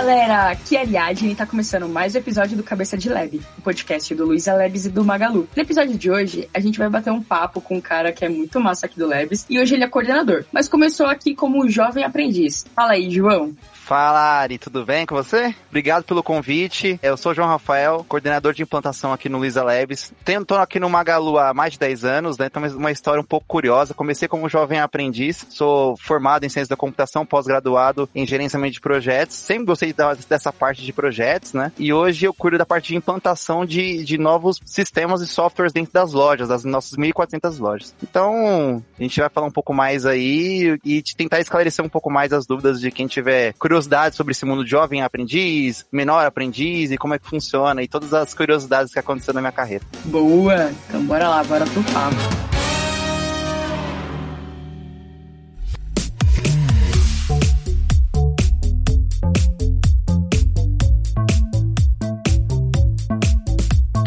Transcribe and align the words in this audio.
galera, 0.00 0.48
aqui 0.52 0.76
é 0.76 0.80
Ariadne 0.80 1.32
e 1.32 1.34
tá 1.34 1.44
começando 1.44 1.86
mais 1.86 2.14
um 2.14 2.18
episódio 2.18 2.56
do 2.56 2.62
Cabeça 2.62 2.96
de 2.96 3.10
Lab, 3.10 3.38
o 3.58 3.60
podcast 3.60 4.14
do 4.14 4.24
Luiza 4.24 4.54
Labs 4.54 4.86
e 4.86 4.88
do 4.88 5.04
Magalu. 5.04 5.46
No 5.54 5.62
episódio 5.62 5.98
de 5.98 6.10
hoje, 6.10 6.48
a 6.54 6.58
gente 6.58 6.78
vai 6.78 6.88
bater 6.88 7.12
um 7.12 7.22
papo 7.22 7.60
com 7.60 7.76
um 7.76 7.80
cara 7.82 8.10
que 8.10 8.24
é 8.24 8.28
muito 8.30 8.58
massa 8.58 8.86
aqui 8.86 8.98
do 8.98 9.06
Labs 9.06 9.44
e 9.50 9.60
hoje 9.60 9.74
ele 9.74 9.84
é 9.84 9.88
coordenador, 9.88 10.46
mas 10.50 10.70
começou 10.70 11.04
aqui 11.04 11.34
como 11.34 11.68
jovem 11.68 12.02
aprendiz. 12.02 12.64
Fala 12.74 12.92
aí, 12.92 13.10
João. 13.10 13.54
Fala, 13.90 14.20
Ari, 14.20 14.56
tudo 14.56 14.86
bem 14.86 15.04
com 15.04 15.16
você? 15.16 15.52
Obrigado 15.68 16.04
pelo 16.04 16.22
convite. 16.22 16.96
Eu 17.02 17.16
sou 17.16 17.34
João 17.34 17.48
Rafael, 17.48 18.06
coordenador 18.08 18.54
de 18.54 18.62
implantação 18.62 19.12
aqui 19.12 19.28
no 19.28 19.38
Luiza 19.38 19.64
Labs. 19.64 20.12
Tô 20.46 20.54
aqui 20.54 20.78
no 20.78 20.88
Magalu 20.88 21.36
há 21.36 21.52
mais 21.52 21.72
de 21.72 21.80
10 21.80 22.04
anos, 22.04 22.38
né? 22.38 22.46
Então, 22.46 22.62
uma 22.62 22.92
história 22.92 23.20
um 23.20 23.24
pouco 23.24 23.46
curiosa. 23.48 23.92
Comecei 23.92 24.28
como 24.28 24.48
jovem 24.48 24.78
aprendiz, 24.78 25.44
sou 25.50 25.96
formado 25.96 26.46
em 26.46 26.48
ciência 26.48 26.68
da 26.68 26.76
computação, 26.76 27.26
pós-graduado 27.26 28.08
em 28.14 28.24
gerenciamento 28.24 28.74
de 28.74 28.80
projetos. 28.80 29.34
Sempre 29.34 29.64
gostei 29.64 29.92
dessa 30.28 30.52
parte 30.52 30.84
de 30.84 30.92
projetos, 30.92 31.52
né? 31.52 31.72
E 31.76 31.92
hoje 31.92 32.24
eu 32.26 32.32
cuido 32.32 32.58
da 32.58 32.64
parte 32.64 32.92
de 32.92 32.96
implantação 32.96 33.66
de, 33.66 34.04
de 34.04 34.16
novos 34.16 34.60
sistemas 34.64 35.20
e 35.20 35.26
softwares 35.26 35.72
dentro 35.72 35.92
das 35.92 36.12
lojas, 36.12 36.48
das 36.48 36.62
nossas 36.62 36.96
1.400 36.96 37.58
lojas. 37.58 37.92
Então, 38.00 38.84
a 38.96 39.02
gente 39.02 39.18
vai 39.18 39.28
falar 39.28 39.48
um 39.48 39.52
pouco 39.52 39.74
mais 39.74 40.06
aí 40.06 40.78
e 40.84 41.02
tentar 41.16 41.40
esclarecer 41.40 41.84
um 41.84 41.88
pouco 41.88 42.08
mais 42.08 42.32
as 42.32 42.46
dúvidas 42.46 42.80
de 42.80 42.92
quem 42.92 43.08
tiver 43.08 43.52
curiosidade 43.54 43.79
curiosidades 43.80 44.16
sobre 44.16 44.32
esse 44.32 44.44
mundo 44.44 44.66
jovem 44.66 45.02
aprendiz, 45.02 45.86
menor 45.90 46.26
aprendiz 46.26 46.90
e 46.90 46.98
como 46.98 47.14
é 47.14 47.18
que 47.18 47.26
funciona 47.26 47.82
e 47.82 47.88
todas 47.88 48.12
as 48.12 48.34
curiosidades 48.34 48.92
que 48.92 48.98
aconteceram 48.98 49.36
na 49.36 49.40
minha 49.40 49.52
carreira. 49.52 49.84
Boa! 50.04 50.70
Então 50.88 51.04
bora 51.04 51.28
lá, 51.28 51.42
bora 51.44 51.64
pro 51.66 51.82
papo. 51.84 52.49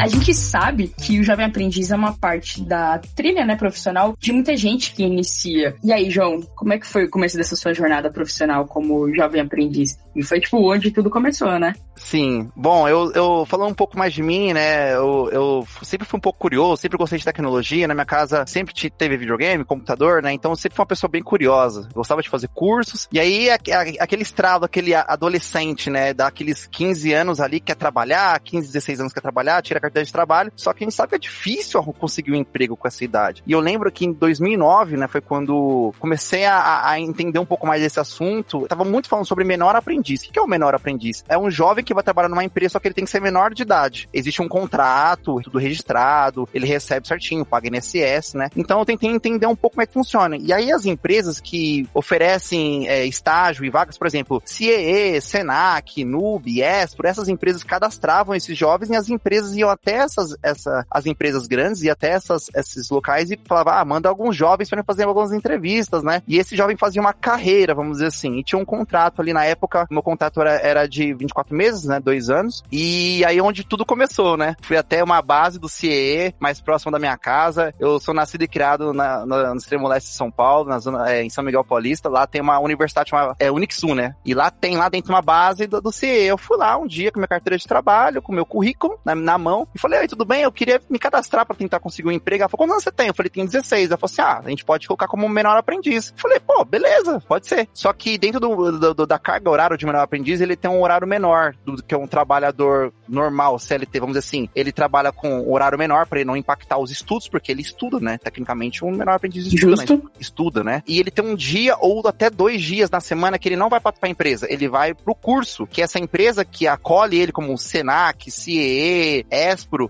A 0.04 0.06
gente 0.06 0.34
sabe 0.34 0.88
que 0.88 1.18
o 1.18 1.24
Jovem 1.24 1.46
Aprendiz 1.46 1.90
é 1.90 1.96
uma 1.96 2.12
parte 2.12 2.62
da 2.62 3.00
trilha, 3.16 3.42
né, 3.46 3.56
profissional 3.56 4.14
de 4.18 4.32
muita 4.32 4.54
gente 4.54 4.92
que 4.92 5.02
inicia. 5.02 5.76
E 5.82 5.90
aí, 5.90 6.10
João, 6.10 6.42
como 6.54 6.74
é 6.74 6.78
que 6.78 6.86
foi 6.86 7.06
o 7.06 7.10
começo 7.10 7.38
dessa 7.38 7.56
sua 7.56 7.72
jornada 7.72 8.10
profissional 8.10 8.66
como 8.66 9.10
Jovem 9.14 9.40
Aprendiz? 9.40 9.98
E 10.14 10.22
foi, 10.22 10.40
tipo, 10.40 10.58
onde 10.58 10.90
tudo 10.90 11.08
começou, 11.08 11.58
né? 11.58 11.74
Sim. 11.96 12.50
Bom, 12.54 12.86
eu, 12.86 13.12
eu 13.12 13.46
falando 13.46 13.70
um 13.70 13.74
pouco 13.74 13.96
mais 13.98 14.12
de 14.12 14.22
mim, 14.22 14.52
né, 14.52 14.94
eu, 14.94 15.30
eu 15.32 15.66
sempre 15.82 16.06
fui 16.06 16.18
um 16.18 16.20
pouco 16.20 16.38
curioso, 16.38 16.82
sempre 16.82 16.98
gostei 16.98 17.18
de 17.18 17.24
tecnologia. 17.24 17.88
Na 17.88 17.94
minha 17.94 18.04
casa 18.04 18.44
sempre 18.46 18.74
teve 18.90 19.16
videogame, 19.16 19.64
computador, 19.64 20.22
né, 20.22 20.34
então 20.34 20.54
sempre 20.54 20.76
fui 20.76 20.82
uma 20.82 20.88
pessoa 20.88 21.10
bem 21.10 21.22
curiosa. 21.22 21.88
Gostava 21.94 22.20
de 22.20 22.28
fazer 22.28 22.48
cursos. 22.48 23.08
E 23.10 23.18
aí, 23.18 23.48
aquele 23.48 24.22
estrado, 24.22 24.66
aquele 24.66 24.94
adolescente, 24.94 25.88
né, 25.88 26.12
daqueles 26.12 26.66
15 26.66 27.12
anos 27.14 27.40
ali, 27.40 27.58
quer 27.58 27.76
trabalhar, 27.76 28.38
15, 28.40 28.66
16 28.66 29.00
anos 29.00 29.12
quer 29.14 29.22
trabalhar, 29.22 29.62
tira 29.62 29.78
a 29.78 29.93
carteira 29.94 30.04
de 30.04 30.12
trabalho, 30.12 30.52
só 30.56 30.72
que 30.72 30.82
a 30.82 30.86
gente 30.86 30.94
sabe 30.94 31.10
que 31.10 31.14
é 31.14 31.18
difícil 31.18 31.82
conseguir 31.94 32.32
um 32.32 32.36
emprego 32.36 32.76
com 32.76 32.88
essa 32.88 33.04
idade. 33.04 33.42
E 33.46 33.52
eu 33.52 33.60
lembro 33.60 33.90
que 33.90 34.04
em 34.04 34.12
2009, 34.12 34.96
né, 34.96 35.06
foi 35.06 35.20
quando 35.20 35.94
comecei 36.00 36.44
a, 36.44 36.88
a 36.88 37.00
entender 37.00 37.38
um 37.38 37.46
pouco 37.46 37.66
mais 37.66 37.80
desse 37.80 38.00
assunto. 38.00 38.62
Eu 38.62 38.68
tava 38.68 38.84
muito 38.84 39.08
falando 39.08 39.26
sobre 39.26 39.44
menor 39.44 39.76
aprendiz. 39.76 40.22
O 40.22 40.32
que 40.32 40.38
é 40.38 40.42
o 40.42 40.46
menor 40.46 40.74
aprendiz? 40.74 41.24
É 41.28 41.38
um 41.38 41.50
jovem 41.50 41.84
que 41.84 41.94
vai 41.94 42.02
trabalhar 42.02 42.28
numa 42.28 42.44
empresa, 42.44 42.72
só 42.72 42.80
que 42.80 42.88
ele 42.88 42.94
tem 42.94 43.04
que 43.04 43.10
ser 43.10 43.20
menor 43.20 43.54
de 43.54 43.62
idade. 43.62 44.08
Existe 44.12 44.42
um 44.42 44.48
contrato, 44.48 45.40
tudo 45.42 45.58
registrado, 45.58 46.48
ele 46.52 46.66
recebe 46.66 47.06
certinho, 47.06 47.44
paga 47.44 47.68
INSS, 47.68 48.34
né? 48.34 48.50
Então 48.56 48.78
eu 48.78 48.84
tentei 48.84 49.10
entender 49.10 49.46
um 49.46 49.56
pouco 49.56 49.76
como 49.76 49.82
é 49.82 49.86
que 49.86 49.92
funciona. 49.92 50.36
E 50.36 50.52
aí 50.52 50.72
as 50.72 50.86
empresas 50.86 51.40
que 51.40 51.88
oferecem 51.94 52.88
é, 52.88 53.04
estágio 53.04 53.64
e 53.64 53.70
vagas, 53.70 53.96
por 53.96 54.06
exemplo, 54.06 54.42
CIE, 54.44 55.20
Senac, 55.20 56.04
Nub, 56.04 56.60
Espro, 56.60 57.06
essas 57.06 57.28
empresas 57.28 57.62
cadastravam 57.62 58.34
esses 58.34 58.56
jovens 58.56 58.90
e 58.90 58.96
as 58.96 59.08
empresas 59.08 59.54
iam 59.56 59.70
até 59.84 59.96
essas, 59.96 60.34
essa, 60.42 60.86
as 60.90 61.04
empresas 61.04 61.46
grandes 61.46 61.82
e 61.82 61.90
até 61.90 62.10
essas, 62.10 62.46
esses 62.56 62.88
locais 62.88 63.30
e 63.30 63.38
falava, 63.46 63.78
ah, 63.78 63.84
manda 63.84 64.08
alguns 64.08 64.34
jovens 64.34 64.70
para 64.70 64.82
fazer 64.82 65.04
algumas 65.04 65.30
entrevistas, 65.32 66.02
né? 66.02 66.22
E 66.26 66.38
esse 66.38 66.56
jovem 66.56 66.76
fazia 66.76 67.02
uma 67.02 67.12
carreira, 67.12 67.74
vamos 67.74 67.98
dizer 67.98 68.06
assim, 68.06 68.38
e 68.38 68.42
tinha 68.42 68.58
um 68.58 68.64
contrato 68.64 69.20
ali 69.20 69.34
na 69.34 69.44
época, 69.44 69.86
meu 69.90 70.02
contrato 70.02 70.40
era, 70.40 70.52
era 70.54 70.86
de 70.86 71.12
24 71.12 71.54
meses, 71.54 71.84
né? 71.84 72.00
Dois 72.00 72.30
anos. 72.30 72.62
E 72.72 73.22
aí 73.26 73.40
onde 73.40 73.62
tudo 73.62 73.84
começou, 73.84 74.36
né? 74.38 74.56
Fui 74.62 74.76
até 74.76 75.04
uma 75.04 75.20
base 75.20 75.58
do 75.58 75.68
CIE, 75.68 76.34
mais 76.40 76.60
próximo 76.60 76.90
da 76.90 76.98
minha 76.98 77.16
casa. 77.18 77.74
Eu 77.78 78.00
sou 78.00 78.14
nascido 78.14 78.42
e 78.42 78.48
criado 78.48 78.94
na, 78.94 79.26
na, 79.26 79.50
no 79.50 79.56
extremo 79.56 79.86
leste 79.86 80.08
de 80.08 80.16
São 80.16 80.30
Paulo, 80.30 80.68
na 80.68 80.78
zona, 80.78 81.10
é, 81.10 81.22
em 81.22 81.28
São 81.28 81.44
Miguel 81.44 81.64
Paulista. 81.64 82.08
Lá 82.08 82.26
tem 82.26 82.40
uma 82.40 82.58
universidade 82.58 83.10
chamada 83.10 83.34
é, 83.38 83.50
Unixu, 83.50 83.94
né? 83.94 84.14
E 84.24 84.32
lá 84.32 84.50
tem 84.50 84.76
lá 84.76 84.88
dentro 84.88 85.12
uma 85.12 85.22
base 85.22 85.66
do, 85.66 85.80
do 85.80 85.92
CIE. 85.92 86.24
Eu 86.24 86.38
fui 86.38 86.56
lá 86.56 86.78
um 86.78 86.86
dia 86.86 87.12
com 87.12 87.18
minha 87.18 87.28
carteira 87.28 87.58
de 87.58 87.66
trabalho, 87.66 88.22
com 88.22 88.32
meu 88.32 88.46
currículo 88.46 88.98
na, 89.04 89.14
na 89.14 89.36
mão, 89.36 89.68
e 89.74 89.78
falei, 89.78 90.00
oi, 90.00 90.08
tudo 90.08 90.24
bem? 90.24 90.42
Eu 90.42 90.52
queria 90.52 90.80
me 90.88 90.98
cadastrar 90.98 91.44
para 91.44 91.56
tentar 91.56 91.80
conseguir 91.80 92.08
um 92.08 92.12
emprego. 92.12 92.42
Ela 92.42 92.48
falou, 92.48 92.64
quantos 92.64 92.74
anos 92.74 92.84
você 92.84 92.92
tem? 92.92 93.08
Eu 93.08 93.14
falei, 93.14 93.30
tem 93.30 93.44
16. 93.44 93.90
Ela 93.90 93.98
falou 93.98 94.10
assim, 94.12 94.22
ah, 94.22 94.42
a 94.44 94.50
gente 94.50 94.64
pode 94.64 94.86
colocar 94.86 95.08
como 95.08 95.28
menor 95.28 95.56
aprendiz. 95.56 96.10
Eu 96.10 96.18
falei, 96.18 96.40
pô, 96.40 96.64
beleza, 96.64 97.20
pode 97.26 97.46
ser. 97.46 97.68
Só 97.74 97.92
que 97.92 98.16
dentro 98.16 98.38
do, 98.38 98.94
do, 98.94 99.06
da 99.06 99.18
carga 99.18 99.50
horária 99.50 99.76
de 99.76 99.84
menor 99.84 100.02
aprendiz, 100.02 100.40
ele 100.40 100.56
tem 100.56 100.70
um 100.70 100.82
horário 100.82 101.06
menor 101.06 101.54
do 101.64 101.82
que 101.82 101.94
um 101.94 102.06
trabalhador 102.06 102.92
normal, 103.08 103.58
CLT, 103.58 103.98
vamos 103.98 104.16
dizer 104.16 104.26
assim. 104.26 104.48
Ele 104.54 104.70
trabalha 104.70 105.10
com 105.10 105.50
horário 105.50 105.78
menor 105.78 106.06
para 106.06 106.20
ele 106.20 106.26
não 106.26 106.36
impactar 106.36 106.78
os 106.78 106.90
estudos, 106.90 107.28
porque 107.28 107.50
ele 107.50 107.62
estuda, 107.62 107.98
né? 107.98 108.18
Tecnicamente, 108.18 108.84
um 108.84 108.90
menor 108.90 109.14
aprendiz 109.14 109.46
estuda, 109.46 109.76
Justo. 109.76 109.96
Né? 109.96 110.02
Estuda, 110.20 110.64
né? 110.64 110.82
E 110.86 111.00
ele 111.00 111.10
tem 111.10 111.24
um 111.24 111.34
dia 111.34 111.76
ou 111.80 112.06
até 112.06 112.30
dois 112.30 112.62
dias 112.62 112.90
na 112.90 113.00
semana 113.00 113.38
que 113.38 113.48
ele 113.48 113.56
não 113.56 113.68
vai 113.68 113.80
para 113.80 113.94
a 114.00 114.08
empresa, 114.08 114.46
ele 114.48 114.68
vai 114.68 114.94
pro 114.94 115.14
curso, 115.14 115.66
que 115.66 115.82
essa 115.82 115.98
empresa 115.98 116.44
que 116.44 116.66
acolhe 116.66 117.18
ele 117.18 117.32
como 117.32 117.56
Senac, 117.58 118.30
CIE, 118.30 119.26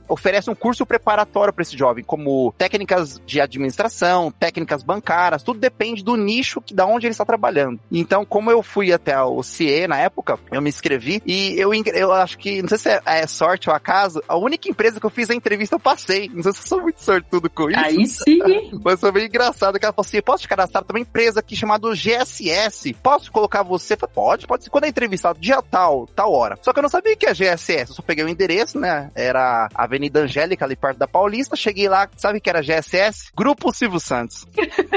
Oferece 0.08 0.50
um 0.50 0.54
curso 0.54 0.86
preparatório 0.86 1.52
para 1.52 1.62
esse 1.62 1.76
jovem, 1.76 2.04
como 2.04 2.54
técnicas 2.56 3.20
de 3.26 3.40
administração, 3.40 4.30
técnicas 4.30 4.82
bancárias, 4.82 5.42
tudo 5.42 5.58
depende 5.58 6.02
do 6.02 6.16
nicho 6.16 6.60
que 6.60 6.74
da 6.74 6.86
onde 6.86 7.06
ele 7.06 7.12
está 7.12 7.24
trabalhando. 7.24 7.80
Então, 7.90 8.24
como 8.24 8.50
eu 8.50 8.62
fui 8.62 8.92
até 8.92 9.20
o 9.22 9.42
CIE 9.42 9.86
na 9.86 9.98
época, 9.98 10.38
eu 10.50 10.60
me 10.60 10.68
inscrevi 10.68 11.22
e 11.26 11.54
eu, 11.58 11.72
eu 11.74 12.12
acho 12.12 12.38
que, 12.38 12.62
não 12.62 12.68
sei 12.68 12.78
se 12.78 12.88
é, 12.88 13.00
é 13.04 13.26
sorte 13.26 13.68
ou 13.68 13.74
acaso, 13.74 14.22
a 14.28 14.36
única 14.36 14.68
empresa 14.68 15.00
que 15.00 15.06
eu 15.06 15.10
fiz 15.10 15.30
a 15.30 15.34
entrevista 15.34 15.74
eu 15.74 15.80
passei. 15.80 16.30
Não 16.32 16.42
sei 16.42 16.52
se 16.52 16.60
eu 16.60 16.66
sou 16.66 16.80
muito 16.82 17.02
sortudo 17.02 17.48
com 17.50 17.70
isso. 17.70 17.80
Aí 17.80 18.06
sim. 18.06 18.40
Mas 18.84 19.00
foi 19.00 19.12
bem 19.12 19.26
engraçado 19.26 19.78
que 19.78 19.84
ela 19.84 19.92
falou 19.92 20.06
assim: 20.06 20.20
posso 20.22 20.42
te 20.42 20.48
cadastrar 20.48 20.84
também 20.84 21.02
empresa 21.02 21.40
aqui 21.40 21.56
chamada 21.56 21.88
GSS? 21.94 22.94
Posso 22.94 23.30
colocar 23.30 23.62
você? 23.62 23.96
Falei, 23.96 24.14
pode, 24.14 24.46
pode 24.46 24.64
ser. 24.64 24.70
Quando 24.70 24.84
é 24.84 24.88
entrevistado, 24.88 25.38
dia 25.38 25.62
tal, 25.62 26.06
tal 26.14 26.32
hora. 26.32 26.58
Só 26.62 26.72
que 26.72 26.78
eu 26.78 26.82
não 26.82 26.88
sabia 26.88 27.16
que 27.16 27.26
é 27.26 27.34
GSS. 27.34 27.90
Eu 27.90 27.96
só 27.96 28.02
peguei 28.02 28.24
o 28.24 28.28
endereço, 28.28 28.78
né? 28.78 29.10
Era 29.14 29.63
Avenida 29.74 30.20
Angélica, 30.20 30.64
ali 30.64 30.76
perto 30.76 30.98
da 30.98 31.08
Paulista. 31.08 31.56
Cheguei 31.56 31.88
lá, 31.88 32.08
sabe 32.16 32.40
que 32.40 32.50
era 32.50 32.62
GSS? 32.62 33.30
Grupo 33.36 33.72
Silvio 33.72 34.00
Santos. 34.00 34.46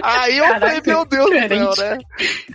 aí 0.02 0.38
eu 0.38 0.46
Caraca, 0.46 0.68
falei, 0.68 0.82
meu 0.86 1.06
Deus 1.06 1.26
diferente. 1.30 1.66
do 1.66 1.76
céu, 1.76 1.90
né? 1.90 1.98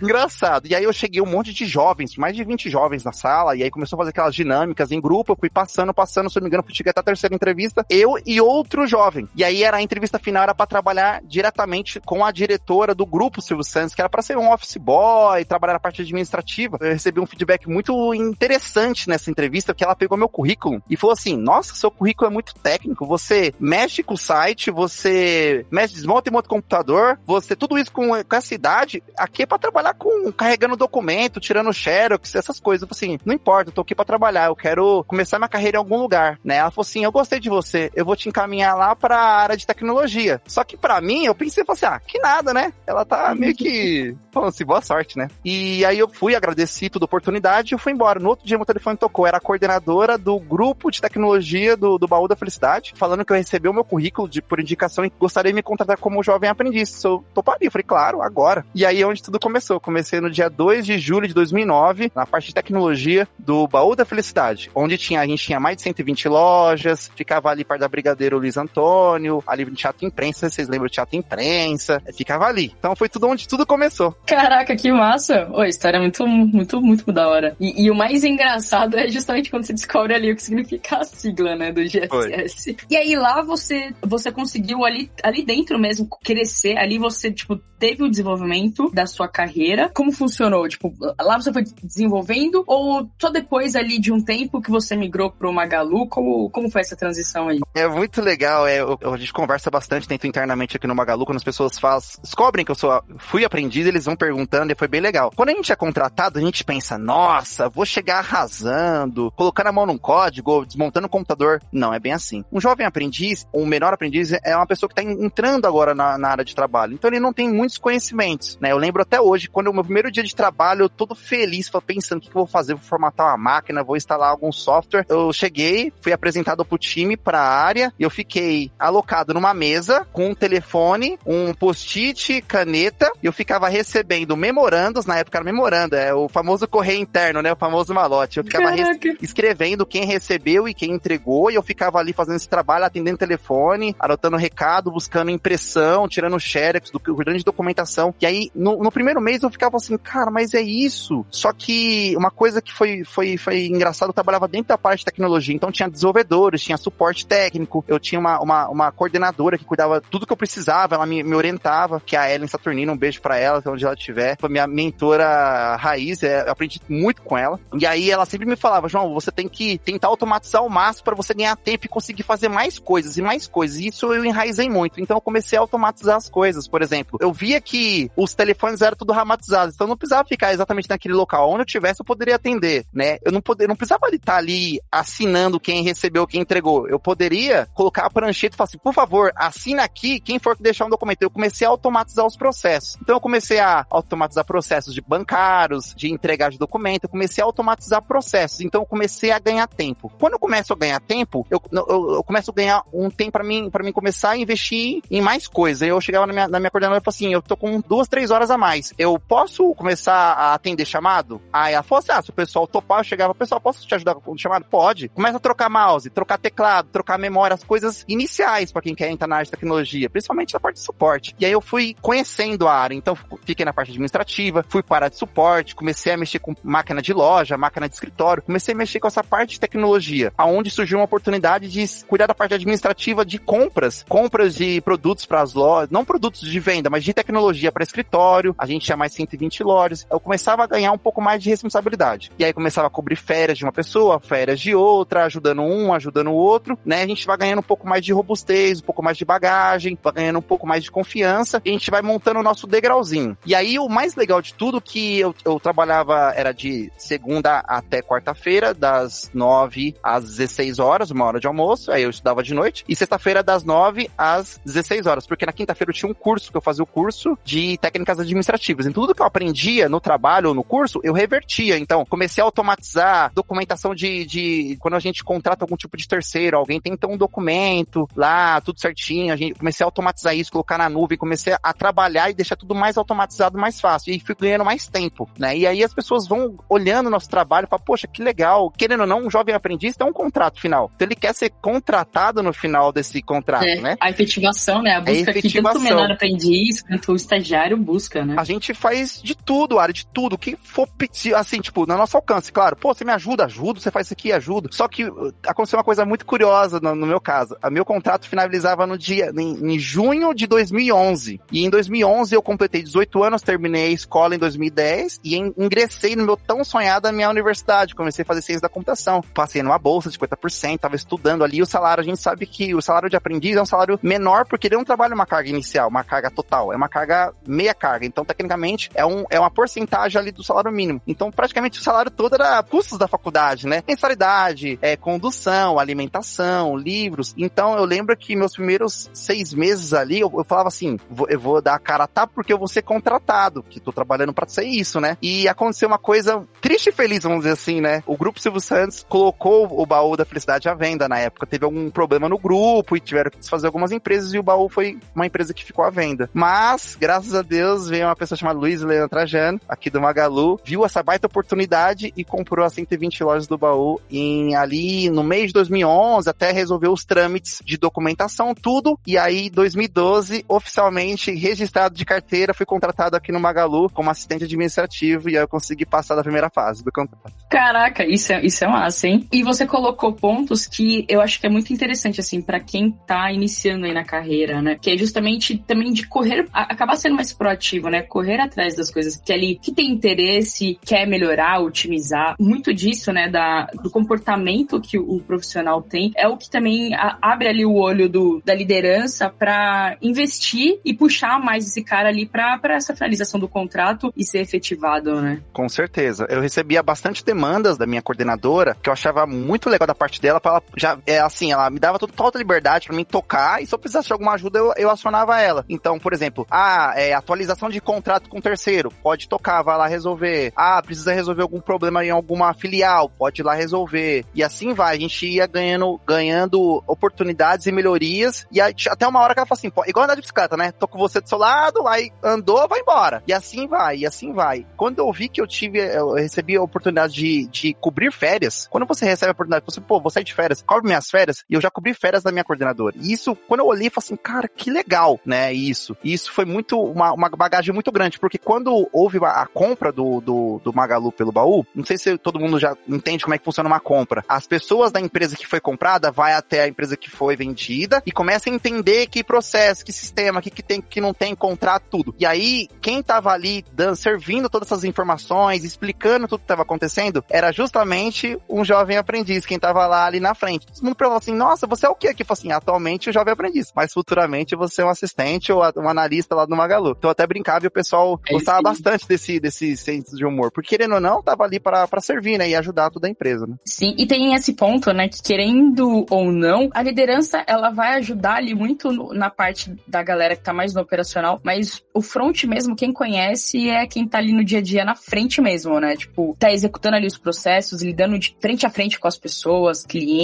Engraçado. 0.01 0.67
E 0.67 0.75
aí 0.75 0.83
eu 0.83 0.93
cheguei 0.93 1.21
um 1.21 1.25
monte 1.25 1.53
de 1.53 1.65
jovens, 1.65 2.15
mais 2.17 2.35
de 2.35 2.43
20 2.43 2.69
jovens 2.69 3.03
na 3.03 3.11
sala, 3.11 3.55
e 3.55 3.63
aí 3.63 3.71
começou 3.71 3.97
a 3.97 4.01
fazer 4.01 4.09
aquelas 4.09 4.35
dinâmicas 4.35 4.91
em 4.91 4.99
grupo. 4.99 5.33
Eu 5.33 5.37
fui 5.39 5.49
passando, 5.49 5.93
passando, 5.93 6.29
se 6.29 6.35
não 6.37 6.43
me 6.43 6.47
engano, 6.47 6.63
fui 6.63 6.73
chegar 6.73 6.91
até 6.91 7.01
a 7.01 7.03
terceira 7.03 7.35
entrevista. 7.35 7.85
Eu 7.89 8.15
e 8.25 8.39
outro 8.41 8.85
jovem. 8.87 9.27
E 9.35 9.43
aí 9.43 9.63
era 9.63 9.77
a 9.77 9.81
entrevista 9.81 10.19
final, 10.19 10.43
era 10.43 10.55
para 10.55 10.65
trabalhar 10.65 11.21
diretamente 11.23 11.99
com 12.01 12.25
a 12.25 12.31
diretora 12.31 12.93
do 12.95 13.05
grupo 13.05 13.41
Silvio 13.41 13.63
Santos, 13.63 13.95
que 13.95 14.01
era 14.01 14.09
para 14.09 14.21
ser 14.21 14.37
um 14.37 14.51
office 14.51 14.77
boy, 14.77 15.43
trabalhar 15.45 15.73
na 15.73 15.79
parte 15.79 16.01
administrativa. 16.01 16.77
Eu 16.81 16.91
recebi 16.91 17.19
um 17.19 17.25
feedback 17.25 17.67
muito 17.67 18.13
interessante 18.13 19.07
nessa 19.09 19.29
entrevista, 19.29 19.73
que 19.73 19.83
ela 19.83 19.95
pegou 19.95 20.17
meu 20.17 20.29
currículo 20.29 20.81
e 20.89 20.97
falou 20.97 21.13
assim: 21.13 21.37
Nossa, 21.37 21.75
seu 21.75 21.91
currículo 21.93 22.29
é 22.29 22.33
muito 22.33 22.53
técnico. 22.55 23.05
Você 23.05 23.53
mexe 23.59 24.03
com 24.03 24.13
o 24.13 24.17
site, 24.17 24.71
você 24.71 25.65
mexe, 25.71 25.95
desmonta 25.95 26.29
e 26.29 26.31
monta 26.31 26.47
o 26.47 26.49
computador, 26.49 27.19
você 27.25 27.55
tudo 27.55 27.77
isso 27.77 27.91
com, 27.91 28.09
com 28.23 28.35
essa 28.35 28.53
idade, 28.53 29.03
aqui 29.17 29.43
é 29.43 29.45
pra 29.45 29.57
trabalhar 29.57 29.93
com 29.93 30.31
carregando 30.31 30.75
documento, 30.75 31.39
tirando 31.39 31.73
xerox, 31.73 32.35
essas 32.35 32.59
coisas. 32.59 32.81
Eu 32.81 32.95
falei 32.95 33.13
assim, 33.13 33.23
não 33.25 33.33
importa, 33.33 33.69
eu 33.69 33.73
tô 33.73 33.81
aqui 33.81 33.95
pra 33.95 34.05
trabalhar, 34.05 34.47
eu 34.47 34.55
quero 34.55 35.03
começar 35.05 35.39
minha 35.39 35.49
carreira 35.49 35.77
em 35.77 35.79
algum 35.79 35.97
lugar, 35.97 36.39
né? 36.43 36.57
Ela 36.57 36.71
falou 36.71 36.83
assim, 36.83 37.03
eu 37.03 37.11
gostei 37.11 37.39
de 37.39 37.49
você, 37.49 37.91
eu 37.95 38.05
vou 38.05 38.15
te 38.15 38.29
encaminhar 38.29 38.75
lá 38.75 38.95
pra 38.95 39.17
área 39.17 39.57
de 39.57 39.67
tecnologia. 39.67 40.41
Só 40.45 40.63
que 40.63 40.77
para 40.77 40.99
mim, 41.01 41.25
eu 41.25 41.35
pensei, 41.35 41.63
assim, 41.67 41.85
ah, 41.85 41.99
que 41.99 42.19
nada, 42.19 42.53
né? 42.53 42.73
Ela 42.85 43.05
tá 43.05 43.33
meio 43.35 43.55
que 43.55 44.15
falando 44.31 44.49
assim, 44.49 44.65
boa 44.65 44.81
sorte, 44.81 45.17
né? 45.17 45.27
E 45.43 45.85
aí 45.85 45.99
eu 45.99 46.09
fui, 46.09 46.35
agradeci 46.35 46.89
toda 46.89 47.05
a 47.05 47.07
oportunidade 47.07 47.73
e 47.73 47.77
fui 47.77 47.91
embora. 47.91 48.19
No 48.19 48.29
outro 48.29 48.45
dia 48.45 48.57
meu 48.57 48.65
telefone 48.65 48.97
tocou, 48.97 49.27
era 49.27 49.37
a 49.37 49.41
coordenadora 49.41 50.17
do 50.17 50.39
grupo 50.39 50.89
de 50.89 51.01
tecnologia 51.01 51.75
do, 51.83 51.97
do 51.97 52.07
Baú 52.07 52.29
da 52.29 52.35
Felicidade, 52.35 52.93
falando 52.95 53.25
que 53.25 53.33
eu 53.33 53.37
recebi 53.37 53.67
o 53.67 53.73
meu 53.73 53.83
currículo 53.83 54.29
de, 54.29 54.41
por 54.41 54.59
indicação 54.59 55.03
e 55.03 55.11
gostaria 55.19 55.51
de 55.51 55.55
me 55.55 55.61
contratar 55.61 55.97
como 55.97 56.23
jovem 56.23 56.49
aprendiz. 56.49 57.03
Eu 57.03 57.23
toparia, 57.33 57.67
eu 57.67 57.71
falei, 57.71 57.83
claro, 57.83 58.21
agora. 58.21 58.65
E 58.73 58.85
aí 58.85 59.01
é 59.01 59.05
onde 59.05 59.21
tudo 59.21 59.39
começou. 59.39 59.79
Comecei 59.79 60.21
no 60.21 60.29
dia 60.29 60.49
2 60.49 60.85
de 60.85 60.97
julho 60.97 61.27
de 61.27 61.33
2009, 61.33 62.11
na 62.15 62.25
parte 62.25 62.47
de 62.47 62.53
tecnologia 62.53 63.27
do 63.37 63.67
Baú 63.67 63.95
da 63.95 64.05
Felicidade, 64.05 64.71
onde 64.73 64.97
tinha, 64.97 65.19
a 65.19 65.27
gente 65.27 65.43
tinha 65.43 65.59
mais 65.59 65.75
de 65.75 65.83
120 65.83 66.29
lojas, 66.29 67.11
ficava 67.15 67.49
ali 67.49 67.65
perto 67.65 67.81
da 67.81 67.87
Brigadeiro 67.87 68.37
Luiz 68.37 68.55
Antônio, 68.55 69.43
ali 69.45 69.65
no 69.65 69.75
Teatro 69.75 70.05
Imprensa, 70.05 70.49
vocês 70.49 70.69
lembram 70.69 70.87
do 70.87 70.93
Teatro 70.93 71.17
Imprensa, 71.17 72.01
ficava 72.15 72.45
ali. 72.45 72.73
Então 72.79 72.95
foi 72.95 73.09
tudo 73.09 73.27
onde 73.27 73.47
tudo 73.47 73.65
começou. 73.65 74.15
Caraca, 74.25 74.75
que 74.75 74.91
massa! 74.91 75.49
Ô, 75.51 75.63
história 75.63 75.97
é 75.97 75.99
muito, 75.99 76.25
muito, 76.25 76.81
muito 76.81 77.11
da 77.11 77.27
hora. 77.27 77.55
E, 77.59 77.85
e, 77.85 77.91
o 77.91 77.95
mais 77.95 78.23
engraçado 78.23 78.97
é 78.97 79.09
justamente 79.09 79.49
quando 79.49 79.65
você 79.65 79.73
descobre 79.73 80.13
ali 80.13 80.31
o 80.31 80.35
que 80.35 80.41
significa 80.41 80.97
a 80.97 81.03
sigla, 81.03 81.55
né, 81.55 81.71
do 81.73 81.83
GSS. 81.83 82.07
Foi. 82.09 82.77
E 82.89 82.95
aí 82.95 83.15
lá 83.15 83.41
você, 83.41 83.93
você 84.01 84.31
conseguiu 84.31 84.85
ali, 84.85 85.09
ali 85.21 85.43
dentro 85.43 85.77
mesmo 85.79 86.07
crescer, 86.23 86.77
ali 86.77 86.97
você, 86.97 87.31
tipo, 87.31 87.59
teve 87.83 88.01
o 88.01 88.09
desenvolvimento 88.09 88.89
da 88.93 89.05
sua 89.05 89.27
carreira. 89.27 89.91
Como 89.93 90.09
funcionou? 90.11 90.65
Tipo, 90.69 90.93
lá 91.19 91.37
você 91.37 91.51
foi 91.51 91.63
desenvolvendo 91.83 92.63
ou 92.65 93.09
só 93.19 93.29
depois 93.29 93.75
ali 93.75 93.99
de 93.99 94.09
um 94.09 94.23
tempo 94.23 94.61
que 94.61 94.71
você 94.71 94.95
migrou 94.95 95.29
pro 95.29 95.51
Magalu? 95.51 96.07
Como, 96.07 96.49
como 96.49 96.69
foi 96.71 96.79
essa 96.79 96.95
transição 96.95 97.49
aí? 97.49 97.59
É 97.75 97.85
muito 97.85 98.21
legal, 98.21 98.65
é, 98.65 98.79
a 98.79 99.17
gente 99.17 99.33
conversa 99.33 99.69
bastante 99.69 100.07
dentro 100.07 100.27
internamente 100.27 100.77
aqui 100.77 100.87
no 100.87 100.95
Magalu, 100.95 101.25
quando 101.25 101.37
as 101.37 101.43
pessoas 101.43 101.77
faz, 101.77 102.17
descobrem 102.23 102.63
que 102.63 102.71
eu 102.71 102.75
sou, 102.75 103.03
fui 103.17 103.43
aprendiz, 103.43 103.85
eles 103.85 104.05
vão 104.05 104.15
perguntando 104.15 104.71
e 104.71 104.75
foi 104.75 104.87
bem 104.87 105.01
legal. 105.01 105.31
Quando 105.35 105.49
a 105.49 105.53
gente 105.53 105.71
é 105.71 105.75
contratado, 105.75 106.39
a 106.39 106.41
gente 106.41 106.63
pensa, 106.63 106.97
nossa, 106.97 107.67
vou 107.67 107.85
chegar 107.85 108.19
arrasando, 108.19 109.31
colocando 109.35 109.67
a 109.67 109.71
mão 109.71 109.85
num 109.85 109.97
código, 109.97 110.65
desmontando 110.65 111.07
o 111.07 111.09
computador. 111.09 111.61
Não, 111.71 111.93
é 111.93 111.99
bem 111.99 112.13
assim. 112.13 112.43
Um 112.51 112.59
jovem 112.59 112.85
aprendiz, 112.85 113.47
um 113.53 113.65
menor 113.65 113.93
aprendiz, 113.93 114.31
é 114.43 114.55
uma 114.55 114.67
pessoa 114.67 114.89
que 114.89 114.99
está 114.99 115.11
entrando 115.11 115.65
agora 115.65 115.93
na, 115.93 116.17
na, 116.17 116.29
área 116.29 116.45
de 116.45 116.55
trabalho. 116.55 116.93
Então 116.93 117.09
ele 117.09 117.19
não 117.19 117.33
tem 117.33 117.51
muitos 117.51 117.77
conhecimentos, 117.77 118.57
né? 118.59 118.71
Eu 118.71 118.77
lembro 118.77 119.01
até 119.01 119.19
hoje, 119.19 119.49
quando 119.49 119.67
o 119.67 119.73
meu 119.73 119.83
primeiro 119.83 120.11
dia 120.11 120.23
de 120.23 120.35
trabalho, 120.35 120.83
eu 120.83 120.89
todo 120.89 121.15
feliz, 121.15 121.69
pensando 121.85 122.19
o 122.19 122.21
que, 122.21 122.29
que 122.29 122.35
eu 122.35 122.41
vou 122.41 122.47
fazer, 122.47 122.73
vou 122.73 122.83
formatar 122.83 123.27
uma 123.27 123.37
máquina, 123.37 123.83
vou 123.83 123.97
instalar 123.97 124.29
algum 124.29 124.51
software. 124.51 125.05
Eu 125.09 125.31
cheguei, 125.33 125.91
fui 126.01 126.11
apresentado 126.11 126.63
pro 126.63 126.77
time, 126.77 127.17
pra 127.17 127.39
área, 127.41 127.93
e 127.99 128.03
eu 128.03 128.09
fiquei 128.09 128.71
alocado 128.79 129.33
numa 129.33 129.53
mesa 129.53 130.05
com 130.11 130.29
um 130.29 130.35
telefone, 130.35 131.17
um 131.25 131.53
post-it, 131.53 132.41
caneta, 132.43 133.11
e 133.21 133.25
eu 133.25 133.33
ficava 133.33 133.67
recebendo 133.67 134.35
memorandos, 134.37 135.05
na 135.05 135.17
época 135.17 135.37
era 135.37 135.45
memorando, 135.45 135.95
é 135.95 136.13
o 136.13 136.27
famoso 136.27 136.67
correio 136.67 137.01
interno, 137.01 137.41
né? 137.41 137.51
O 137.51 137.57
famoso 137.57 137.93
malote. 137.93 138.37
Eu 138.37 138.43
ficava 138.43 138.73
escrevendo 139.21 139.85
quem 139.85 140.05
recebeu 140.05 140.67
e 140.67 140.73
quem 140.73 140.91
entregou, 140.91 141.51
e 141.53 141.55
eu 141.55 141.63
ficava 141.63 141.99
ali 141.99 142.11
fazendo 142.13 142.35
esse 142.35 142.49
trabalho, 142.49 142.85
atendendo 142.85 143.17
telefone, 143.17 143.95
anotando 143.99 144.37
recado, 144.37 144.91
buscando 144.91 145.31
impressão, 145.31 146.07
tirando 146.07 146.39
xerox 146.39 146.89
do 146.89 146.99
grande 146.99 147.43
documentação. 147.43 148.13
E 148.19 148.25
aí, 148.25 148.51
no, 148.53 148.77
no, 148.77 148.91
primeiro 148.91 149.21
mês 149.21 149.43
eu 149.43 149.49
ficava 149.49 149.77
assim, 149.77 149.97
cara, 149.97 150.31
mas 150.31 150.53
é 150.53 150.61
isso. 150.61 151.25
Só 151.29 151.53
que 151.53 152.15
uma 152.17 152.31
coisa 152.31 152.61
que 152.61 152.73
foi, 152.73 153.03
foi, 153.03 153.37
foi 153.37 153.67
engraçado, 153.67 154.09
eu 154.09 154.13
trabalhava 154.13 154.47
dentro 154.47 154.69
da 154.69 154.77
parte 154.77 154.99
de 154.99 155.05
tecnologia, 155.05 155.55
então 155.55 155.71
tinha 155.71 155.89
desenvolvedores, 155.89 156.63
tinha 156.63 156.77
suporte 156.77 157.25
técnico, 157.25 157.83
eu 157.87 157.99
tinha 157.99 158.19
uma, 158.19 158.39
uma, 158.39 158.69
uma 158.69 158.91
coordenadora 158.91 159.57
que 159.57 159.65
cuidava 159.65 160.01
tudo 160.01 160.25
que 160.25 160.33
eu 160.33 160.37
precisava, 160.37 160.95
ela 160.95 161.05
me, 161.05 161.23
me 161.23 161.35
orientava, 161.35 162.01
que 162.03 162.15
é 162.15 162.19
a 162.19 162.33
Ellen 162.33 162.47
Saturnino, 162.47 162.93
um 162.93 162.97
beijo 162.97 163.21
para 163.21 163.37
ela, 163.37 163.61
onde 163.67 163.85
ela 163.85 163.93
estiver. 163.93 164.37
Foi 164.39 164.49
minha 164.49 164.67
mentora 164.67 165.75
raiz, 165.75 166.23
é, 166.23 166.41
eu 166.47 166.51
aprendi 166.51 166.81
muito 166.89 167.21
com 167.21 167.37
ela. 167.37 167.59
E 167.79 167.85
aí 167.85 168.09
ela 168.09 168.25
sempre 168.25 168.47
me 168.47 168.55
falava, 168.55 168.87
João, 168.87 169.13
você 169.13 169.31
tem 169.31 169.47
que 169.47 169.77
tentar 169.79 170.07
automatizar 170.07 170.63
o 170.63 170.69
máximo 170.69 171.05
para 171.05 171.15
você 171.15 171.33
ganhar 171.33 171.42
tempo 171.55 171.85
e 171.85 171.89
conseguir 171.89 172.23
fazer 172.23 172.47
mais 172.47 172.79
coisas 172.79 173.17
e 173.17 173.21
mais 173.21 173.47
coisas. 173.47 173.77
E 173.77 173.87
isso 173.87 174.11
eu 174.13 174.25
enraizei 174.25 174.69
muito. 174.69 174.99
Então 174.99 175.17
eu 175.17 175.21
comecei 175.21 175.57
a 175.57 175.61
automatizar 175.61 176.15
as 176.15 176.29
coisas. 176.29 176.67
Por 176.67 176.81
exemplo, 176.81 177.17
eu 177.21 177.31
via 177.31 177.59
que 177.59 178.09
os 178.15 178.33
telefones 178.33 178.81
eram 178.81 178.95
tudo 178.95 179.13
ramatizados, 179.13 179.75
então 179.75 179.85
eu 179.85 179.89
não 179.89 179.97
precisava 179.97 180.27
ficar 180.27 180.53
exatamente 180.53 180.89
naquele 180.89 181.13
local. 181.13 181.49
Onde 181.49 181.61
eu 181.61 181.65
tivesse, 181.65 182.01
eu 182.01 182.05
poderia 182.05 182.35
atender, 182.35 182.85
né? 182.93 183.17
Eu 183.23 183.31
não, 183.31 183.41
poder, 183.41 183.67
não 183.67 183.75
precisava 183.75 184.07
estar 184.11 184.37
ali 184.37 184.79
assinando 184.91 185.59
quem 185.59 185.83
recebeu, 185.83 186.27
quem 186.27 186.41
entregou. 186.41 186.87
Eu 186.87 186.99
poderia 186.99 187.67
colocar 187.73 188.05
a 188.05 188.09
prancheta 188.09 188.55
e 188.55 188.57
falar 188.57 188.67
assim, 188.67 188.77
por 188.77 188.93
favor, 188.93 189.31
assina 189.35 189.83
aqui 189.83 190.19
quem 190.19 190.39
for 190.39 190.55
que 190.55 190.63
deixar 190.63 190.85
um 190.85 190.89
documento. 190.89 191.21
Eu 191.21 191.29
comecei 191.29 191.67
a 191.67 191.69
automatizar 191.69 192.25
os 192.25 192.37
processos. 192.37 192.97
Então 193.01 193.15
eu 193.15 193.21
comecei 193.21 193.59
a 193.59 193.85
automatizar 193.89 194.45
processos 194.45 194.93
de 194.93 195.01
bancários, 195.01 195.93
de 195.95 196.11
entregar 196.11 196.49
de 196.49 196.57
documento, 196.57 197.03
eu 197.03 197.09
comecei 197.09 197.43
a 197.43 197.47
automatizar 197.47 198.01
processos. 198.01 198.61
Então 198.61 198.81
eu 198.81 198.85
comecei 198.85 199.31
a 199.31 199.39
ganhar 199.39 199.67
tempo. 199.67 200.11
Quando 200.19 200.33
eu 200.33 200.39
começo 200.39 200.73
a 200.73 200.75
ganhar 200.75 200.99
tempo, 200.99 201.32
eu, 201.49 201.61
eu, 201.71 202.13
eu 202.15 202.23
começo 202.23 202.51
a 202.51 202.53
ganhar 202.53 202.83
um 202.93 203.09
tempo 203.09 203.33
para 203.33 203.43
mim, 203.43 203.69
para 203.69 203.83
mim 203.83 203.91
começar 203.91 204.31
a 204.31 204.37
investir 204.37 205.01
em 205.09 205.21
mais 205.21 205.47
coisas. 205.47 205.87
Eu 205.87 205.99
chegava 205.99 206.27
na 206.27 206.33
minha, 206.33 206.47
na 206.47 206.59
minha 206.59 206.69
coordenadora 206.69 207.01
e 207.01 207.03
falava 207.03 207.15
assim, 207.15 207.33
eu 207.33 207.41
tô 207.41 207.57
com 207.57 207.81
duas, 207.81 208.07
três 208.07 208.31
horas 208.31 208.51
a 208.51 208.57
mais. 208.57 208.93
Eu 208.97 209.19
posso 209.19 209.73
começar 209.75 210.13
a 210.13 210.53
atender 210.53 210.85
chamado? 210.85 211.41
Aí 211.51 211.73
ela 211.73 211.83
falou 211.83 211.99
assim, 211.99 212.11
ah, 212.11 212.21
se 212.21 212.29
o 212.29 212.33
pessoal 212.33 212.67
topar, 212.67 212.99
eu 212.99 213.03
chegava, 213.03 213.33
pessoal, 213.33 213.59
posso 213.59 213.85
te 213.85 213.95
ajudar 213.95 214.15
com 214.15 214.31
o 214.31 214.37
chamado? 214.37 214.65
Pode. 214.65 215.09
Começa 215.09 215.37
a 215.37 215.39
trocar 215.39 215.69
mouse, 215.69 216.09
trocar 216.09 216.37
teclado, 216.37 216.89
trocar 216.91 217.17
memória, 217.17 217.53
as 217.53 217.63
coisas 217.63 218.05
iniciais 218.07 218.71
para 218.71 218.81
quem 218.81 218.95
quer 218.95 219.09
entrar 219.09 219.27
na 219.27 219.35
área 219.35 219.45
de 219.45 219.51
tecnologia, 219.51 220.09
principalmente 220.09 220.53
na 220.53 220.59
parte 220.59 220.75
de 220.75 220.83
suporte. 220.83 221.35
E 221.39 221.45
aí 221.45 221.51
eu 221.51 221.61
fui 221.61 221.95
conhecendo 222.01 222.67
a 222.67 222.73
área, 222.73 222.95
então 222.95 223.17
fiquei 223.45 223.65
na 223.65 223.73
parte 223.73 223.89
administrativa, 223.89 224.65
fui 224.67 224.83
para 224.83 225.09
de 225.09 225.17
suporte, 225.17 225.75
comecei 225.75 226.13
a 226.13 226.17
mexer 226.17 226.39
com 226.39 226.53
máquina 226.63 227.01
de 227.01 227.13
loja, 227.13 227.57
máquina 227.57 227.87
de 227.87 227.95
escritório, 227.95 228.43
comecei 228.43 228.73
a 228.73 228.77
mexer 228.77 228.99
com 228.99 229.07
essa 229.07 229.23
parte 229.23 229.51
de 229.51 229.59
tecnologia, 229.59 230.33
aonde 230.37 230.69
surgiu 230.69 230.97
uma 230.97 231.05
oportunidade 231.05 231.22
de 231.61 232.05
cuidar 232.07 232.27
da 232.27 232.33
parte 232.33 232.53
administrativa 232.53 233.25
de 233.25 233.39
compras, 233.39 234.05
compras 234.07 234.55
de 234.55 234.81
produtos 234.81 235.25
para 235.25 235.41
as 235.41 235.53
lojas, 235.53 235.89
não 235.89 236.05
produtos 236.05 236.41
de 236.41 236.59
venda, 236.59 236.89
mas 236.89 237.03
de 237.03 237.13
tecnologia 237.13 237.71
para 237.71 237.83
escritório. 237.83 238.55
A 238.57 238.65
gente 238.65 238.85
tinha 238.85 238.97
mais 238.97 239.13
120 239.13 239.63
lojas. 239.63 240.05
Eu 240.09 240.19
começava 240.19 240.63
a 240.63 240.67
ganhar 240.67 240.91
um 240.91 240.97
pouco 240.97 241.21
mais 241.21 241.41
de 241.41 241.49
responsabilidade. 241.49 242.31
E 242.37 242.45
aí 242.45 242.53
começava 242.53 242.87
a 242.87 242.89
cobrir 242.89 243.15
férias 243.15 243.57
de 243.57 243.63
uma 243.63 243.71
pessoa, 243.71 244.19
férias 244.19 244.59
de 244.59 244.75
outra, 244.75 245.25
ajudando 245.25 245.61
um, 245.61 245.93
ajudando 245.93 246.27
o 246.27 246.35
outro, 246.35 246.77
né? 246.85 247.03
A 247.03 247.07
gente 247.07 247.25
vai 247.25 247.37
ganhando 247.37 247.59
um 247.59 247.63
pouco 247.63 247.87
mais 247.87 248.03
de 248.03 248.13
robustez, 248.13 248.79
um 248.79 248.83
pouco 248.83 249.03
mais 249.03 249.17
de 249.17 249.25
bagagem, 249.25 249.97
vai 250.01 250.13
ganhando 250.13 250.39
um 250.39 250.43
pouco 250.43 250.67
mais 250.67 250.83
de 250.83 250.91
confiança 250.91 251.61
e 251.63 251.69
a 251.69 251.73
gente 251.73 251.89
vai 251.89 252.01
montando 252.01 252.39
o 252.39 252.43
nosso 252.43 252.67
degrauzinho. 252.67 253.37
E 253.45 253.55
aí 253.55 253.79
o 253.79 253.87
mais 253.87 254.15
legal 254.15 254.41
de 254.41 254.53
tudo 254.53 254.81
que 254.81 255.19
eu, 255.19 255.33
eu 255.45 255.59
trabalhava 255.59 256.33
era 256.35 256.51
de 256.51 256.91
segunda 256.97 257.59
até 257.67 258.01
quarta-feira, 258.01 258.73
das 258.73 259.29
9 259.33 259.95
às 260.03 260.23
16 260.23 260.79
horas, 260.79 261.02
uma 261.11 261.25
hora 261.25 261.39
de 261.39 261.47
almoço, 261.47 261.91
aí 261.91 262.03
eu 262.03 262.09
estudava 262.09 262.43
de 262.43 262.53
noite, 262.53 262.83
e 262.87 262.95
sexta-feira 262.95 263.43
das 263.43 263.63
9 263.63 264.09
às 264.17 264.59
16 264.65 265.05
horas, 265.05 265.27
porque 265.27 265.45
na 265.45 265.51
quinta-feira 265.51 265.91
eu 265.91 265.95
tinha 265.95 266.09
um 266.09 266.13
curso, 266.13 266.51
que 266.51 266.57
eu 266.57 266.61
fazia 266.61 266.83
o 266.83 266.87
curso 266.87 267.37
de 267.43 267.77
técnicas 267.77 268.19
administrativas. 268.19 268.85
Então 268.85 269.03
tudo 269.03 269.15
que 269.15 269.21
eu 269.21 269.25
aprendia 269.25 269.89
no 269.89 269.99
trabalho 269.99 270.49
ou 270.49 270.55
no 270.55 270.63
curso, 270.63 270.99
eu 271.03 271.13
revertia. 271.13 271.77
Então, 271.77 272.05
comecei 272.05 272.41
a 272.41 272.45
automatizar 272.45 273.31
documentação 273.33 273.93
de, 273.93 274.25
de 274.25 274.77
quando 274.79 274.95
a 274.95 274.99
gente 274.99 275.23
contrata 275.23 275.63
algum 275.63 275.75
tipo 275.75 275.97
de 275.97 276.07
terceiro, 276.07 276.57
alguém 276.57 276.79
tem 276.79 276.93
então 276.93 277.11
um 277.11 277.17
documento 277.17 278.07
lá, 278.15 278.61
tudo 278.61 278.79
certinho, 278.79 279.33
a 279.33 279.35
gente 279.35 279.57
comecei 279.57 279.83
a 279.83 279.87
automatizar 279.87 280.35
isso, 280.35 280.51
colocar 280.51 280.77
na 280.77 280.89
nuvem, 280.89 281.17
comecei 281.17 281.55
a 281.61 281.73
trabalhar 281.73 282.29
e 282.29 282.33
deixar 282.33 282.55
tudo 282.55 282.75
mais 282.75 282.97
automatizado, 282.97 283.57
mais 283.57 283.81
fácil. 283.81 284.13
E 284.13 284.19
fui 284.19 284.35
ganhando 284.35 284.65
mais 284.65 284.87
tempo, 284.87 285.29
né? 285.37 285.57
E 285.57 285.67
aí 285.67 285.83
as 285.83 285.93
pessoas 285.93 286.27
vão 286.27 286.57
olhando 286.69 287.07
o 287.07 287.09
nosso 287.09 287.29
trabalho 287.29 287.65
e 287.65 287.69
falam, 287.69 287.83
poxa, 287.85 288.07
que 288.07 288.23
legal. 288.23 288.71
Querendo 288.71 289.01
ou 289.01 289.07
não, 289.07 289.25
um 289.25 289.29
jovem 289.29 289.53
aprendiz 289.53 289.95
tem 289.95 290.07
um 290.07 290.13
contrato 290.13 290.61
final. 290.61 290.91
Então 290.95 291.07
ele 291.07 291.15
quer 291.15 291.33
ser 291.33 291.49
contratado 291.61 292.43
no 292.43 292.53
final 292.53 292.91
desse 292.91 293.21
contrato, 293.21 293.65
é, 293.65 293.79
né? 293.79 293.97
A 293.99 294.09
efetivação, 294.09 294.81
né? 294.81 294.95
A 294.95 295.01
busca 295.01 295.31
a 295.31 295.33
que 295.33 295.61
tanto 295.61 295.79
o 295.79 295.81
menor 295.81 296.11
aprendiz 296.11 296.81
quanto 296.81 297.11
o 297.11 297.15
estagiário 297.15 297.77
busca, 297.77 298.25
né? 298.25 298.35
A 298.37 298.43
gente 298.43 298.73
faz 298.73 299.21
de 299.21 299.35
tudo, 299.35 299.79
área 299.79 299.93
de 299.93 300.05
tudo. 300.07 300.33
O 300.33 300.37
que 300.37 300.57
for 300.61 300.87
pedir, 300.87 301.35
assim, 301.35 301.59
tipo, 301.61 301.85
no 301.85 301.97
nosso 301.97 302.17
alcance, 302.17 302.51
claro. 302.51 302.75
Pô, 302.75 302.93
você 302.93 303.05
me 303.05 303.11
ajuda, 303.11 303.45
ajudo, 303.45 303.79
você 303.79 303.91
faz 303.91 304.07
isso 304.07 304.13
aqui, 304.13 304.31
ajudo. 304.31 304.69
Só 304.71 304.87
que 304.87 305.05
uh, 305.05 305.33
aconteceu 305.45 305.77
uma 305.77 305.83
coisa 305.83 306.05
muito 306.05 306.25
curiosa 306.25 306.79
no, 306.79 306.95
no 306.95 307.07
meu 307.07 307.21
caso. 307.21 307.55
O 307.63 307.69
meu 307.69 307.85
contrato 307.85 308.27
finalizava 308.27 308.85
no 308.87 308.97
dia, 308.97 309.31
em, 309.37 309.73
em 309.73 309.79
junho 309.79 310.33
de 310.33 310.47
2011. 310.47 311.39
E 311.51 311.65
em 311.65 311.69
2011 311.69 312.35
eu 312.35 312.41
completei 312.41 312.81
18 312.81 313.23
anos, 313.23 313.41
terminei 313.41 313.87
a 313.87 313.91
escola 313.91 314.35
em 314.35 314.39
2010 314.39 315.19
e 315.23 315.35
ingressei 315.35 316.15
no 316.15 316.25
meu 316.25 316.37
tão 316.37 316.63
sonhado 316.63 317.07
minha 317.13 317.29
universidade. 317.29 317.95
Comecei 317.95 318.23
a 318.23 318.25
fazer 318.25 318.41
ciência 318.41 318.61
da 318.61 318.69
computação. 318.69 319.21
Passei 319.33 319.61
numa 319.63 319.77
bolsa 319.77 320.09
de 320.09 320.17
50%, 320.17 320.82
tava 320.83 320.95
estudando 320.95 321.43
ali. 321.43 321.61
O 321.61 321.65
salário, 321.65 322.01
a 322.01 322.05
gente 322.05 322.19
sabe 322.19 322.45
que 322.45 322.75
o 322.75 322.81
salário 322.81 323.09
de 323.09 323.15
aprendiz 323.15 323.55
é 323.55 323.61
um 323.61 323.65
salário 323.65 323.97
menor 324.03 324.45
porque 324.45 324.67
ele 324.67 324.75
não 324.75 324.83
trabalha 324.83 325.15
uma 325.15 325.25
carga 325.25 325.49
inicial, 325.49 325.87
uma 325.87 326.03
carga 326.03 326.29
total. 326.29 326.73
É 326.73 326.75
uma 326.75 326.89
carga 326.89 327.33
meia 327.47 327.73
carga. 327.73 328.05
Então, 328.05 328.25
tecnicamente, 328.25 328.89
é, 328.93 329.05
um, 329.05 329.23
é 329.29 329.39
uma 329.39 329.49
porcentagem 329.49 330.19
ali 330.19 330.31
do 330.31 330.43
salário 330.43 330.71
mínimo. 330.71 331.01
Então, 331.07 331.31
praticamente 331.31 331.79
o 331.79 331.83
salário 331.83 332.11
todo 332.11 332.35
era 332.35 332.61
custos 332.63 332.97
da 332.97 333.07
faculdade, 333.07 333.65
né? 333.65 333.81
Mensalidade, 333.87 334.77
é, 334.81 334.97
condução, 334.97 335.79
alimentação, 335.79 336.75
livros. 336.75 337.33
Então, 337.37 337.77
eu 337.77 337.85
lembro 337.85 338.15
que 338.17 338.35
meus 338.35 338.53
primeiros 338.53 339.09
seis 339.13 339.53
meses 339.53 339.93
ali, 339.93 340.19
eu, 340.19 340.31
eu 340.37 340.43
falava 340.43 340.67
assim, 340.67 340.97
vou, 341.09 341.27
eu 341.29 341.39
vou 341.39 341.61
dar 341.61 341.75
a 341.75 341.79
cara 341.79 342.03
a 342.03 342.07
tapa 342.07 342.33
porque 342.35 342.51
eu 342.51 342.57
vou 342.57 342.67
ser 342.67 342.81
contratado, 342.81 343.63
que 343.63 343.79
tô 343.79 343.91
trabalhando 343.91 344.33
para 344.33 344.47
ser 344.47 344.65
isso, 344.65 344.99
né? 344.99 345.17
E 345.21 345.47
aconteceu 345.47 345.87
uma 345.87 345.97
coisa 345.97 346.43
triste 346.59 346.89
e 346.89 346.91
feliz, 346.91 347.23
vamos 347.23 347.39
dizer 347.39 347.53
assim, 347.53 347.79
né? 347.79 348.03
O 348.05 348.17
Grupo 348.17 348.39
Silvio 348.39 348.59
Santos 348.59 349.05
colocou 349.07 349.67
o 349.79 349.85
baú 349.85 350.17
da 350.17 350.25
felicidade 350.25 350.67
à 350.67 350.72
venda 350.73 351.07
na 351.07 351.19
época. 351.19 351.47
Teve 351.47 351.65
algum 351.65 351.89
problema 351.89 352.29
no 352.29 352.37
grupo 352.37 352.95
e 352.95 352.99
tiveram 352.99 353.31
que 353.31 353.37
desfazer 353.37 353.67
algumas 353.67 353.91
empresas 353.91 354.33
e 354.33 354.39
o 354.39 354.43
baú 354.43 354.69
foi 354.69 354.97
uma 355.15 355.25
empresa 355.25 355.53
que 355.53 355.63
ficou 355.63 355.83
à 355.85 355.89
venda. 355.89 356.29
Mas, 356.33 356.97
graças 356.99 357.33
a 357.33 357.41
Deus, 357.41 357.89
veio 357.89 358.05
uma 358.05 358.15
pessoa 358.15 358.37
chamada 358.37 358.59
Luiz 358.59 358.81
Leandro 358.81 359.09
Trajano, 359.09 359.59
aqui 359.67 359.89
do 359.89 360.01
Magalu, 360.01 360.59
viu 360.63 360.85
essa 360.85 361.03
baita 361.03 361.27
oportunidade 361.27 362.13
e 362.15 362.23
comprou 362.23 362.65
as 362.65 362.73
120 362.73 363.23
lojas 363.23 363.47
do 363.47 363.57
baú 363.57 363.99
em 364.09 364.55
ali 364.55 365.09
no 365.09 365.23
mês 365.23 365.47
de 365.47 365.53
2011 365.53 366.29
até 366.29 366.51
resolver 366.51 366.87
os 366.87 367.05
trâmites 367.05 367.61
de 367.63 367.77
documentação, 367.77 368.53
tudo. 368.53 368.99
E 369.05 369.17
aí, 369.17 369.49
2012, 369.49 370.45
oficialmente 370.47 371.31
registrado 371.31 371.95
de 371.95 372.05
carteira, 372.05 372.53
fui 372.53 372.65
contratado 372.65 373.15
aqui 373.15 373.31
no 373.31 373.39
Magalu 373.39 373.89
como 373.89 374.09
assistente 374.09 374.43
administrativo 374.45 375.29
e 375.29 375.37
aí 375.37 375.43
eu 375.43 375.47
consegui 375.47 375.85
passar 375.85 376.15
da 376.15 376.23
primeira 376.23 376.49
fase 376.49 376.83
do 376.83 376.91
contrato. 376.91 377.33
Caraca, 377.49 378.05
isso 378.05 378.33
é, 378.33 378.45
isso 378.45 378.63
é 378.63 378.67
massa, 378.67 379.07
hein? 379.07 379.27
E 379.31 379.43
você 379.43 379.65
colocou 379.65 380.13
pontos 380.13 380.62
que 380.67 381.05
eu 381.09 381.21
acho 381.21 381.39
que 381.39 381.47
é 381.47 381.49
muito 381.49 381.73
interessante, 381.73 382.19
assim, 382.19 382.41
para 382.41 382.59
quem 382.59 382.91
tá 383.05 383.31
iniciando 383.31 383.85
aí 383.85 383.93
na 383.93 384.03
carreira, 384.03 384.61
né? 384.61 384.77
Que 384.81 384.91
é 384.91 384.97
justamente 384.97 385.57
também 385.57 385.91
de 385.91 386.07
correr, 386.07 386.47
acabar 386.53 386.95
sendo 386.95 387.15
mais 387.15 387.33
proativo, 387.33 387.89
né? 387.89 388.01
Correr 388.01 388.39
atrás 388.39 388.75
das 388.75 388.91
coisas 388.91 389.17
que 389.17 389.31
ali, 389.31 389.59
que 389.61 389.73
tem 389.73 389.89
interesse, 389.89 390.77
quer 390.85 391.07
melhorar, 391.07 391.61
otimizar. 391.61 392.35
Muito 392.39 392.73
disso, 392.73 393.11
né, 393.11 393.29
da, 393.29 393.65
do 393.81 393.89
comportamento 393.89 394.81
que 394.81 394.97
o, 394.97 395.17
o 395.17 395.21
profissional 395.21 395.81
tem, 395.81 396.11
é 396.15 396.27
o 396.27 396.37
que 396.37 396.49
também 396.49 396.93
a, 396.93 397.17
abre 397.21 397.47
ali 397.47 397.65
o 397.65 397.73
olho 397.73 398.09
do, 398.09 398.41
da 398.45 398.53
liderança 398.53 399.29
para 399.29 399.97
investir 400.01 400.79
e 400.83 400.93
puxar 400.93 401.39
mais 401.39 401.67
esse 401.67 401.83
cara 401.83 402.09
ali 402.09 402.25
para 402.25 402.59
essa 402.75 402.93
finalização 402.93 403.39
do 403.39 403.47
contrato 403.47 404.13
e 404.15 404.25
ser 404.25 404.39
efetivado, 404.39 405.21
né? 405.21 405.41
Com 405.51 405.67
certeza. 405.69 406.25
Eu 406.29 406.41
recebia 406.41 406.81
bastante 406.83 407.23
demandas 407.23 407.77
da 407.77 407.85
minha 407.85 408.01
coordenadora, 408.01 408.75
que 408.81 408.89
eu 408.89 408.93
achava 408.93 409.25
muito 409.25 409.69
legal 409.69 409.87
da 409.87 409.95
parte 409.95 410.21
dela, 410.21 410.39
para 410.39 410.52
ela 410.53 410.63
já, 410.77 410.97
é 411.05 411.19
assim, 411.19 411.51
ela 411.51 411.69
me 411.69 411.79
dava 411.79 411.99
toda 411.99 412.37
a 412.37 412.39
liberdade 412.39 412.87
para 412.87 412.95
mim 412.95 413.03
tocar 413.03 413.61
e 413.61 413.67
se 413.67 413.73
eu 413.73 413.79
precisasse 413.79 414.07
de 414.07 414.13
alguma 414.13 414.33
ajuda, 414.33 414.59
eu, 414.59 414.73
eu 414.77 414.89
acionava 414.89 415.39
ela. 415.39 415.65
Então, 415.67 415.99
por 415.99 416.13
exemplo, 416.13 416.45
ah, 416.49 416.93
é, 416.95 417.13
atualização 417.13 417.69
de 417.69 417.81
contrato 417.81 418.29
com 418.29 418.41
terceiro, 418.41 418.91
pode 419.01 419.27
tocar, 419.27 419.61
vai 419.63 419.77
lá 419.77 419.87
resolver. 419.87 420.51
Ah, 420.55 420.81
precisa 420.81 421.13
resolver 421.13 421.41
algum 421.41 421.59
problema 421.59 422.05
em 422.05 422.09
alguma 422.09 422.53
filial, 422.53 423.09
pode 423.09 423.41
ir 423.41 423.45
lá 423.45 423.53
resolver. 423.53 424.25
E 424.33 424.43
assim 424.43 424.73
vai, 424.73 424.95
a 424.95 424.99
gente 424.99 425.27
ia 425.27 425.47
ganhando, 425.47 425.99
ganhando 426.05 426.83
oportunidades 426.87 427.65
e 427.65 427.71
melhorias, 427.71 428.45
e 428.51 428.61
até 428.61 429.07
uma 429.07 429.21
hora 429.21 429.33
que 429.33 429.39
ela 429.39 429.47
fala 429.47 429.57
assim, 429.57 429.69
pô, 429.69 429.83
igual 429.87 430.05
andar 430.05 430.15
de 430.15 430.21
bicicleta, 430.21 430.57
né? 430.57 430.71
Tô 430.71 430.87
com 430.87 430.97
você 430.97 431.19
do 431.19 431.29
seu 431.29 431.37
lado, 431.37 431.83
e 431.97 432.11
andou, 432.23 432.67
vai 432.67 432.79
embora. 432.79 433.23
E 433.27 433.33
assim 433.33 433.67
vai, 433.67 433.97
e 433.97 434.05
assim 434.05 434.33
vai. 434.33 434.65
Quando 434.77 434.99
eu 434.99 435.11
vi 435.11 435.29
que 435.29 435.41
eu 435.41 435.47
tive, 435.47 435.79
eu 435.79 436.13
recebi 436.13 436.55
a 436.55 436.61
oportunidade 436.61 437.13
de, 437.13 437.47
de 437.47 437.73
cobrir 437.75 438.11
férias, 438.11 438.67
quando 438.69 438.85
você 438.85 439.05
recebe 439.05 439.29
a 439.29 439.33
oportunidade, 439.33 439.65
você, 439.65 439.81
pô, 439.81 439.99
vou 439.99 440.11
sair 440.11 440.23
de 440.23 440.33
férias, 440.33 440.42
cobre 440.61 440.87
minhas 440.87 441.09
férias, 441.09 441.43
e 441.49 441.53
eu 441.53 441.61
já 441.61 441.69
cobri 441.69 441.93
férias 441.93 442.23
da 442.23 442.31
minha 442.31 442.43
coordenadora. 442.43 442.95
E 442.99 443.11
isso, 443.11 443.35
quando 443.47 443.61
eu 443.61 443.67
olhei, 443.67 443.87
eu 443.87 443.91
falei 443.91 444.05
assim, 444.05 444.15
cara, 444.15 444.47
que 444.47 444.69
legal, 444.69 445.19
né? 445.25 445.53
Isso. 445.53 445.95
E 446.03 446.13
isso 446.13 446.31
foi 446.31 446.45
muito, 446.45 446.79
uma, 446.79 447.13
uma 447.13 447.29
bagagem 447.29 447.73
muito 447.73 447.91
grande, 447.91 448.19
porque 448.19 448.37
quando 448.37 448.87
houve 448.91 449.17
a, 449.23 449.41
a 449.41 449.47
compra 449.47 449.91
do, 449.91 450.21
do, 450.21 450.61
do 450.63 450.73
Magalu 450.73 451.11
pelo 451.11 451.31
baú, 451.31 451.65
não 451.75 451.85
sei 451.85 451.97
se 451.97 452.17
todo 452.17 452.39
mundo 452.39 452.59
já 452.59 452.75
entende 452.87 453.23
como 453.23 453.35
é 453.35 453.37
que 453.37 453.45
funciona 453.45 453.67
uma 453.67 453.79
compra. 453.79 454.23
As 454.27 454.47
pessoas 454.47 454.91
da 454.91 454.99
empresa 454.99 455.35
que 455.35 455.47
foi 455.47 455.59
comprada 455.59 456.11
vai 456.11 456.33
até 456.33 456.61
a 456.61 456.67
empresa 456.67 456.97
que 456.97 457.09
foi 457.09 457.35
vendida 457.35 458.01
e 458.05 458.11
começa 458.11 458.49
a 458.49 458.53
entender 458.53 459.07
que 459.07 459.23
processo, 459.23 459.85
que 459.85 459.91
sistema, 459.91 460.41
que, 460.41 460.49
que 460.49 460.63
tem, 460.63 460.81
que 460.81 461.01
não 461.01 461.13
tem 461.13 461.35
contrato, 461.35 461.83
tudo. 461.89 462.15
E 462.17 462.25
aí, 462.25 462.67
quem 462.81 463.03
tava 463.03 463.31
ali 463.31 463.63
dando, 463.71 463.95
servindo 463.95 464.49
todas 464.49 464.67
essas 464.67 464.83
informações, 464.83 465.63
explicando 465.63 466.27
tudo 466.27 466.39
que 466.39 466.45
estava 466.45 466.63
acontecendo, 466.63 467.23
era 467.29 467.51
justamente 467.51 468.37
um 468.49 468.63
jovem 468.63 468.97
aprendiz, 468.97 469.45
quem 469.45 469.59
tava 469.59 469.85
lá 469.85 470.05
ali 470.05 470.19
na 470.19 470.32
frente. 470.35 470.67
Todo 470.67 470.83
mundo 470.83 470.95
perguntou 470.95 471.17
assim, 471.17 471.33
nossa, 471.33 471.67
você 471.67 471.85
é 471.85 471.89
o 471.89 471.95
quê? 471.95 472.13
Falei 472.23 472.25
assim, 472.29 472.51
atualmente 472.51 473.09
o 473.09 473.13
jovem 473.13 473.33
aprendiz, 473.33 473.71
mas 473.75 473.93
futuramente 473.93 474.55
você 474.55 474.81
é 474.81 474.85
um 474.85 474.89
assistente 474.89 475.51
ou 475.51 475.61
um 475.77 475.89
analista 475.89 476.35
lá 476.35 476.45
do 476.45 476.55
Magalu. 476.55 476.95
Então 476.97 477.09
até 477.09 477.25
brincava 477.25 477.65
e 477.65 477.67
o 477.67 477.71
pessoal 477.71 478.19
é 478.27 478.33
gostava 478.33 478.61
bastante 478.61 479.07
desse, 479.07 479.39
desse 479.39 479.75
senso 479.77 480.15
de 480.15 480.25
humor, 480.25 480.51
porque 480.51 480.69
querendo 480.69 480.95
ou 480.95 481.01
não, 481.01 481.21
tava 481.21 481.43
ali 481.43 481.59
para 481.59 481.87
servir, 482.01 482.37
né, 482.37 482.49
e 482.49 482.55
ajudar 482.55 482.89
toda 482.89 483.07
a 483.07 483.09
empresa, 483.09 483.45
né? 483.45 483.55
Sim, 483.65 483.93
e 483.97 484.07
tem 484.07 484.33
esse 484.33 484.53
ponto, 484.53 484.91
né, 484.91 485.07
que 485.07 485.21
querendo 485.21 486.05
ou 486.09 486.31
não, 486.31 486.69
a 486.73 486.81
liderança, 486.81 487.43
ela 487.45 487.69
vai 487.69 487.97
ajudar 487.97 488.35
ali 488.35 488.55
muito 488.55 488.91
no, 488.91 489.13
na 489.13 489.29
parte 489.29 489.75
da 489.87 490.01
galera 490.01 490.35
que 490.35 490.43
tá 490.43 490.53
mais 490.53 490.73
no 490.73 490.81
operacional, 490.81 491.39
mas 491.43 491.83
o 491.93 492.01
front 492.01 492.43
mesmo, 492.45 492.75
quem 492.75 492.91
conhece 492.91 493.69
é 493.69 493.85
quem 493.85 494.07
tá 494.07 494.17
ali 494.17 494.33
no 494.33 494.43
dia 494.43 494.59
a 494.59 494.61
dia 494.61 494.83
na 494.83 494.95
frente 494.95 495.41
mesmo, 495.41 495.79
né, 495.79 495.95
tipo, 495.95 496.35
tá 496.39 496.51
executando 496.51 496.95
ali 496.95 497.07
os 497.07 497.17
processos, 497.17 497.81
lidando 497.81 498.17
de 498.17 498.35
frente 498.39 498.65
a 498.65 498.69
frente 498.69 498.99
com 498.99 499.07
as 499.07 499.17
pessoas, 499.17 499.85
clientes, 499.85 500.22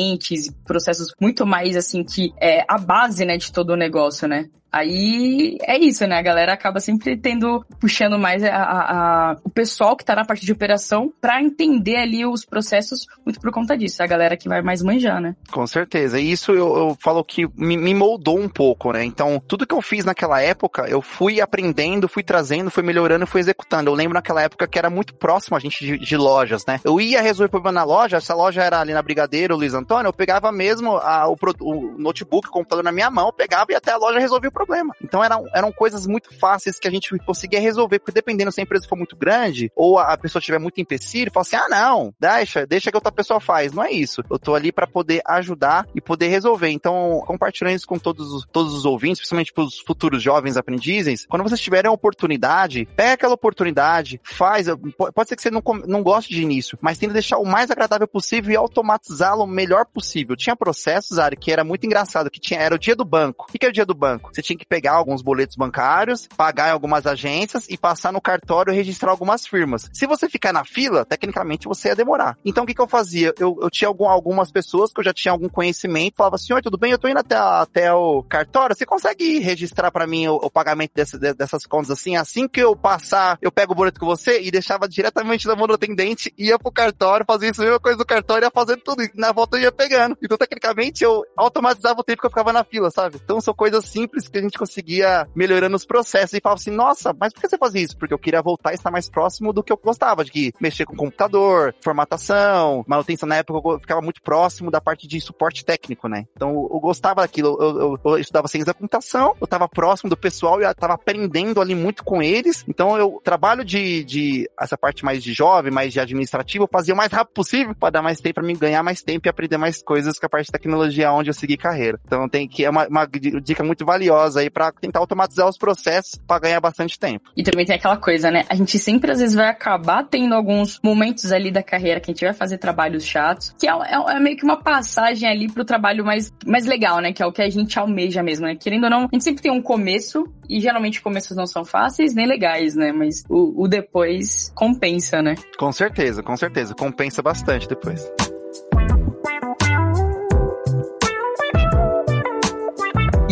processos 0.65 1.13
muito 1.19 1.45
mais, 1.45 1.75
assim, 1.75 2.03
que 2.03 2.33
é 2.39 2.65
a 2.67 2.77
base, 2.77 3.25
né, 3.25 3.37
de 3.37 3.51
todo 3.51 3.71
o 3.71 3.75
negócio, 3.75 4.27
né? 4.27 4.49
Aí 4.71 5.57
é 5.61 5.77
isso, 5.77 6.05
né? 6.05 6.17
A 6.17 6.21
galera 6.21 6.53
acaba 6.53 6.79
sempre 6.79 7.17
tendo, 7.17 7.65
puxando 7.79 8.19
mais 8.19 8.43
a, 8.43 8.55
a, 8.55 9.31
a 9.31 9.37
o 9.43 9.49
pessoal 9.49 9.95
que 9.95 10.05
tá 10.05 10.15
na 10.15 10.25
parte 10.25 10.45
de 10.45 10.51
operação 10.51 11.11
para 11.19 11.41
entender 11.41 11.97
ali 11.97 12.25
os 12.25 12.45
processos 12.45 13.07
muito 13.25 13.39
por 13.39 13.51
conta 13.51 13.77
disso. 13.77 14.01
A 14.03 14.07
galera 14.07 14.37
que 14.37 14.47
vai 14.47 14.61
mais 14.61 14.81
manjar, 14.83 15.19
né? 15.19 15.35
Com 15.51 15.65
certeza. 15.65 16.19
E 16.19 16.31
isso 16.31 16.51
eu, 16.51 16.77
eu 16.77 16.97
falo 16.99 17.23
que 17.23 17.47
me, 17.55 17.77
me, 17.77 17.93
moldou 17.93 18.39
um 18.39 18.49
pouco, 18.49 18.91
né? 18.91 19.03
Então, 19.03 19.41
tudo 19.47 19.65
que 19.65 19.73
eu 19.73 19.81
fiz 19.81 20.05
naquela 20.05 20.41
época, 20.41 20.87
eu 20.87 21.01
fui 21.01 21.41
aprendendo, 21.41 22.07
fui 22.07 22.23
trazendo, 22.23 22.69
fui 22.69 22.83
melhorando, 22.83 23.25
fui 23.25 23.41
executando. 23.41 23.89
Eu 23.89 23.95
lembro 23.95 24.13
naquela 24.13 24.41
época 24.41 24.67
que 24.67 24.77
era 24.77 24.89
muito 24.89 25.15
próximo 25.15 25.57
a 25.57 25.59
gente 25.59 25.83
de, 25.83 25.97
de 25.97 26.17
lojas, 26.17 26.65
né? 26.65 26.79
Eu 26.83 26.99
ia 27.01 27.21
resolver 27.21 27.49
problema 27.49 27.79
na 27.79 27.83
loja, 27.83 28.17
essa 28.17 28.35
loja 28.35 28.61
era 28.63 28.79
ali 28.79 28.93
na 28.93 29.01
Brigadeiro, 29.01 29.55
Luiz 29.55 29.73
Antônio, 29.73 30.09
eu 30.09 30.13
pegava 30.13 30.51
mesmo 30.51 30.97
a, 30.97 31.27
o, 31.27 31.35
o 31.61 31.97
notebook, 31.97 32.47
o 32.47 32.51
computador 32.51 32.83
na 32.83 32.91
minha 32.91 33.09
mão, 33.09 33.33
pegava 33.33 33.71
e 33.71 33.75
até 33.75 33.91
a 33.91 33.97
loja 33.97 34.19
resolvia 34.19 34.49
o 34.49 34.53
problema. 34.59 34.93
Então 35.01 35.23
eram, 35.23 35.45
eram 35.53 35.71
coisas 35.71 36.05
muito 36.05 36.37
fáceis 36.37 36.77
que 36.77 36.87
a 36.87 36.91
gente 36.91 37.17
conseguia 37.19 37.59
resolver, 37.59 37.99
porque 37.99 38.11
dependendo 38.11 38.51
se 38.51 38.59
a 38.59 38.63
empresa 38.63 38.87
for 38.87 38.97
muito 38.97 39.15
grande 39.15 39.71
ou 39.75 39.97
a 39.97 40.17
pessoa 40.17 40.41
tiver 40.41 40.59
muito 40.59 40.81
empecilho, 40.81 41.31
fala 41.31 41.41
assim: 41.41 41.55
ah, 41.55 41.67
não, 41.69 42.13
deixa, 42.19 42.65
deixa 42.65 42.91
que 42.91 42.97
outra 42.97 43.11
pessoa 43.11 43.39
faz. 43.39 43.71
Não 43.71 43.83
é 43.83 43.91
isso. 43.91 44.21
Eu 44.29 44.37
tô 44.37 44.55
ali 44.55 44.71
para 44.71 44.85
poder 44.85 45.21
ajudar 45.25 45.87
e 45.95 46.01
poder 46.01 46.27
resolver. 46.27 46.69
Então, 46.69 47.23
compartilhando 47.25 47.75
isso 47.75 47.87
com 47.87 47.97
todos 47.97 48.31
os, 48.33 48.45
todos 48.51 48.73
os 48.73 48.85
ouvintes, 48.85 49.19
principalmente 49.19 49.53
para 49.53 49.63
os 49.63 49.79
futuros 49.79 50.21
jovens 50.21 50.57
aprendizes, 50.57 51.25
quando 51.27 51.43
vocês 51.43 51.61
tiverem 51.61 51.89
a 51.89 51.93
oportunidade, 51.93 52.87
pega 52.95 53.13
aquela 53.13 53.33
oportunidade, 53.33 54.19
faz. 54.23 54.67
Pode 55.13 55.29
ser 55.29 55.35
que 55.35 55.41
você 55.41 55.51
não, 55.51 55.63
não 55.85 56.03
goste 56.03 56.33
de 56.33 56.41
início, 56.41 56.77
mas 56.81 56.97
tenta 56.97 57.13
deixar 57.13 57.37
o 57.37 57.45
mais 57.45 57.71
agradável 57.71 58.07
possível 58.07 58.51
e 58.51 58.55
automatizá-lo 58.55 59.43
o 59.43 59.47
melhor 59.47 59.85
possível. 59.85 60.35
Tinha 60.35 60.55
processos, 60.55 61.17
Ari, 61.17 61.37
que 61.37 61.51
era 61.51 61.63
muito 61.63 61.85
engraçado, 61.85 62.29
que 62.29 62.39
tinha, 62.39 62.59
era 62.59 62.75
o 62.75 62.79
dia 62.79 62.95
do 62.95 63.05
banco. 63.05 63.47
O 63.49 63.51
que 63.51 63.65
é 63.65 63.69
o 63.69 63.73
dia 63.73 63.85
do 63.85 63.93
banco? 63.93 64.31
Você 64.33 64.41
tinha 64.49 64.57
que 64.57 64.65
pegar 64.65 64.93
alguns 64.93 65.21
boletos 65.21 65.55
bancários, 65.55 66.27
pagar 66.35 66.69
em 66.69 66.71
algumas 66.71 67.05
agências 67.05 67.67
e 67.69 67.77
passar 67.77 68.11
no 68.11 68.21
cartório 68.21 68.73
e 68.73 68.75
registrar 68.75 69.11
algumas 69.11 69.45
firmas. 69.45 69.89
Se 69.93 70.07
você 70.07 70.27
ficar 70.27 70.51
na 70.51 70.65
fila, 70.65 71.05
tecnicamente 71.05 71.67
você 71.67 71.89
ia 71.89 71.95
demorar. 71.95 72.37
Então 72.43 72.63
o 72.63 72.67
que, 72.67 72.73
que 72.73 72.81
eu 72.81 72.87
fazia? 72.87 73.33
Eu, 73.37 73.57
eu 73.61 73.69
tinha 73.69 73.87
algum, 73.87 74.07
algumas 74.07 74.51
pessoas 74.51 74.91
que 74.91 74.99
eu 74.99 75.03
já 75.03 75.13
tinha 75.13 75.31
algum 75.31 75.49
conhecimento, 75.49 76.15
falava 76.17 76.35
assim, 76.35 76.53
oi, 76.53 76.61
tudo 76.61 76.77
bem? 76.77 76.91
Eu 76.91 76.97
tô 76.97 77.07
indo 77.07 77.19
até, 77.19 77.35
até 77.35 77.93
o 77.93 78.23
cartório, 78.23 78.75
você 78.75 78.85
consegue 78.85 79.39
registrar 79.39 79.91
para 79.91 80.07
mim 80.07 80.27
o, 80.27 80.35
o 80.35 80.49
pagamento 80.49 80.91
desse, 80.95 81.17
dessas 81.17 81.65
contas 81.65 81.91
assim? 81.91 82.15
Assim 82.15 82.47
que 82.47 82.59
eu 82.59 82.75
passar, 82.75 83.37
eu 83.41 83.51
pego 83.51 83.73
o 83.73 83.75
boleto 83.75 83.99
com 83.99 84.05
você 84.05 84.41
e 84.41 84.49
deixava 84.49 84.87
diretamente 84.87 85.47
na 85.47 85.55
mão 85.55 85.67
do 85.67 85.73
atendente, 85.73 86.33
ia 86.37 86.57
pro 86.57 86.71
cartório, 86.71 87.25
fazia 87.27 87.49
isso, 87.49 87.61
mesma 87.61 87.79
coisa 87.79 87.97
do 87.97 88.05
cartório, 88.05 88.45
ia 88.45 88.51
fazendo 88.51 88.81
tudo, 88.81 89.03
e 89.03 89.11
na 89.13 89.31
volta 89.31 89.57
eu 89.57 89.63
ia 89.63 89.71
pegando. 89.71 90.17
Então, 90.21 90.37
tecnicamente, 90.37 91.03
eu 91.03 91.23
automatizava 91.37 91.99
o 91.99 92.03
tempo 92.03 92.21
que 92.21 92.25
eu 92.25 92.31
ficava 92.31 92.51
na 92.51 92.63
fila, 92.63 92.89
sabe? 92.89 93.19
Então, 93.23 93.39
são 93.39 93.53
coisas 93.53 93.85
simples 93.85 94.27
que 94.27 94.38
a 94.39 94.41
gente 94.41 94.57
conseguia 94.57 95.27
melhorando 95.35 95.75
os 95.75 95.85
processos 95.85 96.33
e 96.33 96.41
falava 96.41 96.59
assim, 96.59 96.71
nossa, 96.71 97.15
mas 97.19 97.33
por 97.33 97.41
que 97.41 97.49
você 97.49 97.57
fazia 97.57 97.81
isso? 97.81 97.97
Porque 97.97 98.13
eu 98.13 98.19
queria 98.19 98.41
voltar 98.41 98.71
e 98.71 98.75
estar 98.75 98.91
mais 98.91 99.09
próximo 99.09 99.53
do 99.53 99.63
que 99.63 99.71
eu 99.71 99.77
gostava, 99.77 100.25
de 100.25 100.53
mexer 100.59 100.85
com 100.85 100.95
computador, 100.95 101.73
formatação, 101.81 102.83
manutenção. 102.87 103.29
Na 103.29 103.37
época 103.37 103.69
eu 103.69 103.79
ficava 103.79 104.01
muito 104.01 104.21
próximo 104.21 104.71
da 104.71 104.81
parte 104.81 105.07
de 105.07 105.19
suporte 105.21 105.63
técnico, 105.63 106.07
né? 106.07 106.25
Então 106.35 106.49
eu 106.49 106.79
gostava 106.79 107.21
daquilo. 107.21 107.57
Eu, 107.59 107.79
eu, 107.79 107.99
eu 108.13 108.17
estudava 108.17 108.47
ciência 108.47 108.67
da 108.67 108.73
computação, 108.73 109.35
eu 109.39 109.45
estava 109.45 109.67
próximo 109.67 110.09
do 110.09 110.17
pessoal 110.17 110.59
e 110.61 110.63
eu 110.63 110.71
estava 110.71 110.93
aprendendo 110.93 111.61
ali 111.61 111.75
muito 111.75 112.03
com 112.03 112.21
eles. 112.21 112.63
Então 112.67 112.97
eu 112.97 113.21
trabalho 113.23 113.63
de, 113.63 114.03
de 114.03 114.49
essa 114.59 114.77
parte 114.77 115.03
mais 115.05 115.23
de 115.23 115.33
jovem, 115.33 115.71
mais 115.71 115.93
de 115.93 115.99
administrativo, 115.99 116.65
eu 116.65 116.69
fazia 116.71 116.93
o 116.93 116.97
mais 116.97 117.11
rápido 117.11 117.33
possível 117.33 117.75
para 117.75 117.91
dar 117.91 118.01
mais 118.01 118.19
tempo 118.19 118.35
para 118.35 118.43
mim 118.43 118.57
ganhar 118.57 118.83
mais 118.83 119.01
tempo 119.01 119.27
e 119.27 119.29
aprender 119.29 119.57
mais 119.57 119.81
coisas 119.81 120.17
com 120.17 120.25
a 120.25 120.29
parte 120.29 120.45
de 120.45 120.51
tecnologia 120.51 121.11
onde 121.11 121.29
eu 121.29 121.33
segui 121.33 121.57
carreira. 121.57 121.99
Então 122.05 122.27
tem 122.29 122.47
que 122.47 122.63
é 122.63 122.69
uma, 122.69 122.87
uma 122.87 123.05
dica 123.05 123.63
muito 123.63 123.85
valiosa 123.85 124.28
aí 124.35 124.49
para 124.49 124.71
tentar 124.71 124.99
automatizar 124.99 125.47
os 125.47 125.57
processos 125.57 126.19
para 126.27 126.39
ganhar 126.39 126.59
bastante 126.59 126.99
tempo. 126.99 127.29
E 127.35 127.43
também 127.43 127.65
tem 127.65 127.75
aquela 127.75 127.97
coisa, 127.97 128.31
né? 128.31 128.45
A 128.49 128.55
gente 128.55 128.77
sempre 128.79 129.11
às 129.11 129.19
vezes 129.19 129.35
vai 129.35 129.47
acabar 129.47 130.03
tendo 130.03 130.33
alguns 130.35 130.79
momentos 130.83 131.31
ali 131.31 131.51
da 131.51 131.63
carreira 131.63 131.99
que 131.99 132.11
a 132.11 132.13
gente 132.13 132.25
vai 132.25 132.33
fazer 132.33 132.57
trabalhos 132.57 133.05
chatos, 133.05 133.55
que 133.59 133.67
é, 133.67 133.71
é, 133.71 134.15
é 134.15 134.19
meio 134.19 134.37
que 134.37 134.43
uma 134.43 134.57
passagem 134.57 135.29
ali 135.29 135.51
pro 135.51 135.65
trabalho 135.65 136.03
mais, 136.03 136.31
mais 136.45 136.65
legal, 136.65 136.99
né? 136.99 137.13
Que 137.13 137.23
é 137.23 137.25
o 137.25 137.31
que 137.31 137.41
a 137.41 137.49
gente 137.49 137.77
almeja 137.77 138.23
mesmo, 138.23 138.45
né? 138.45 138.55
Querendo 138.55 138.85
ou 138.85 138.89
não, 138.89 138.99
a 139.03 139.09
gente 139.11 139.23
sempre 139.23 139.41
tem 139.41 139.51
um 139.51 139.61
começo, 139.61 140.25
e 140.49 140.59
geralmente 140.59 141.01
começos 141.01 141.37
não 141.37 141.45
são 141.45 141.63
fáceis 141.63 142.15
nem 142.15 142.25
legais, 142.25 142.75
né? 142.75 142.91
Mas 142.91 143.23
o, 143.29 143.63
o 143.63 143.67
depois 143.67 144.51
compensa, 144.55 145.21
né? 145.21 145.35
Com 145.57 145.71
certeza, 145.71 146.23
com 146.23 146.35
certeza. 146.35 146.73
Compensa 146.73 147.21
bastante 147.21 147.67
depois. 147.67 148.09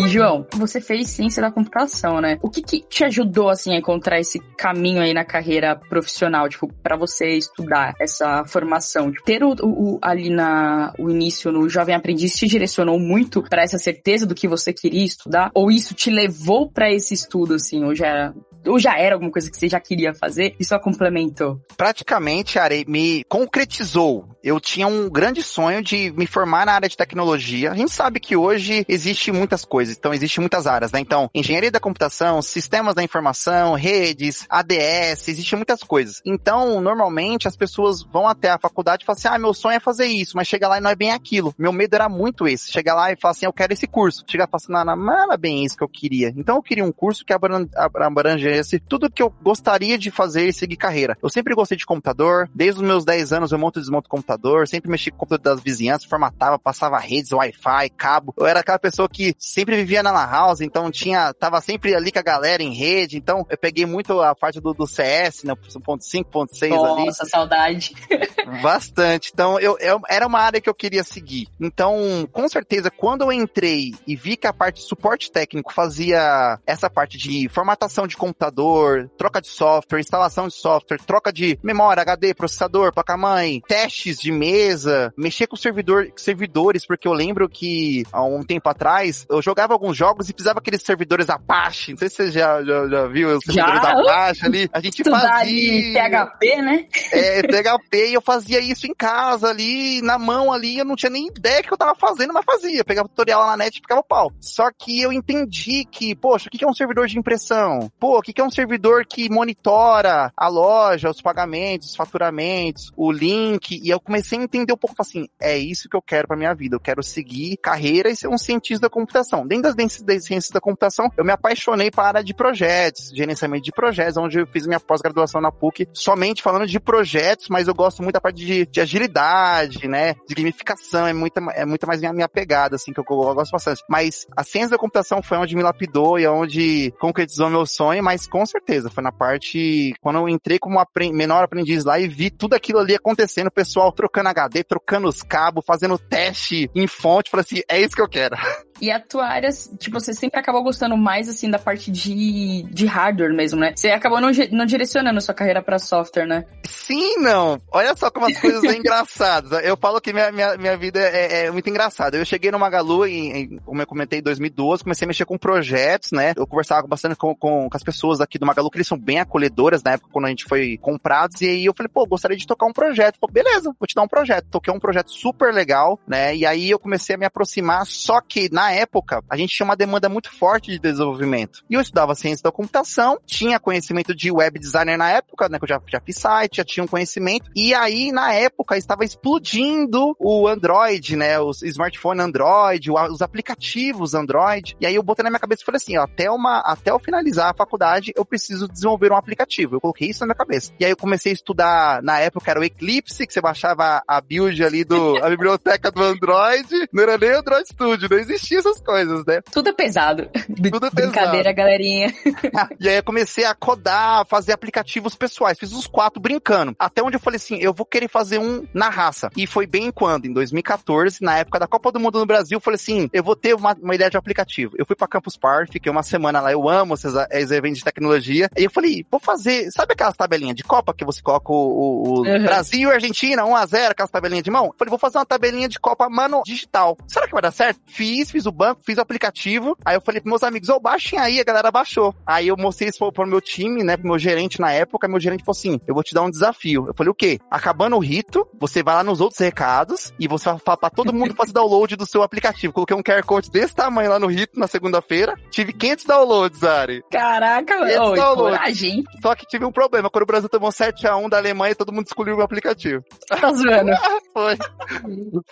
João, 0.08 0.48
você 0.54 0.80
fez 0.80 1.10
ciência 1.10 1.42
da 1.42 1.52
computação, 1.52 2.22
né? 2.22 2.38
O 2.42 2.50
que, 2.50 2.62
que 2.62 2.82
te 2.82 3.04
ajudou, 3.04 3.50
assim, 3.50 3.74
a 3.74 3.78
encontrar 3.78 4.20
esse 4.20 4.40
caminho 4.58 5.02
aí 5.02 5.14
na 5.14 5.26
carreira 5.26 5.76
profissional, 5.76 6.48
tipo, 6.48 6.72
para 6.82 6.96
você 6.96 7.34
estudar 7.34 7.94
essa 8.00 8.46
formação? 8.46 9.12
Tipo, 9.12 9.26
ter 9.26 9.44
o, 9.44 9.54
o, 9.62 10.00
ali 10.02 10.30
na, 10.30 10.94
o 10.98 11.10
início 11.10 11.52
no 11.52 11.68
Jovem 11.70 11.96
Aprendiz 11.96 12.34
te 12.34 12.48
direcionou 12.48 13.00
muito 13.00 13.44
para 13.44 13.64
essa 13.64 13.78
certeza 13.78 14.26
do 14.26 14.36
que 14.36 14.48
você 14.48 14.72
queria 14.74 15.04
estudar? 15.04 15.52
Ou 15.54 15.70
isso 15.70 15.94
te 15.94 16.10
levou 16.10 16.72
para 16.72 16.92
esse 16.92 17.14
estudo, 17.14 17.56
assim, 17.56 17.84
ou 17.84 17.94
já 17.94 18.34
ou 18.68 18.80
já 18.80 18.98
era 18.98 19.16
alguma 19.16 19.32
coisa 19.32 19.50
que 19.50 19.58
você 19.58 19.70
já 19.70 19.80
queria 19.80 20.14
fazer 20.14 20.56
e 20.60 20.66
só 20.66 20.78
complementou? 20.78 21.60
Praticamente, 21.76 22.60
Are, 22.60 22.86
me 22.88 23.24
concretizou. 23.26 24.28
Eu 24.48 24.62
tinha 24.62 24.88
um 24.88 25.10
grande 25.10 25.44
sonho 25.44 25.84
de 25.84 26.10
me 26.12 26.26
formar 26.26 26.66
na 26.66 26.72
área 26.72 26.88
de 26.88 26.96
tecnologia. 26.96 27.70
A 27.70 27.76
gente 27.76 27.92
sabe 27.92 28.18
que 28.18 28.34
hoje 28.34 28.86
existe 28.88 29.30
muitas 29.30 29.66
coisas, 29.66 29.98
então 29.98 30.14
existe 30.14 30.40
muitas 30.40 30.66
áreas, 30.66 30.90
né? 30.90 31.02
Então, 31.02 31.30
engenharia 31.36 31.70
da 31.70 31.82
computação, 31.82 32.42
sistemas 32.42 32.96
da 32.96 33.04
informação, 33.04 33.74
redes, 33.74 34.46
ADS, 34.50 35.28
existe 35.28 35.54
muitas 35.58 35.84
coisas. 35.84 36.22
Então, 36.26 36.80
normalmente 36.80 37.46
as 37.46 37.58
pessoas 37.58 38.02
vão 38.02 38.26
até 38.26 38.50
a 38.50 38.58
faculdade 38.58 39.04
e 39.04 39.06
falam 39.06 39.18
assim: 39.18 39.28
"Ah, 39.28 39.38
meu 39.38 39.54
sonho 39.54 39.76
é 39.76 39.82
fazer 39.82 40.06
isso", 40.06 40.38
mas 40.38 40.48
chega 40.48 40.70
lá 40.70 40.78
e 40.78 40.82
não 40.82 40.92
é 40.92 40.96
bem 40.96 41.12
aquilo. 41.12 41.54
Meu 41.58 41.74
medo 41.74 41.96
era 41.96 42.08
muito 42.08 42.48
esse, 42.48 42.72
chegar 42.72 42.96
lá 42.96 43.12
e 43.12 43.18
falar 43.18 43.32
assim: 43.32 43.48
"Eu 43.48 43.52
quero 43.52 43.74
esse 43.74 43.86
curso". 43.86 44.24
Chegar 44.26 44.48
e 44.48 44.50
falar 44.50 44.62
assim: 44.64 44.88
"Não, 44.88 44.96
não, 44.96 45.38
bem 45.38 45.66
isso 45.66 45.76
que 45.76 45.84
eu 45.84 45.90
queria". 45.90 46.34
Então, 46.38 46.56
eu 46.56 46.64
queria 46.64 46.86
um 46.86 46.92
curso 46.94 47.26
que 47.26 47.34
abrange 47.34 48.48
esse 48.48 48.80
tudo 48.80 49.12
que 49.12 49.22
eu 49.22 49.30
gostaria 49.44 49.98
de 49.98 50.10
fazer 50.10 50.48
e 50.48 50.54
seguir 50.54 50.78
carreira. 50.78 51.18
Eu 51.22 51.30
sempre 51.30 51.54
gostei 51.54 51.78
de 51.78 51.86
computador, 51.86 52.50
desde 52.56 52.80
os 52.80 52.88
meus 52.88 53.04
10 53.04 53.34
anos 53.34 53.52
eu 53.52 53.60
monto 53.60 53.80
e 53.80 53.82
desmonto 53.82 54.08
computador, 54.08 54.37
sempre 54.68 54.90
mexi 54.90 55.12
com 55.12 55.18
o 55.18 55.20
computador 55.20 55.56
das 55.56 55.64
vizinhanças, 55.64 56.08
formatava, 56.08 56.60
passava 56.60 56.98
redes, 56.98 57.32
Wi-Fi, 57.32 57.90
cabo. 57.98 58.34
Eu 58.38 58.46
era 58.46 58.60
aquela 58.60 58.80
pessoa 58.80 59.10
que 59.10 59.36
sempre 59.38 59.76
vivia 59.76 60.04
na 60.04 60.12
lan 60.12 60.30
house, 60.30 60.62
então 60.62 60.92
tinha, 60.92 61.34
tava 61.34 61.62
sempre 61.62 61.96
ali 61.96 62.12
com 62.12 62.20
a 62.20 62.24
galera 62.24 62.64
em 62.64 62.74
rede, 62.74 63.18
então 63.18 63.46
eu 63.50 63.58
peguei 63.58 63.86
muito 63.86 64.22
a 64.22 64.36
parte 64.36 64.60
do, 64.60 64.74
do 64.74 64.88
CS, 64.88 65.44
né, 65.44 65.54
1.5, 65.54 66.86
ali. 66.86 67.06
Nossa, 67.06 67.26
saudade. 67.26 67.94
Bastante. 68.62 69.32
Então, 69.34 69.60
eu, 69.60 69.78
eu, 69.80 70.00
era 70.10 70.26
uma 70.26 70.40
área 70.40 70.62
que 70.62 70.70
eu 70.70 70.74
queria 70.74 71.04
seguir. 71.04 71.48
Então, 71.60 72.28
com 72.32 72.48
certeza, 72.48 72.90
quando 72.90 73.22
eu 73.22 73.32
entrei 73.32 73.94
e 74.06 74.16
vi 74.16 74.38
que 74.38 74.48
a 74.48 74.54
parte 74.54 74.78
de 74.78 74.88
suporte 74.88 75.32
técnico 75.32 75.74
fazia 75.74 76.60
essa 76.66 76.90
parte 76.90 77.18
de 77.18 77.50
formatação 77.50 78.08
de 78.08 78.18
computador, 78.18 79.10
troca 79.18 79.42
de 79.42 79.48
software, 79.48 80.00
instalação 80.00 80.48
de 80.48 80.54
software, 80.54 81.00
troca 81.06 81.32
de 81.32 81.60
memória, 81.62 82.02
HD, 82.02 82.34
processador, 82.34 82.94
placa-mãe, 82.94 83.62
testes 83.68 84.20
de 84.20 84.27
mesa, 84.32 85.14
mexer 85.18 85.48
com 85.48 85.56
servidor, 85.56 86.12
servidores, 86.16 86.86
porque 86.86 87.08
eu 87.08 87.14
lembro 87.14 87.48
que 87.50 88.04
há 88.12 88.24
um 88.24 88.44
tempo 88.44 88.70
atrás 88.70 89.26
eu 89.30 89.42
jogava 89.42 89.74
alguns 89.74 89.96
jogos 89.96 90.30
e 90.30 90.34
precisava 90.34 90.60
aqueles 90.60 90.82
servidores 90.82 91.30
Apache. 91.30 91.92
Não 91.92 91.98
sei 91.98 92.10
se 92.10 92.16
você 92.16 92.32
já, 92.32 92.64
já, 92.64 92.88
já 92.88 93.08
viu 93.08 93.30
os 93.30 93.44
servidores 93.44 93.82
já? 93.82 93.92
Apache 93.92 94.46
ali. 94.46 94.70
A 94.72 94.80
gente 94.80 95.04
fazia. 95.04 96.10
PHP, 96.10 96.62
né? 96.62 96.88
É, 97.12 97.42
PHP, 97.42 98.10
e 98.10 98.14
eu 98.14 98.22
fazia 98.22 98.60
isso 98.60 98.88
em 98.88 98.94
casa 98.94 99.50
ali, 99.50 100.02
na 100.02 100.18
mão 100.18 100.52
ali, 100.52 100.78
eu 100.78 100.86
não 100.86 100.96
tinha 100.96 101.10
nem 101.10 101.28
ideia 101.28 101.62
que 101.62 101.72
eu 101.72 101.78
tava 101.78 101.96
fazendo, 101.96 102.34
mas 102.34 102.46
fazia. 102.46 102.84
Pegava 102.84 103.08
tutorial 103.10 103.42
lá 103.42 103.48
na 103.48 103.58
net 103.58 103.78
e 103.78 103.82
ficava 103.82 104.04
pau. 104.04 104.32
Só 104.40 104.70
que 104.72 105.02
eu 105.02 105.12
entendi 105.12 105.86
que, 105.86 106.16
poxa, 106.16 106.48
o 106.48 106.52
que 106.52 106.64
é 106.64 106.68
um 106.68 106.74
servidor 106.74 107.08
de 107.08 107.18
impressão? 107.18 107.92
Pô, 108.00 108.20
o 108.20 108.22
que 108.22 108.40
é 108.40 108.44
um 108.44 108.52
servidor 108.52 109.06
que 109.06 109.30
monitora 109.30 110.32
a 110.36 110.48
loja, 110.48 111.10
os 111.10 111.22
pagamentos, 111.22 111.90
os 111.90 111.96
faturamentos, 111.96 112.92
o 112.96 113.12
link? 113.12 113.80
E 113.84 113.90
eu 113.90 114.00
comecei 114.08 114.40
a 114.40 114.42
entender 114.42 114.74
um 114.74 114.78
pouco 114.78 114.96
assim, 115.00 115.28
é 115.40 115.58
isso 115.58 115.90
que 115.90 115.96
eu 115.96 116.02
quero 116.02 116.28
pra 116.28 116.38
minha 116.38 116.54
vida. 116.54 116.76
Eu 116.76 116.80
quero 116.80 117.04
seguir 117.04 117.58
carreira 117.58 118.10
e 118.10 118.16
ser 118.16 118.28
um 118.28 118.38
cientista 118.38 118.88
da 118.88 118.90
computação. 118.90 119.46
Dentro 119.46 119.74
das 119.76 120.24
ciências 120.24 120.50
da 120.50 120.62
computação, 120.62 121.12
eu 121.18 121.26
me 121.26 121.32
apaixonei 121.32 121.92
para 121.92 122.04
a 122.04 122.08
área 122.08 122.24
de 122.24 122.34
projetos, 122.34 123.12
gerenciamento 123.14 123.64
de 123.64 123.72
projetos, 123.72 124.18
onde 124.18 124.40
eu 124.40 124.48
fiz 124.48 124.66
minha 124.66 124.80
pós-graduação 124.80 125.42
na 125.42 125.52
PUC, 125.52 125.88
somente 125.94 126.42
falando 126.42 126.66
de 126.66 126.80
projetos, 126.80 127.48
mas 127.50 127.68
eu 127.68 127.76
gosto 127.76 128.02
muito 128.02 128.14
da 128.14 128.22
parte 128.22 128.46
de, 128.46 128.66
de 128.66 128.82
agilidade, 128.82 129.88
né? 129.88 130.16
De 130.28 130.36
gamificação, 130.36 131.06
é 131.06 131.14
muita, 131.14 131.42
é 131.54 131.66
muita 131.66 131.86
mais 131.86 132.00
minha, 132.00 132.14
minha 132.14 132.30
pegada, 132.30 132.76
assim, 132.76 132.94
que 132.94 133.00
eu, 133.00 133.06
eu, 133.10 133.36
gosto 133.36 133.52
bastante. 133.52 133.84
Mas 133.90 134.26
a 134.36 134.44
ciência 134.44 134.72
da 134.72 134.78
computação 134.78 135.22
foi 135.22 135.38
onde 135.38 135.56
me 135.56 135.64
lapidou 135.64 136.18
e 136.18 136.26
onde 136.28 136.94
concretizou 137.00 137.50
meu 137.50 137.66
sonho, 137.66 138.02
mas 138.04 138.26
com 138.26 138.46
certeza 138.46 138.90
foi 138.90 139.04
na 139.04 139.12
parte, 139.12 139.94
quando 140.02 140.20
eu 140.20 140.30
entrei 140.30 140.58
como 140.58 140.80
apre 140.80 141.12
menor 141.12 141.44
aprendiz 141.44 141.84
lá 141.84 142.00
e 142.00 142.08
vi 142.08 142.30
tudo 142.30 142.54
aquilo 142.54 142.80
ali 142.80 142.96
acontecendo, 142.96 143.48
o 143.48 143.52
pessoal 143.52 143.92
trocando 143.98 144.30
HD, 144.30 144.64
trocando 144.64 145.08
os 145.08 145.22
cabos, 145.22 145.66
fazendo 145.66 145.98
teste 145.98 146.70
em 146.74 146.88
fonte, 146.88 147.30
falei 147.30 147.42
assim, 147.42 147.62
é 147.68 147.82
isso 147.82 147.96
que 147.96 148.02
eu 148.02 148.08
quero. 148.08 148.38
E 148.82 148.92
a 148.92 149.00
tua 149.00 149.26
área, 149.28 149.50
tipo, 149.78 150.00
você 150.00 150.14
sempre 150.14 150.40
acabou 150.40 150.64
gostando 150.64 150.96
mais, 150.98 151.28
assim, 151.28 151.50
da 151.50 151.60
parte 151.60 151.92
de, 151.92 152.64
de 152.64 152.86
hardware 152.86 153.34
mesmo, 153.34 153.60
né? 153.60 153.74
Você 153.76 153.90
acabou 153.90 154.22
não, 154.22 154.30
não 154.52 154.66
direcionando 154.66 155.18
a 155.18 155.22
sua 155.22 155.34
carreira 155.34 155.62
para 155.62 155.80
software, 155.80 156.26
né? 156.26 156.46
Sim, 156.66 157.18
não. 157.18 157.62
Olha 157.72 157.96
só 157.96 158.10
como 158.10 158.28
as 158.28 158.38
coisas 158.40 158.62
são 158.62 158.72
engraçadas. 158.72 159.64
Eu 159.64 159.78
falo 159.78 160.00
que 160.00 160.14
minha, 160.14 160.32
minha, 160.32 160.58
minha 160.58 160.78
vida 160.78 161.00
é, 161.00 161.46
é 161.46 161.52
muito 161.52 161.70
engraçada. 161.70 162.18
Eu 162.18 162.26
cheguei 162.26 162.52
no 162.52 162.60
Magalu, 162.60 163.06
em, 163.06 163.38
em, 163.38 163.58
como 163.60 163.82
eu 163.82 163.88
comentei, 163.88 164.20
em 164.20 164.24
2012, 164.24 164.84
comecei 164.84 165.06
a 165.06 165.08
mexer 165.08 165.26
com 165.26 165.38
projetos, 165.38 166.12
né? 166.12 166.34
Eu 166.36 166.48
conversava 166.48 166.88
bastante 166.88 167.16
com, 167.16 167.36
com, 167.36 167.70
com 167.70 167.78
as 167.78 167.84
pessoas 167.84 168.22
aqui 168.22 168.38
do 168.38 168.46
Magalu, 168.46 168.70
que 168.70 168.78
eles 168.78 168.88
são 168.88 168.98
bem 168.98 169.20
acolhedoras 169.20 169.84
na 169.84 169.92
época, 169.92 170.10
quando 170.12 170.26
a 170.26 170.30
gente 170.30 170.46
foi 170.46 170.78
comprados, 170.78 171.42
e 171.42 171.48
aí 171.48 171.66
eu 171.66 171.74
falei, 171.74 171.90
pô, 171.92 172.06
gostaria 172.06 172.38
de 172.38 172.48
tocar 172.48 172.66
um 172.66 172.74
projeto. 172.74 173.18
Pô, 173.20 173.28
beleza, 173.28 173.74
vou 173.80 173.88
te 173.88 173.96
dar 173.96 174.04
um 174.04 174.08
projeto. 174.08 174.48
Toquei 174.50 174.74
um 174.74 174.80
projeto 174.80 175.12
super 175.12 175.54
legal, 175.54 176.00
né? 176.08 176.36
E 176.36 176.46
aí 176.46 176.70
eu 176.70 176.80
comecei 176.80 177.16
a 177.16 177.18
me 177.18 177.26
aproximar, 177.26 177.86
só 177.86 178.22
que 178.22 178.50
na 178.52 178.67
época, 178.72 179.24
a 179.30 179.38
gente 179.38 179.56
tinha 179.56 179.66
uma 179.66 179.76
demanda 179.76 180.10
muito 180.10 180.32
forte 180.32 180.72
de 180.72 180.80
desenvolvimento. 180.80 181.64
E 181.70 181.74
eu 181.74 181.82
estudava 181.82 182.16
ciência 182.16 182.44
da 182.44 182.52
computação, 182.52 183.20
tinha 183.26 183.60
conhecimento 183.60 184.14
de 184.16 184.32
web 184.32 184.60
designer 184.60 184.98
na 184.98 185.12
época, 185.12 185.50
né? 185.50 185.58
Que 185.58 185.66
eu 185.66 185.70
já, 185.70 185.82
já 185.88 186.00
fiz 186.00 186.18
site, 186.18 186.58
já 186.58 186.66
tinha 186.66 186.84
um 186.84 186.88
conhecimento. 186.88 187.50
E 187.56 187.74
aí, 187.74 188.12
na 188.12 188.34
época, 188.34 188.78
estava 188.78 189.04
explodindo 189.04 190.16
o 190.20 190.48
Android, 190.48 191.16
né? 191.16 191.40
Os 191.40 191.62
smartphone 191.64 192.22
Android, 192.22 192.92
os 192.92 193.22
aplicativos 193.22 194.14
Android. 194.14 194.76
E 194.80 194.86
aí 194.86 194.96
eu 194.96 195.04
botei 195.04 195.24
na 195.24 195.30
minha 195.30 195.40
cabeça 195.40 195.62
e 195.62 195.66
falei 195.66 195.78
assim, 195.78 195.98
ó, 195.98 196.04
até 196.04 196.30
uma, 196.30 196.60
até 196.60 196.92
eu 196.92 197.00
finalizar 197.00 197.52
a 197.52 197.54
faculdade, 197.54 198.12
eu 198.16 198.26
preciso 198.26 198.68
desenvolver 198.68 199.12
um 199.12 199.16
aplicativo. 199.16 199.76
Eu 199.76 199.82
coloquei 199.82 200.10
isso 200.10 200.22
na 200.22 200.28
minha 200.28 200.36
cabeça. 200.36 200.72
E 200.80 200.86
aí 200.86 200.92
eu 200.92 200.98
comecei 200.98 201.32
a 201.32 201.36
estudar, 201.36 202.02
na 202.04 202.20
época 202.20 202.52
era 202.52 202.60
o 202.60 202.64
Eclipse, 202.64 203.26
que 203.26 203.34
você 203.34 203.42
baixava 203.42 204.02
a 204.08 204.22
build 204.22 204.64
ali 204.64 204.84
do, 204.84 205.18
a 205.24 205.30
biblioteca 205.30 205.92
do 205.92 206.04
Android. 206.04 206.88
Não 206.92 207.04
era 207.04 207.18
nem 207.18 207.32
Android 207.32 207.68
Studio, 207.68 208.08
não 208.10 208.18
existia 208.18 208.57
essas 208.60 208.80
coisas, 208.82 209.26
né? 209.26 209.42
Tudo 209.52 209.70
é 209.70 209.74
pesado. 209.74 210.30
Tudo 210.72 210.88
é 210.88 210.90
Brincadeira, 210.90 211.52
galerinha. 211.52 212.14
e 212.80 212.90
aí 212.90 212.98
eu 212.98 213.04
comecei 213.04 213.46
a 213.46 213.54
codar, 213.54 214.26
fazer 214.28 214.54
aplicativos 214.54 215.16
pessoais. 215.16 215.60
Fiz 215.60 215.74
uns 215.74 215.88
quatro 215.88 216.20
brincando. 216.20 216.76
Até 216.80 217.02
onde 217.02 217.16
eu 217.16 217.20
falei 217.20 217.38
assim, 217.38 217.58
eu 217.58 217.74
vou 217.74 217.86
querer 217.86 218.10
fazer 218.10 218.40
um 218.40 218.66
na 218.74 218.90
raça. 218.90 219.30
E 219.36 219.48
foi 219.48 219.66
bem 219.66 219.92
quando? 219.92 220.26
Em 220.26 220.34
2014, 220.34 221.22
na 221.22 221.38
época 221.38 221.60
da 221.60 221.68
Copa 221.68 221.92
do 221.92 222.00
Mundo 222.00 222.20
no 222.20 222.26
Brasil, 222.26 222.58
eu 222.58 222.62
falei 222.62 222.76
assim, 222.76 223.10
eu 223.14 223.24
vou 223.24 223.36
ter 223.36 223.54
uma, 223.54 223.74
uma 223.82 223.96
ideia 223.96 224.10
de 224.10 224.18
aplicativo. 224.18 224.74
Eu 224.78 224.86
fui 224.86 224.96
pra 224.96 225.08
Campus 225.08 225.38
Party, 225.38 225.74
fiquei 225.74 225.92
uma 225.92 226.04
semana 226.04 226.42
lá, 226.42 226.52
eu 226.52 226.68
amo 226.68 226.96
esses, 226.96 227.14
esses 227.32 227.52
eventos 227.52 227.80
de 227.80 227.86
tecnologia. 227.86 228.50
E 228.58 228.64
eu 228.64 228.72
falei, 228.72 229.06
vou 229.10 229.20
fazer, 229.20 229.70
sabe 229.72 229.94
aquelas 229.94 230.16
tabelinhas 230.16 230.56
de 230.56 230.64
Copa 230.64 230.94
que 230.94 231.06
você 231.06 231.22
coloca 231.22 231.52
o, 231.52 231.56
o, 231.56 232.04
o 232.04 232.18
uhum. 232.20 232.44
Brasil 232.44 232.90
e 232.90 232.94
Argentina, 232.94 233.44
1x0, 233.44 233.92
aquelas 233.92 234.12
tabelinhas 234.12 234.44
de 234.44 234.52
mão? 234.52 234.66
Eu 234.66 234.76
falei, 234.78 234.90
vou 234.90 235.00
fazer 235.00 235.18
uma 235.18 235.26
tabelinha 235.26 235.70
de 235.70 235.80
Copa, 235.80 236.10
mano, 236.10 236.42
digital. 236.46 236.98
Será 237.08 237.28
que 237.28 237.34
vai 237.34 237.42
dar 237.42 237.52
certo? 237.52 237.80
Fiz, 237.86 238.32
fiz 238.32 238.47
o 238.48 238.52
banco, 238.52 238.82
fiz 238.84 238.98
o 238.98 239.02
aplicativo. 239.02 239.78
Aí 239.86 239.96
eu 239.96 240.02
falei 240.02 240.22
pros 240.22 240.32
meus 240.32 240.44
amigos, 240.44 240.70
ô, 240.70 240.76
oh, 240.76 240.80
baixem 240.80 241.20
aí, 241.20 241.40
a 241.40 241.44
galera 241.44 241.72
baixou. 241.72 242.16
Aí 242.26 242.48
eu 242.48 242.58
mostrei 242.58 242.90
isso 242.90 243.12
pro 243.12 243.28
meu 243.28 243.42
time, 243.42 243.84
né, 243.84 243.98
pro 243.98 244.08
meu 244.08 244.20
gerente 244.20 244.60
na 244.60 244.72
época, 244.72 245.08
meu 245.08 245.20
gerente 245.20 245.44
falou 245.44 245.58
assim, 245.58 245.80
eu 245.88 245.94
vou 245.94 246.04
te 246.04 246.14
dar 246.14 246.24
um 246.24 246.30
desafio. 246.30 246.86
Eu 246.88 246.94
falei, 246.94 247.12
o 247.12 247.16
quê? 247.16 247.40
Acabando 247.50 247.96
o 247.96 248.00
rito, 248.00 248.48
você 248.60 248.82
vai 248.82 248.96
lá 248.96 249.04
nos 249.04 249.22
outros 249.22 249.40
recados 249.40 250.14
e 250.20 250.28
você 250.28 250.50
vai 250.50 250.60
falar 250.60 250.78
pra 250.78 250.90
todo 250.90 251.14
mundo 251.14 251.36
fazer 251.36 251.54
download 251.54 251.96
do 251.96 252.06
seu 252.06 252.24
aplicativo. 252.24 252.74
Coloquei 252.74 252.96
um 252.96 253.04
QR 253.04 253.24
Code 253.24 253.50
desse 253.50 253.76
tamanho 253.76 254.10
lá 254.10 254.20
no 254.20 254.28
rito 254.28 254.60
na 254.60 254.68
segunda-feira. 254.68 255.36
Tive 255.50 255.74
500 255.74 256.06
downloads, 256.06 256.64
Ari. 256.64 257.04
Caraca, 257.12 257.78
500 257.78 257.96
downloads. 257.96 258.58
coragem. 258.58 259.04
Só 259.22 259.36
que 259.36 259.46
tive 259.46 259.66
um 259.66 259.72
problema. 259.72 260.10
Quando 260.10 260.24
o 260.24 260.28
Brasil 260.28 260.50
tomou 260.50 260.70
7x1 260.70 261.30
da 261.30 261.38
Alemanha, 261.38 261.76
todo 261.76 261.92
mundo 261.92 262.06
excluiu 262.06 262.34
o 262.34 262.38
meu 262.38 262.46
aplicativo. 262.46 263.04
Tá 263.28 263.52
zoando. 263.52 263.92
foi. 264.34 264.58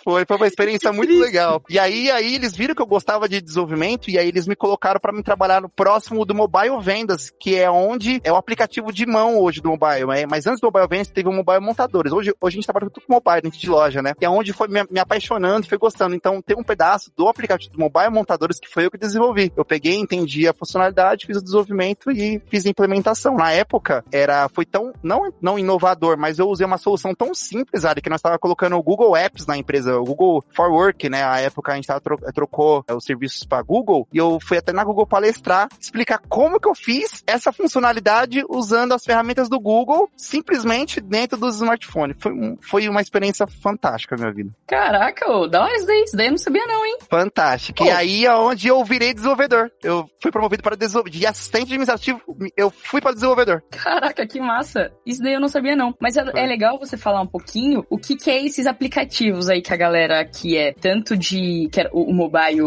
Foi. 0.04 0.26
Foi 0.26 0.38
uma 0.38 0.48
experiência 0.48 0.92
muito 0.92 1.14
legal. 1.14 1.62
E 1.70 1.80
aí, 1.80 2.10
aí 2.12 2.36
eles 2.36 2.56
viram 2.56 2.76
que 2.76 2.82
eu 2.82 2.85
gostava 2.86 3.28
de 3.28 3.42
desenvolvimento 3.42 4.10
e 4.10 4.18
aí 4.18 4.28
eles 4.28 4.48
me 4.48 4.56
colocaram 4.56 5.00
para 5.00 5.14
me 5.14 5.24
trabalhar 5.24 5.62
no 5.62 5.70
próximo 5.70 6.26
do 6.26 6.36
Mobile 6.36 6.80
Vendas, 6.82 7.32
que 7.40 7.56
é 7.56 7.70
onde 7.70 8.20
é 8.24 8.32
o 8.32 8.36
aplicativo 8.36 8.92
de 8.92 9.06
mão 9.06 9.40
hoje 9.40 9.62
do 9.62 9.70
mobile. 9.70 10.06
Né? 10.06 10.26
Mas 10.26 10.48
antes 10.48 10.60
do 10.60 10.66
Mobile 10.66 10.88
Vendas 10.88 11.10
teve 11.10 11.30
o 11.30 11.32
Mobile 11.32 11.60
Montadores. 11.60 12.12
Hoje, 12.12 12.34
hoje 12.42 12.56
a 12.56 12.58
gente 12.58 12.66
trabalha 12.66 12.90
tudo 12.90 13.06
com 13.06 13.14
mobile 13.14 13.42
dentro 13.42 13.60
de 13.60 13.70
loja, 13.70 14.02
né? 14.02 14.14
E 14.20 14.26
é 14.26 14.30
onde 14.30 14.54
foi 14.54 14.68
me, 14.68 14.84
me 14.90 15.00
apaixonando, 15.00 15.68
foi 15.68 15.78
gostando. 15.78 16.16
Então 16.16 16.42
tem 16.42 16.58
um 16.58 16.64
pedaço 16.64 17.12
do 17.16 17.28
aplicativo 17.28 17.74
do 17.74 17.80
Mobile 17.80 18.10
Montadores 18.10 18.60
que 18.60 18.68
foi 18.68 18.86
eu 18.86 18.92
que 18.92 18.98
desenvolvi. 18.98 19.52
Eu 19.56 19.66
peguei, 19.66 19.96
entendi 19.96 20.48
a 20.48 20.54
funcionalidade, 20.54 21.26
fiz 21.26 21.38
o 21.38 21.44
desenvolvimento 21.44 22.12
e 22.12 22.42
fiz 22.48 22.66
a 22.66 22.70
implementação. 22.70 23.36
Na 23.36 23.52
época, 23.52 24.04
era, 24.12 24.48
foi 24.50 24.66
tão, 24.66 24.94
não, 25.04 25.32
não 25.42 25.60
inovador, 25.60 26.18
mas 26.18 26.40
eu 26.40 26.48
usei 26.48 26.66
uma 26.66 26.78
solução 26.78 27.14
tão 27.14 27.34
simples, 27.34 27.86
Ari, 27.86 28.02
que 28.02 28.10
nós 28.10 28.20
estávamos 28.20 28.42
colocando 28.42 28.76
o 28.76 28.84
Google 28.84 29.16
Apps 29.16 29.46
na 29.46 29.58
empresa, 29.58 29.98
o 30.00 30.04
Google 30.04 30.44
for 30.56 30.70
Work, 30.72 31.10
né? 31.10 31.24
A 31.24 31.40
época 31.40 31.72
a 31.72 31.76
gente 31.76 31.88
tava, 31.88 32.02
trocou 32.34 32.75
comprou 32.76 32.84
é, 32.88 32.94
os 32.94 33.06
serviços 33.06 33.44
para 33.46 33.62
Google 33.62 34.08
e 34.12 34.18
eu 34.18 34.40
fui 34.42 34.58
até 34.58 34.74
na 34.74 34.84
Google 34.84 35.06
palestrar, 35.06 35.68
explicar 35.80 36.20
como 36.28 36.60
que 36.60 36.68
eu 36.68 36.76
fiz 36.76 37.24
essa 37.28 37.52
funcionalidade 37.52 38.44
usando 38.50 38.94
as 38.94 39.04
ferramentas 39.04 39.48
do 39.48 39.60
Google 39.60 40.10
simplesmente 40.18 41.00
dentro 41.00 41.38
dos 41.38 41.56
smartphones. 41.56 42.18
Foi, 42.20 42.34
foi 42.62 42.90
uma 42.90 43.02
experiência 43.02 43.46
fantástica 43.48 44.16
na 44.16 44.24
minha 44.24 44.34
vida. 44.34 44.52
Caraca, 44.68 45.32
ô, 45.32 45.48
dá 45.48 45.62
uma 45.62 45.76
isso 45.76 45.86
daí, 45.86 46.04
isso 46.04 46.18
daí 46.18 46.28
eu 46.28 46.32
não 46.32 46.38
sabia 46.38 46.66
não, 46.66 46.86
hein? 46.86 46.98
Fantástico. 47.10 47.84
Oh. 47.84 47.88
E 47.88 47.92
aí 47.92 48.26
é 48.26 48.36
onde 48.36 48.68
eu 48.68 48.84
virei 48.84 49.14
desenvolvedor. 49.14 49.72
Eu 49.84 50.10
fui 50.22 50.32
promovido 50.32 50.64
para 50.64 50.76
de 50.76 51.26
assistente 51.26 51.64
administrativo, 51.64 52.22
eu 52.56 52.70
fui 52.70 53.02
para 53.02 53.14
desenvolvedor. 53.14 53.62
Caraca, 53.72 54.26
que 54.26 54.40
massa. 54.40 54.92
Isso 55.06 55.22
daí 55.22 55.34
eu 55.34 55.40
não 55.40 55.48
sabia 55.48 55.76
não. 55.76 55.94
Mas 56.00 56.18
é, 56.18 56.24
é 56.34 56.46
legal 56.46 56.80
você 56.80 56.98
falar 56.98 57.22
um 57.22 57.28
pouquinho 57.28 57.86
o 57.90 57.98
que, 57.98 58.16
que 58.16 58.30
é 58.30 58.44
esses 58.44 58.66
aplicativos 58.66 59.50
aí 59.50 59.62
que 59.62 59.74
a 59.74 59.78
galera 59.78 60.24
que 60.26 60.58
é 60.58 60.74
tanto 60.74 61.16
de 61.18 61.70
que 61.72 61.82
é 61.82 61.90
o 61.92 62.14
mobile 62.14 62.62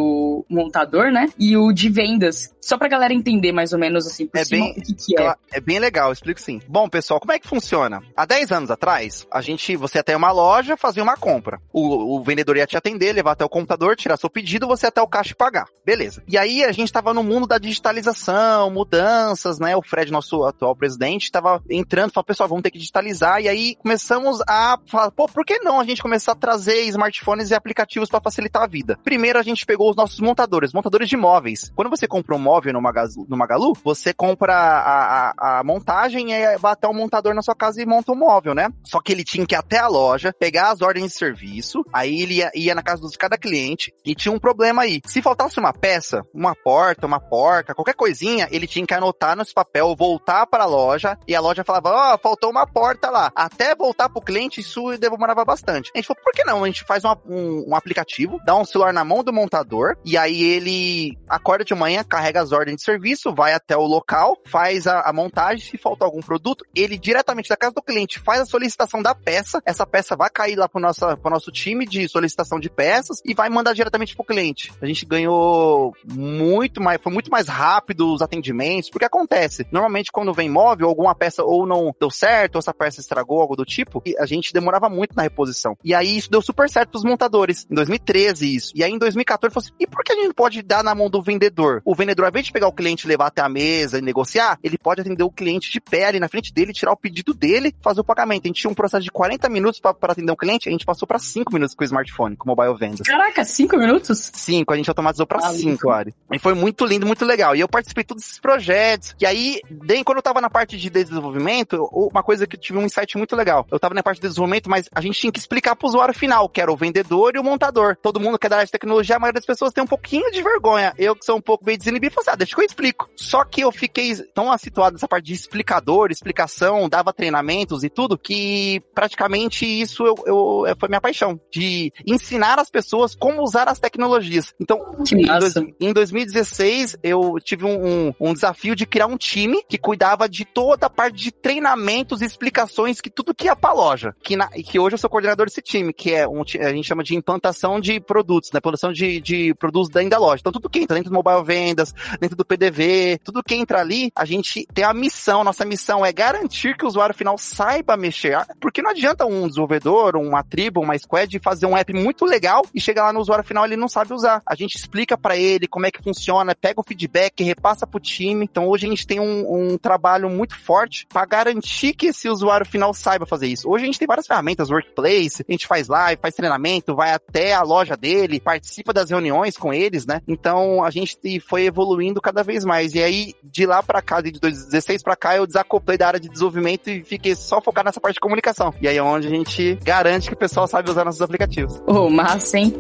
montador, 0.49 1.11
né? 1.11 1.29
E 1.39 1.57
o 1.57 1.73
de 1.73 1.89
vendas. 1.89 2.55
Só 2.69 2.77
pra 2.77 2.87
galera 2.87 3.15
entender 3.15 3.51
mais 3.51 3.73
ou 3.73 3.79
menos 3.79 4.07
assim 4.07 4.27
por 4.27 4.39
é 4.39 4.45
cima, 4.45 4.67
bem, 4.67 4.73
o 4.73 4.83
que, 4.83 4.93
que 4.93 5.19
é. 5.19 5.35
É 5.53 5.59
bem 5.59 5.79
legal, 5.79 6.13
explico 6.13 6.39
sim. 6.39 6.61
Bom, 6.69 6.87
pessoal, 6.87 7.19
como 7.19 7.33
é 7.33 7.39
que 7.39 7.49
funciona? 7.49 8.03
Há 8.15 8.27
10 8.27 8.53
anos 8.53 8.71
atrás, 8.71 9.27
a 9.33 9.41
gente, 9.41 9.75
você 9.75 10.01
até 10.01 10.15
uma 10.15 10.31
loja, 10.31 10.77
fazia 10.77 11.03
uma 11.03 11.17
compra. 11.17 11.59
O, 11.73 12.19
o 12.19 12.23
vendedor 12.23 12.59
ia 12.59 12.67
te 12.67 12.77
atender, 12.77 13.15
levar 13.15 13.33
até 13.33 13.43
o 13.43 13.49
computador, 13.49 13.97
tirar 13.97 14.19
seu 14.19 14.29
pedido, 14.29 14.67
você 14.67 14.87
até 14.87 15.01
o 15.01 15.09
caixa 15.09 15.33
e 15.33 15.35
pagar. 15.35 15.65
Beleza. 15.83 16.23
E 16.29 16.37
aí 16.37 16.63
a 16.63 16.71
gente 16.71 16.93
tava 16.93 17.15
no 17.15 17.23
mundo 17.23 17.47
da 17.47 17.57
digitalização, 17.57 18.71
mudanças, 18.71 19.59
né? 19.59 19.75
O 19.75 19.81
Fred, 19.81 20.13
nosso 20.13 20.45
atual 20.45 20.77
presidente, 20.77 21.23
estava 21.23 21.63
entrando, 21.71 22.13
falou, 22.13 22.27
pessoal, 22.27 22.51
vamos 22.51 22.63
ter 22.63 22.71
que 22.71 22.79
digitalizar. 22.79 23.41
E 23.41 23.49
aí 23.49 23.77
começamos 23.77 24.43
a 24.47 24.79
falar, 24.87 25.11
pô, 25.11 25.27
por 25.27 25.43
que 25.43 25.59
não 25.61 25.81
a 25.81 25.85
gente 25.85 26.03
começar 26.03 26.33
a 26.33 26.37
trazer 26.37 26.83
smartphones 26.83 27.51
e 27.51 27.55
aplicativos 27.55 28.11
para 28.11 28.21
facilitar 28.21 28.65
a 28.65 28.67
vida? 28.67 28.99
Primeiro 29.03 29.39
a 29.39 29.43
gente 29.43 29.65
pegou 29.65 29.89
os 29.89 29.97
nossos 29.97 30.21
montadores, 30.21 30.75
montadores 30.75 31.09
de 31.09 31.17
móveis. 31.17 31.73
Quando 31.75 31.89
você 31.89 32.07
compra 32.07 32.37
um 32.37 32.39
móvel 32.39 32.58
no 32.66 32.81
Magalu, 32.81 33.27
no 33.29 33.37
Magalu 33.37 33.73
você 33.85 34.12
compra 34.12 34.55
a, 34.55 35.31
a, 35.31 35.61
a 35.61 35.64
montagem 35.64 36.33
e 36.33 36.59
vai 36.59 36.73
até 36.73 36.87
o 36.87 36.94
montador 36.94 37.35
na 37.35 37.42
sua 37.42 37.55
casa 37.55 37.83
e 37.83 37.87
monta 37.87 38.12
um 38.12 38.16
móvel, 38.16 38.55
né? 38.55 38.68
Só 38.85 39.01
que 39.01 39.12
ele 39.12 39.25
tinha 39.25 39.47
que 39.47 39.55
ir 39.55 39.59
até 39.59 39.79
a 39.79 39.88
loja, 39.88 40.33
pegar 40.38 40.71
as 40.71 40.81
ordens 40.81 41.12
de 41.12 41.18
serviço, 41.18 41.85
aí 41.92 42.23
ele 42.23 42.35
ia, 42.35 42.51
ia 42.55 42.75
na 42.75 42.83
casa 42.83 43.07
de 43.07 43.18
cada 43.18 43.38
cliente 43.38 43.92
e 44.05 44.14
tinha 44.14 44.33
um 44.33 44.38
problema 44.38 44.83
aí. 44.83 45.01
Se 45.07 45.23
faltasse 45.23 45.59
uma 45.59 45.73
peça, 45.73 46.23
uma 46.35 46.55
porta, 46.55 47.07
uma 47.07 47.21
porca, 47.21 47.75
qualquer 47.75 47.94
coisinha, 47.94 48.49
ele 48.51 48.66
tinha 48.66 48.87
que 48.87 48.94
anotar 48.94 49.37
nesse 49.37 49.55
papel, 49.55 49.94
voltar 49.97 50.47
para 50.47 50.64
a 50.64 50.66
loja 50.66 51.18
e 51.27 51.35
a 51.35 51.40
loja 51.40 51.64
falava, 51.64 51.90
ó, 51.90 52.14
oh, 52.14 52.18
faltou 52.18 52.51
uma 52.51 52.66
porta 52.66 53.11
lá. 53.11 53.31
Até 53.35 53.75
voltar 53.75 54.09
pro 54.09 54.21
cliente, 54.21 54.61
isso 54.61 54.97
demorava 54.99 55.44
bastante. 55.44 55.90
A 55.94 55.99
gente 55.99 56.07
falou, 56.07 56.23
por 56.23 56.33
que 56.33 56.44
não? 56.44 56.64
A 56.64 56.66
gente 56.66 56.85
faz 56.85 57.05
uma, 57.05 57.18
um, 57.27 57.71
um, 57.71 57.75
aplicativo, 57.75 58.38
dá 58.44 58.55
um 58.55 58.64
celular 58.64 58.92
na 58.92 59.05
mão 59.05 59.23
do 59.23 59.33
montador 59.33 59.97
e 60.05 60.16
aí 60.16 60.42
ele 60.42 61.18
acorda 61.29 61.64
de 61.64 61.75
manhã, 61.75 62.03
carrega 62.05 62.40
as 62.40 62.48
ordens 62.53 62.77
de 62.77 62.85
serviço, 62.85 63.35
vai 63.35 63.53
até 63.53 63.77
o 63.77 63.87
local, 63.87 64.37
faz 64.47 64.87
a, 64.87 65.01
a 65.01 65.13
montagem, 65.13 65.65
se 65.65 65.79
falta 65.79 66.05
algum 66.05 66.21
produto, 66.21 66.65
ele 66.75 66.99
diretamente 66.99 67.49
da 67.49 67.57
casa 67.57 67.75
do 67.75 67.83
cliente 67.83 68.19
faz 68.21 68.41
a 68.41 68.47
solicitação 68.47 69.03
da 69.03 69.15
peça, 69.15 69.63
essa 69.65 69.87
peça 69.87 70.17
vai 70.17 70.31
cair 70.31 70.57
lá 70.57 70.69
pro 70.69 70.81
nosso, 70.81 71.17
pro 71.19 71.31
nosso 71.31 71.51
time 71.51 71.87
de 71.87 72.09
solicitação 72.09 72.59
de 72.59 72.71
peças 72.71 73.21
e 73.25 73.35
vai 73.35 73.49
mandar 73.49 73.73
diretamente 73.73 74.15
pro 74.15 74.25
cliente. 74.25 74.73
A 74.81 74.87
gente 74.87 75.05
ganhou 75.05 75.95
muito 76.05 76.83
mais, 76.83 77.01
foi 77.01 77.13
muito 77.13 77.31
mais 77.31 77.49
rápido 77.49 78.13
os 78.13 78.23
atendimentos, 78.23 78.91
porque 78.91 79.05
acontece, 79.05 79.67
normalmente 79.71 80.13
quando 80.13 80.33
vem 80.33 80.49
móvel, 80.49 80.89
alguma 80.89 81.15
peça 81.15 81.43
ou 81.43 81.67
não 81.67 81.95
deu 81.99 82.11
certo, 82.11 82.57
ou 82.57 82.59
essa 82.59 82.75
peça 82.75 83.01
estragou, 83.01 83.41
algo 83.41 83.57
do 83.57 83.65
tipo, 83.65 84.03
a 84.19 84.27
gente 84.27 84.53
demorava 84.53 84.89
muito 84.89 85.15
na 85.15 85.23
reposição. 85.23 85.77
E 85.85 85.95
aí 85.95 86.17
isso 86.17 86.31
deu 86.31 86.43
super 86.43 86.69
certo 86.69 86.91
pros 86.91 87.05
montadores. 87.05 87.67
Em 87.71 87.75
2013 87.75 88.55
isso. 88.55 88.73
E 88.75 88.83
aí 88.83 88.93
em 88.93 88.99
2014 88.99 89.55
falou 89.55 89.65
assim, 89.65 89.75
e 89.79 89.87
por 89.87 90.05
que 90.05 90.13
a 90.13 90.17
gente 90.17 90.35
pode 90.35 90.63
dar 90.63 90.83
na 90.83 90.95
mão 90.95 91.11
do 91.11 91.23
vendedor? 91.23 91.83
O 91.85 91.95
vendedor, 91.95 92.27
ao 92.29 92.31
invés 92.31 92.47
de 92.47 92.53
pegar 92.53 92.69
o 92.69 92.73
cliente 92.73 93.07
e 93.07 93.09
levar 93.09 93.27
até 93.27 93.41
a 93.41 93.49
mesa 93.49 93.99
e 93.99 94.03
negociar, 94.03 94.59
ele 94.62 94.77
pode 94.77 95.01
atender 95.01 95.25
o 95.25 95.31
cliente 95.31 95.73
de 95.73 95.81
pé 95.81 96.07
ali 96.07 96.21
na 96.21 96.29
frente 96.29 96.53
dele, 96.53 96.73
tirar 96.73 96.93
o 96.93 96.97
pedido 96.97 97.33
dele, 97.33 97.75
fazer 97.83 98.01
o 98.01 98.05
pagamento. 98.05 98.45
A 98.45 98.49
gente 98.49 98.61
tinha 98.61 98.71
um 98.71 98.75
processo 98.75 99.03
de 99.03 99.11
40 99.11 99.49
minutos 99.49 99.81
para 99.81 100.12
atender 100.12 100.31
o 100.31 100.37
cliente, 100.37 100.69
a 100.69 100.73
gente 100.73 100.85
passou 100.85 101.09
para 101.09 101.19
5 101.19 101.53
minutos 101.53 101.75
com 101.75 101.83
o 101.83 101.87
smartphone, 101.87 102.37
com 102.37 102.45
o 102.45 102.55
mobile 102.55 102.77
vendas. 102.79 103.07
Caraca, 103.07 103.45
5 103.45 103.77
minutos? 103.77 104.31
5, 104.35 104.73
a 104.73 104.77
gente 104.77 104.88
automatizou 104.88 105.27
para 105.27 105.41
5, 105.41 105.91
Ari. 105.91 106.14
E 106.33 106.38
foi 106.38 106.55
muito 106.55 106.85
lindo, 106.85 107.07
muito 107.07 107.25
legal. 107.25 107.57
E 107.57 107.61
eu 107.61 107.69
participei 107.69 108.05
de 108.05 108.09
todos 108.09 108.25
esses 108.25 108.38
projetos. 108.38 109.17
E 109.19 109.27
aí, 109.27 109.61
bem, 109.71 110.05
quando 110.05 110.19
eu 110.19 110.23
tava 110.23 110.41
na 110.41 110.51
parte 110.51 110.77
de 110.77 110.91
desenvolvimento, 110.91 111.88
uma 111.93 112.23
coisa 112.23 112.47
que 112.47 112.57
eu 112.57 112.61
tive 112.61 112.79
um 112.79 112.83
insight 112.83 113.17
muito 113.17 113.35
legal. 113.35 113.67
Eu 113.71 113.79
tava 113.79 113.95
na 113.95 114.03
parte 114.03 114.21
de 114.21 114.29
desenvolvimento, 114.29 114.69
mas 114.69 114.88
a 114.95 115.01
gente 115.01 115.19
tinha 115.19 115.33
que 115.33 115.38
explicar 115.38 115.75
pro 115.75 115.88
usuário 115.88 116.14
final, 116.14 116.49
que 116.49 116.61
era 116.61 116.71
o 116.71 116.77
vendedor 116.77 117.35
e 117.35 117.38
o 117.38 117.45
montador. 117.45 117.97
Todo 118.03 118.21
mundo 118.21 118.38
que 118.38 118.47
é 118.47 118.51
da 118.51 118.57
área 118.57 118.67
de 118.67 118.73
tecnologia, 118.73 119.17
a 119.17 119.19
maioria 119.19 119.38
das 119.38 119.47
pessoas 119.47 119.73
tem 119.73 119.83
um 119.83 119.87
pouquinho 119.87 120.31
de 120.31 120.43
vergonha. 120.43 120.93
Eu 120.99 121.17
que 121.17 121.25
sou 121.25 121.37
um 121.37 121.41
pouco 121.41 121.64
meio 121.64 121.79
desinibido, 121.79 122.14
ah, 122.27 122.35
deixa 122.35 122.55
que 122.55 122.61
eu 122.61 122.67
explico. 122.67 123.09
Só 123.15 123.45
que 123.45 123.61
eu 123.61 123.71
fiquei 123.71 124.15
tão 124.35 124.57
situado 124.59 124.95
nessa 124.95 125.07
parte 125.07 125.27
de 125.27 125.35
explicador, 125.35 126.11
explicação, 126.11 126.89
dava 126.89 127.13
treinamentos 127.13 127.85
e 127.85 127.89
tudo, 127.89 128.19
que 128.19 128.83
praticamente 128.95 129.65
isso 129.65 130.05
eu, 130.05 130.15
eu, 130.27 130.77
foi 130.79 130.89
minha 130.89 131.01
paixão. 131.01 131.39
De 131.51 131.93
ensinar 132.07 132.59
as 132.59 132.71
pessoas 132.71 133.15
como 133.15 133.43
usar 133.43 133.69
as 133.69 133.79
tecnologias. 133.79 134.55
Então, 134.61 134.79
em, 135.13 135.27
dois, 135.27 135.57
em, 135.81 135.93
2016, 135.93 136.97
eu 137.03 137.37
tive 137.43 137.65
um, 137.65 138.09
um, 138.09 138.15
um 138.21 138.33
desafio 138.33 138.75
de 138.75 138.87
criar 138.87 139.07
um 139.07 139.17
time 139.17 139.63
que 139.69 139.79
cuidava 139.79 140.29
de 140.29 140.45
toda 140.45 140.87
a 140.87 140.91
parte 140.91 141.17
de 141.17 141.31
treinamentos 141.31 142.23
e 142.23 142.25
explicações 142.25 143.01
que 143.01 143.11
tudo 143.11 143.35
que 143.35 143.45
ia 143.45 143.57
pra 143.57 143.73
loja. 143.73 144.15
Que, 144.23 144.37
na, 144.37 144.49
que 144.49 144.79
hoje 144.79 144.95
eu 144.95 144.99
sou 144.99 145.11
coordenador 145.11 145.47
desse 145.47 145.63
time, 145.63 145.93
que 145.93 146.15
é 146.15 146.27
um 146.27 146.43
a 146.61 146.73
gente 146.73 146.87
chama 146.87 147.03
de 147.03 147.15
implantação 147.15 147.81
de 147.81 148.01
produtos, 148.01 148.51
né? 148.53 148.61
Produção 148.61 148.93
de, 148.93 149.21
de 149.21 149.55
produtos 149.55 149.91
dentro 149.91 150.11
da 150.11 150.19
loja. 150.19 150.41
Então 150.41 150.53
tudo 150.53 150.71
que 150.71 150.79
entra 150.79 150.97
dentro 150.97 151.11
do 151.11 151.15
mobile 151.15 151.45
vendas, 151.45 151.95
dentro 152.21 152.37
do 152.37 152.44
PDV, 152.44 153.18
tudo 153.23 153.42
que 153.42 153.55
entra 153.55 153.81
ali, 153.81 154.11
a 154.14 154.25
gente 154.25 154.66
tem 154.73 154.85
a 154.85 154.94
missão, 154.94 155.44
nossa 155.44 155.64
missão 155.64 156.05
é 156.05 156.12
garantir 156.12 156.77
que 156.77 156.85
o 156.85 156.88
usuário 156.88 157.14
final 157.14 157.37
saiba 157.38 157.97
mexer. 157.97 158.38
Porque 158.61 158.83
não 158.83 158.90
adianta 158.90 159.27
um 159.27 159.47
desenvolvedor, 159.47 160.16
uma 160.16 160.42
tribo, 160.42 160.81
uma 160.81 160.99
squad 160.99 161.38
fazer 161.40 161.66
um 161.66 161.77
app 161.77 161.92
muito 161.92 162.25
legal 162.25 162.62
e 162.75 162.81
chegar 162.81 163.05
lá 163.05 163.12
no 163.12 163.21
usuário 163.21 163.44
final 163.44 163.64
ele 163.64 163.77
não 163.77 163.88
sabe 163.88 164.12
usar. 164.12 164.42
A 164.47 164.55
gente 164.55 164.77
explica 164.77 165.16
para 165.16 165.37
ele 165.37 165.66
como 165.66 165.87
é 165.87 165.90
que 165.90 166.03
funciona, 166.03 166.55
pega 166.55 166.81
o 166.81 166.85
feedback, 166.85 167.42
repassa 167.42 167.87
pro 167.87 168.01
time. 168.01 168.44
Então 168.44 168.68
hoje 168.68 168.87
a 168.87 168.90
gente 168.90 169.07
tem 169.07 169.21
um, 169.21 169.73
um 169.73 169.79
trabalho 169.79 170.29
muito 170.31 170.59
forte 170.59 171.07
para 171.07 171.25
garantir 171.27 171.94
que 171.94 172.07
esse 172.07 172.29
usuário 172.29 172.66
final 172.66 172.92
saiba 172.94 173.27
fazer 173.27 173.47
isso. 173.47 173.68
Hoje 173.68 173.85
a 173.85 173.87
gente 173.87 173.99
tem 173.99 174.09
várias 174.09 174.27
ferramentas, 174.27 174.71
workplace, 174.71 175.44
a 175.49 175.53
gente 175.53 175.66
faz 175.66 175.88
live, 175.88 176.21
faz 176.21 176.35
treinamento, 176.35 176.94
vai 176.94 177.12
até 177.12 177.55
a 177.55 177.62
loja 177.62 177.97
dele, 177.97 178.40
participa 178.40 178.92
das 178.92 179.11
reuniões 179.11 179.57
com 179.57 179.73
eles, 179.73 180.07
né? 180.07 180.21
Então 180.27 180.83
a 180.83 180.90
gente 180.90 181.18
foi 181.40 181.64
evoluindo 181.64 181.98
cada 182.21 182.43
vez 182.43 182.65
mais. 182.65 182.95
E 182.95 183.03
aí, 183.03 183.35
de 183.43 183.67
lá 183.67 183.83
para 183.83 184.03
cá, 184.03 184.21
de 184.21 184.33
2016 184.33 185.03
para 185.03 185.17
cá, 185.17 185.37
eu 185.37 185.47
desacoplei 185.47 185.99
da 185.99 186.07
área 186.07 186.21
de 186.21 186.29
desenvolvimento 186.29 186.89
e 186.89 187.03
fiquei 187.03 187.35
só 187.35 187.61
focado 187.61 187.87
nessa 187.87 188.01
parte 188.01 188.15
de 188.15 188.21
comunicação. 188.21 188.75
E 188.81 188.89
aí 188.89 188.97
é 188.97 189.03
onde 189.03 189.27
a 189.27 189.31
gente 189.31 189.79
garante 189.83 190.29
que 190.29 190.35
o 190.35 190.39
pessoal 190.39 190.67
sabe 190.67 190.91
usar 190.91 191.05
nossos 191.05 191.23
aplicativos. 191.23 191.83
Oh, 191.87 192.09
massa, 192.09 192.59
hein? 192.59 192.75